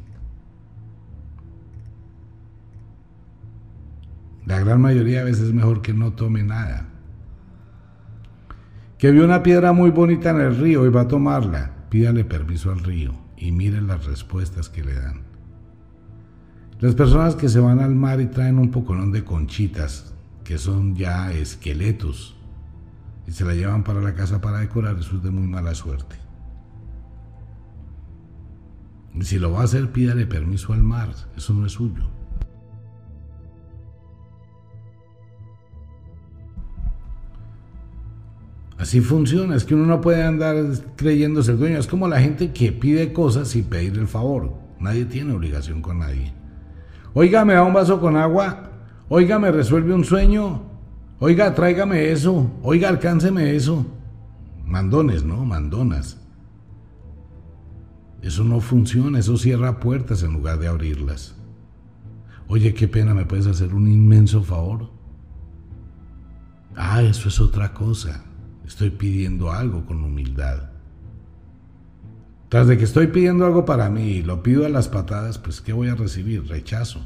La 4.46 4.58
gran 4.58 4.80
mayoría 4.80 5.20
de 5.20 5.26
veces 5.26 5.44
es 5.44 5.52
mejor 5.52 5.80
que 5.80 5.94
no 5.94 6.12
tome 6.12 6.42
nada 6.42 6.89
que 9.00 9.10
vio 9.10 9.24
una 9.24 9.42
piedra 9.42 9.72
muy 9.72 9.90
bonita 9.90 10.28
en 10.28 10.42
el 10.42 10.56
río 10.58 10.84
y 10.84 10.90
va 10.90 11.00
a 11.00 11.08
tomarla, 11.08 11.86
pídale 11.88 12.22
permiso 12.22 12.70
al 12.70 12.80
río 12.80 13.14
y 13.38 13.50
mire 13.50 13.80
las 13.80 14.04
respuestas 14.04 14.68
que 14.68 14.84
le 14.84 14.92
dan. 14.92 15.22
Las 16.80 16.94
personas 16.94 17.34
que 17.34 17.48
se 17.48 17.60
van 17.60 17.80
al 17.80 17.94
mar 17.94 18.20
y 18.20 18.26
traen 18.26 18.58
un 18.58 18.70
pocolón 18.70 19.10
de 19.10 19.24
conchitas, 19.24 20.12
que 20.44 20.58
son 20.58 20.96
ya 20.96 21.32
esqueletos, 21.32 22.36
y 23.26 23.32
se 23.32 23.46
la 23.46 23.54
llevan 23.54 23.84
para 23.84 24.02
la 24.02 24.14
casa 24.14 24.42
para 24.42 24.58
decorar, 24.58 24.98
eso 24.98 25.16
es 25.16 25.22
de 25.22 25.30
muy 25.30 25.48
mala 25.48 25.74
suerte. 25.74 26.16
Y 29.14 29.22
si 29.22 29.38
lo 29.38 29.52
va 29.52 29.62
a 29.62 29.64
hacer, 29.64 29.92
pídale 29.92 30.26
permiso 30.26 30.74
al 30.74 30.82
mar, 30.82 31.08
eso 31.38 31.54
no 31.54 31.64
es 31.64 31.72
suyo. 31.72 32.19
Así 38.80 39.02
funciona, 39.02 39.56
es 39.56 39.66
que 39.66 39.74
uno 39.74 39.84
no 39.84 40.00
puede 40.00 40.22
andar 40.22 40.56
creyéndose 40.96 41.52
el 41.52 41.58
dueño. 41.58 41.78
Es 41.78 41.86
como 41.86 42.08
la 42.08 42.18
gente 42.18 42.50
que 42.50 42.72
pide 42.72 43.12
cosas 43.12 43.48
sin 43.48 43.64
pedir 43.64 43.98
el 43.98 44.08
favor. 44.08 44.54
Nadie 44.80 45.04
tiene 45.04 45.34
obligación 45.34 45.82
con 45.82 45.98
nadie. 45.98 46.32
Oiga, 47.12 47.44
me 47.44 47.52
da 47.52 47.62
un 47.62 47.74
vaso 47.74 48.00
con 48.00 48.16
agua. 48.16 48.70
Oiga, 49.10 49.38
me 49.38 49.52
resuelve 49.52 49.92
un 49.92 50.02
sueño. 50.02 50.62
Oiga, 51.18 51.54
tráigame 51.54 52.10
eso. 52.10 52.50
Oiga, 52.62 52.88
alcánceme 52.88 53.54
eso. 53.54 53.84
Mandones, 54.64 55.24
¿no? 55.24 55.44
Mandonas. 55.44 56.16
Eso 58.22 58.44
no 58.44 58.60
funciona, 58.60 59.18
eso 59.18 59.36
cierra 59.36 59.78
puertas 59.78 60.22
en 60.22 60.32
lugar 60.32 60.58
de 60.58 60.68
abrirlas. 60.68 61.34
Oye, 62.48 62.72
qué 62.72 62.88
pena, 62.88 63.12
¿me 63.12 63.26
puedes 63.26 63.46
hacer 63.46 63.74
un 63.74 63.88
inmenso 63.88 64.42
favor? 64.42 64.88
Ah, 66.76 67.02
eso 67.02 67.28
es 67.28 67.38
otra 67.40 67.74
cosa. 67.74 68.24
Estoy 68.66 68.90
pidiendo 68.90 69.52
algo 69.52 69.84
con 69.84 70.02
humildad. 70.04 70.70
Tras 72.48 72.66
de 72.66 72.76
que 72.76 72.84
estoy 72.84 73.06
pidiendo 73.06 73.46
algo 73.46 73.64
para 73.64 73.88
mí 73.90 74.02
y 74.02 74.22
lo 74.22 74.42
pido 74.42 74.66
a 74.66 74.68
las 74.68 74.88
patadas, 74.88 75.38
pues 75.38 75.60
¿qué 75.60 75.72
voy 75.72 75.88
a 75.88 75.94
recibir? 75.94 76.48
Rechazo. 76.48 77.00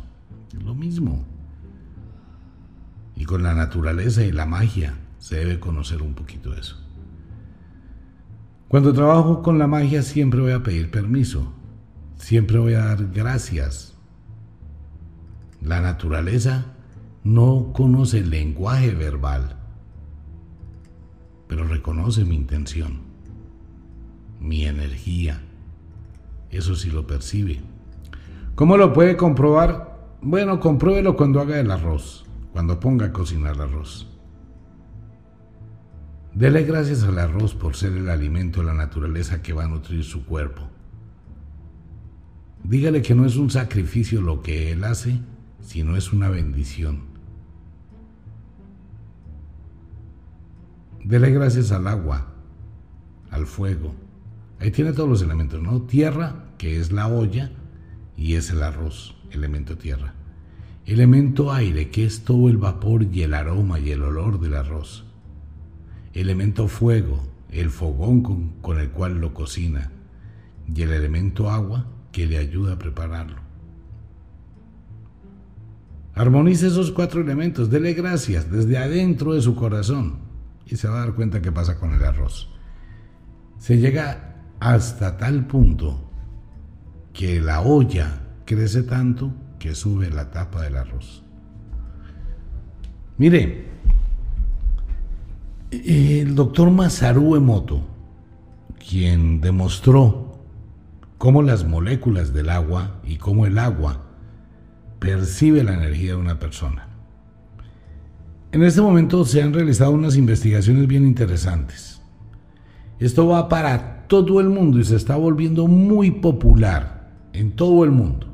lo 0.65 0.75
mismo. 0.75 1.27
Y 3.17 3.25
con 3.25 3.43
la 3.43 3.55
naturaleza 3.55 4.25
y 4.25 4.33
la 4.33 4.47
magia 4.47 4.95
se 5.19 5.37
debe 5.37 5.61
conocer 5.61 6.01
un 6.01 6.15
poquito 6.15 6.55
eso. 6.55 6.81
Cuando 8.69 8.93
trabajo 8.93 9.43
con 9.43 9.59
la 9.59 9.67
magia 9.67 10.03
siempre 10.03 10.41
voy 10.41 10.53
a 10.53 10.63
pedir 10.63 10.91
permiso, 10.91 11.53
siempre 12.17 12.59
voy 12.59 12.75
a 12.75 12.87
dar 12.87 13.07
gracias. 13.13 13.95
La 15.61 15.81
naturaleza 15.81 16.75
no 17.23 17.73
conoce 17.73 18.19
el 18.19 18.31
lenguaje 18.31 18.95
verbal 18.95 19.64
pero 21.49 21.65
reconoce 21.67 22.25
mi 22.25 22.37
intención, 22.37 23.01
mi 24.41 24.65
energía. 24.65 25.43
Eso 26.51 26.77
sí 26.77 26.91
lo 26.91 27.07
percibe. 27.07 27.61
¿Cómo 28.55 28.77
lo 28.77 28.93
puede 28.93 29.17
comprobar? 29.17 30.17
Bueno, 30.23 30.61
compruébelo 30.61 31.17
cuando 31.17 31.41
haga 31.41 31.59
el 31.59 31.71
arroz, 31.71 32.25
cuando 32.53 32.79
ponga 32.79 33.07
a 33.07 33.13
cocinar 33.13 33.61
arroz. 33.61 34.07
Dele 36.35 36.65
gracias 36.65 37.05
al 37.05 37.19
arroz 37.19 37.55
por 37.55 37.77
ser 37.77 37.93
el 37.93 38.09
alimento 38.09 38.61
de 38.61 38.67
la 38.67 38.75
naturaleza 38.75 39.43
que 39.43 39.53
va 39.53 39.65
a 39.65 39.69
nutrir 39.69 40.03
su 40.03 40.25
cuerpo. 40.25 40.63
Dígale 42.65 43.03
que 43.03 43.15
no 43.15 43.27
es 43.27 43.37
un 43.37 43.51
sacrificio 43.51 44.21
lo 44.21 44.43
que 44.43 44.73
él 44.73 44.85
hace, 44.85 45.21
sino 45.61 45.97
es 45.97 46.13
una 46.13 46.29
bendición. 46.29 47.14
Dele 51.05 51.31
gracias 51.31 51.71
al 51.71 51.87
agua, 51.87 52.33
al 53.31 53.47
fuego. 53.47 53.95
Ahí 54.59 54.71
tiene 54.71 54.95
todos 54.95 55.09
los 55.09 55.23
elementos, 55.23 55.63
¿no? 55.63 55.83
Tierra, 55.83 56.47
que 56.57 56.81
es 56.81 56.93
la 56.93 57.09
olla, 57.09 57.53
y 58.17 58.35
es 58.35 58.51
el 58.51 58.63
arroz, 58.63 59.15
elemento 59.31 59.77
tierra. 59.77 60.15
Elemento 60.87 61.53
aire, 61.53 61.91
que 61.91 62.07
es 62.07 62.25
todo 62.25 62.49
el 62.49 62.57
vapor 62.57 63.03
y 63.13 63.21
el 63.21 63.35
aroma 63.35 63.79
y 63.79 63.91
el 63.91 64.03
olor 64.03 64.41
del 64.41 64.55
arroz. 64.55 65.05
Elemento 66.15 66.69
fuego, 66.69 67.21
el 67.51 67.69
fogón 67.69 68.23
con, 68.63 68.81
el 68.81 68.89
cual 68.89 69.21
lo 69.21 69.35
cocina. 69.35 69.91
Y 70.75 70.81
el 70.83 70.93
elemento 70.93 71.51
agua, 71.51 71.87
que 72.13 72.27
le 72.27 72.39
ayuda 72.39 72.75
a 72.75 72.79
prepararlo. 72.79 73.43
Armonice 76.15 76.69
esos 76.69 76.93
cuatro 76.93 77.21
elementos, 77.21 77.69
dele 77.69 77.93
gracias 77.93 78.51
desde 78.51 78.79
adentro 78.79 79.35
de 79.35 79.43
su 79.43 79.55
corazón 79.55 80.24
y 80.67 80.77
se 80.77 80.89
va 80.89 80.97
a 80.97 81.07
dar 81.07 81.15
cuenta 81.15 81.43
qué 81.43 81.53
pasa 81.53 81.79
con 81.79 81.93
el 81.93 82.05
arroz. 82.05 82.51
Se 83.59 83.79
llega 83.79 84.37
hasta 84.61 85.17
tal 85.17 85.47
punto 85.47 86.11
que 87.13 87.41
la 87.41 87.61
olla 87.61 88.21
crece 88.45 88.83
tanto 88.83 89.33
que 89.59 89.75
sube 89.75 90.11
la 90.11 90.31
tapa 90.31 90.63
del 90.63 90.77
arroz. 90.77 91.23
Mire, 93.17 93.69
el 95.71 96.35
doctor 96.35 96.71
Masaru 96.71 97.37
Emoto, 97.37 97.87
quien 98.89 99.41
demostró 99.41 100.39
cómo 101.19 101.43
las 101.43 101.65
moléculas 101.65 102.35
del 102.35 102.51
agua 102.51 103.01
y 103.05 103.17
cómo 103.17 103.47
el 103.47 103.59
agua 103.59 104.03
percibe 104.99 105.63
la 105.65 105.75
energía 105.75 106.13
de 106.13 106.17
una 106.17 106.39
persona. 106.39 106.89
En 108.55 108.63
este 108.63 108.81
momento 108.81 109.25
se 109.25 109.43
han 109.43 109.53
realizado 109.53 109.91
unas 109.91 110.17
investigaciones 110.17 110.87
bien 110.87 111.05
interesantes. 111.05 112.01
Esto 113.01 113.27
va 113.27 113.49
para 113.49 114.07
todo 114.07 114.41
el 114.41 114.49
mundo 114.49 114.79
y 114.79 114.85
se 114.85 114.95
está 114.95 115.17
volviendo 115.17 115.67
muy 115.67 116.13
popular 116.13 117.11
en 117.33 117.51
todo 117.57 117.83
el 117.83 117.91
mundo. 117.91 118.29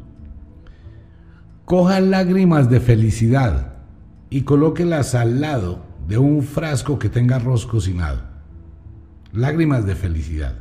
Coja 1.65 2.01
lágrimas 2.01 2.69
de 2.69 2.81
felicidad 2.81 3.79
y 4.29 4.43
colóquelas 4.43 5.15
al 5.15 5.41
lado 5.41 5.87
de 6.07 6.19
un 6.19 6.43
frasco 6.43 6.99
que 6.99 7.09
tenga 7.09 7.37
arroz 7.37 7.65
cocinado. 7.65 8.21
Lágrimas 9.33 9.87
de 9.87 9.95
felicidad. 9.95 10.55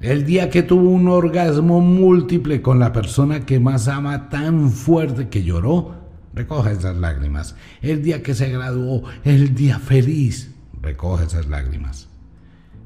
El 0.00 0.24
día 0.26 0.48
que 0.48 0.62
tuvo 0.62 0.88
un 0.88 1.08
orgasmo 1.08 1.80
múltiple 1.80 2.62
con 2.62 2.78
la 2.78 2.92
persona 2.92 3.44
que 3.46 3.58
más 3.58 3.88
ama 3.88 4.28
tan 4.28 4.70
fuerte 4.70 5.28
que 5.28 5.42
lloró, 5.42 5.99
recoja 6.40 6.72
esas 6.72 6.96
lágrimas. 6.96 7.54
El 7.82 8.02
día 8.02 8.22
que 8.22 8.34
se 8.34 8.50
graduó, 8.50 9.04
el 9.24 9.54
día 9.54 9.78
feliz, 9.78 10.54
recoja 10.80 11.24
esas 11.24 11.46
lágrimas. 11.46 12.08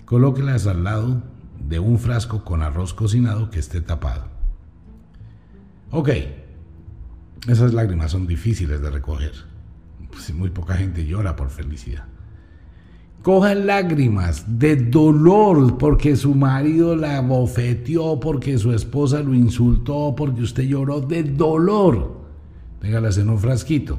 Colóquelas 0.05 0.67
al 0.67 0.83
lado 0.85 1.23
de 1.61 1.79
un 1.79 1.99
frasco 1.99 2.45
con 2.45 2.63
arroz 2.63 2.95
cocinado 2.95 3.51
que 3.51 3.61
esté 3.61 3.81
tapado. 3.81 4.29
Ok, 5.91 6.11
esas 7.47 7.73
lágrimas 7.73 8.11
son 8.11 8.27
difíciles 8.27 8.81
de 8.81 8.91
recoger. 8.91 9.33
Pues 10.11 10.33
muy 10.35 10.51
poca 10.51 10.75
gente 10.75 11.07
llora 11.07 11.37
por 11.37 11.51
felicidad 11.51 12.05
coja 13.25 13.55
lágrimas 13.55 14.45
de 14.47 14.77
dolor 14.77 15.79
porque 15.79 16.15
su 16.15 16.35
marido 16.35 16.95
la 16.95 17.23
bofeteó, 17.23 18.21
porque 18.21 18.59
su 18.59 18.71
esposa 18.71 19.21
lo 19.21 19.33
insultó, 19.33 20.15
porque 20.15 20.43
usted 20.43 20.65
lloró 20.65 21.01
de 21.01 21.23
dolor. 21.23 22.24
Téngalas 22.85 23.17
en 23.17 23.31
un 23.31 23.39
frasquito. 23.39 23.99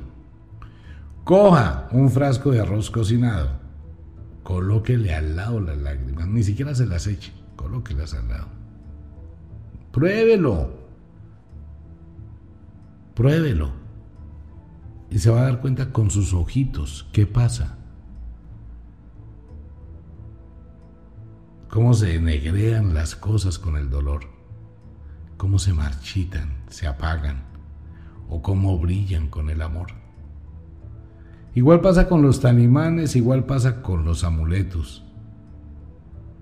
Coja 1.24 1.88
un 1.92 2.12
frasco 2.12 2.52
de 2.52 2.60
arroz 2.60 2.92
cocinado. 2.92 3.50
Colóquele 4.44 5.12
al 5.12 5.36
lado 5.36 5.60
las 5.60 5.76
lágrimas. 5.80 6.28
Ni 6.28 6.44
siquiera 6.44 6.76
se 6.76 6.86
las 6.86 7.08
eche. 7.08 7.34
Colóquelas 7.56 8.14
al 8.14 8.28
lado. 8.28 8.46
Pruébelo. 9.92 10.70
Pruébelo. 13.16 13.72
Y 15.10 15.18
se 15.18 15.32
va 15.32 15.42
a 15.42 15.46
dar 15.46 15.62
cuenta 15.62 15.92
con 15.92 16.12
sus 16.12 16.36
ojitos 16.36 17.10
qué 17.12 17.26
pasa. 17.26 17.80
cómo 21.70 21.94
se 21.94 22.20
negrean 22.20 22.94
las 22.94 23.18
cosas 23.18 23.60
con 23.60 23.76
el 23.76 23.90
dolor, 23.90 24.22
cómo 25.36 25.60
se 25.60 25.74
marchitan, 25.74 26.64
se 26.70 26.88
apagan 26.88 27.55
o 28.30 28.41
cómo 28.41 28.78
brillan 28.78 29.28
con 29.30 29.49
el 29.49 29.61
amor. 29.61 29.88
Igual 31.53 31.82
pasa 31.82 32.07
con 32.09 32.21
los 32.21 32.41
talimanes, 32.41 33.15
igual 33.15 33.45
pasa 33.45 33.82
con 33.82 34.03
los 34.03 34.23
amuletos. 34.23 35.05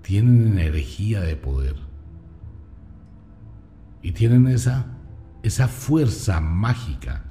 Tienen 0.02 0.58
energía 0.58 1.20
de 1.20 1.36
poder. 1.36 1.76
Y 4.02 4.12
tienen 4.12 4.48
esa, 4.48 4.86
esa 5.42 5.68
fuerza 5.68 6.40
mágica. 6.40 7.24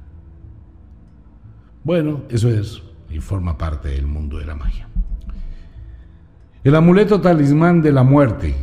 Bueno, 1.83 2.23
eso 2.29 2.49
es 2.49 2.81
y 3.13 3.19
forma 3.19 3.57
parte 3.57 3.89
del 3.89 4.07
mundo 4.07 4.39
de 4.39 4.45
la 4.45 4.55
magia. 4.55 4.87
El 6.63 6.75
amuleto 6.75 7.21
talismán 7.21 7.81
de 7.81 7.91
la 7.91 8.03
muerte. 8.03 8.55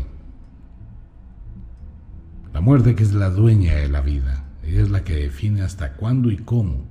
La 2.53 2.61
muerte 2.61 2.95
que 2.95 3.03
es 3.03 3.13
la 3.13 3.31
dueña 3.31 3.77
de 3.77 3.89
la 3.89 4.01
vida. 4.01 4.50
Es 4.79 4.91
la 4.91 5.05
que 5.05 5.17
define 5.17 5.63
hasta 5.63 5.95
cuándo 5.95 6.31
y 6.31 6.37
cómo 6.37 6.85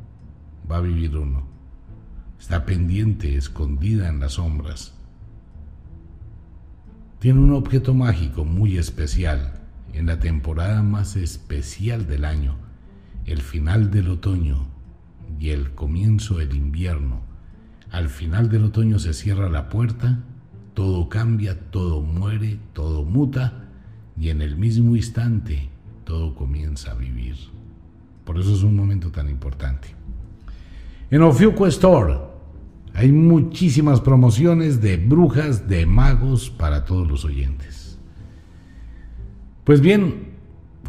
va 0.69 0.77
a 0.77 0.81
vivir 0.81 1.17
uno. 1.17 1.47
Está 2.39 2.65
pendiente, 2.65 3.35
escondida 3.35 4.09
en 4.09 4.19
las 4.19 4.33
sombras. 4.33 4.93
Tiene 7.19 7.39
un 7.39 7.53
objeto 7.53 7.93
mágico 7.93 8.45
muy 8.45 8.77
especial 8.77 9.61
en 9.93 10.05
la 10.05 10.19
temporada 10.19 10.83
más 10.83 11.15
especial 11.15 12.07
del 12.07 12.25
año, 12.25 12.55
el 13.25 13.41
final 13.41 13.91
del 13.91 14.09
otoño 14.09 14.67
y 15.39 15.49
el 15.49 15.71
comienzo 15.73 16.37
del 16.37 16.55
invierno. 16.55 17.21
Al 17.91 18.09
final 18.09 18.49
del 18.49 18.65
otoño 18.65 18.99
se 18.99 19.13
cierra 19.13 19.49
la 19.49 19.69
puerta 19.69 20.23
todo 20.79 21.09
cambia, 21.09 21.59
todo 21.71 22.01
muere, 22.01 22.57
todo 22.71 23.03
muta 23.03 23.65
y 24.17 24.29
en 24.29 24.41
el 24.41 24.55
mismo 24.55 24.95
instante 24.95 25.67
todo 26.05 26.35
comienza 26.35 26.91
a 26.91 26.95
vivir. 26.95 27.35
Por 28.29 28.37
eso 28.37 28.53
es 28.53 28.61
un 28.61 28.75
momento 28.75 29.09
tan 29.09 29.27
importante. 29.27 29.87
En 31.09 31.23
Ofiuco 31.23 31.65
Store 31.65 32.13
hay 32.93 33.11
muchísimas 33.11 34.01
promociones 34.01 34.79
de 34.81 34.97
brujas, 34.97 35.67
de 35.67 35.87
magos 35.87 36.51
para 36.51 36.85
todos 36.85 37.07
los 37.07 37.25
oyentes. 37.25 37.97
Pues 39.63 39.81
bien, 39.81 40.27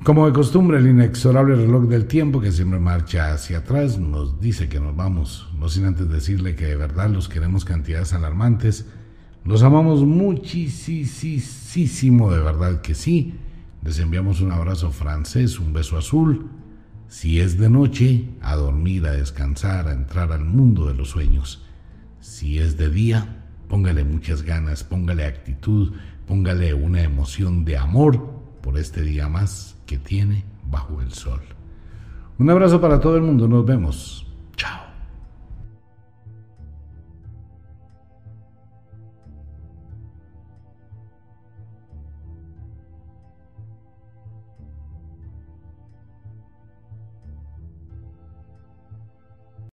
como 0.04 0.26
de 0.26 0.34
costumbre, 0.34 0.76
el 0.76 0.88
inexorable 0.88 1.54
reloj 1.54 1.84
del 1.84 2.04
tiempo 2.04 2.42
que 2.42 2.52
siempre 2.52 2.78
marcha 2.78 3.32
hacia 3.32 3.60
atrás 3.60 3.98
nos 3.98 4.38
dice 4.38 4.68
que 4.68 4.78
nos 4.78 4.94
vamos, 4.94 5.48
no 5.58 5.70
sin 5.70 5.86
antes 5.86 6.10
decirle 6.10 6.54
que 6.54 6.66
de 6.66 6.76
verdad 6.76 7.08
los 7.08 7.30
queremos 7.30 7.64
cantidades 7.64 8.12
alarmantes 8.12 8.84
los 9.46 9.62
amamos 9.62 10.04
muchísimo, 10.04 11.40
de 12.30 12.42
verdad 12.42 12.82
que 12.82 12.94
sí. 12.94 13.32
Les 13.82 13.98
enviamos 13.98 14.42
un 14.42 14.52
abrazo 14.52 14.90
francés, 14.90 15.58
un 15.58 15.72
beso 15.72 15.96
azul. 15.96 16.59
Si 17.10 17.40
es 17.40 17.58
de 17.58 17.68
noche, 17.68 18.24
a 18.40 18.54
dormir, 18.54 19.04
a 19.04 19.10
descansar, 19.10 19.88
a 19.88 19.92
entrar 19.92 20.30
al 20.30 20.44
mundo 20.44 20.86
de 20.86 20.94
los 20.94 21.10
sueños. 21.10 21.60
Si 22.20 22.60
es 22.60 22.76
de 22.76 22.88
día, 22.88 23.48
póngale 23.68 24.04
muchas 24.04 24.42
ganas, 24.42 24.84
póngale 24.84 25.24
actitud, 25.24 25.92
póngale 26.28 26.72
una 26.72 27.02
emoción 27.02 27.64
de 27.64 27.76
amor 27.76 28.30
por 28.62 28.78
este 28.78 29.02
día 29.02 29.28
más 29.28 29.76
que 29.86 29.98
tiene 29.98 30.44
bajo 30.70 31.02
el 31.02 31.12
sol. 31.12 31.40
Un 32.38 32.48
abrazo 32.48 32.80
para 32.80 33.00
todo 33.00 33.16
el 33.16 33.22
mundo, 33.22 33.48
nos 33.48 33.66
vemos. 33.66 34.19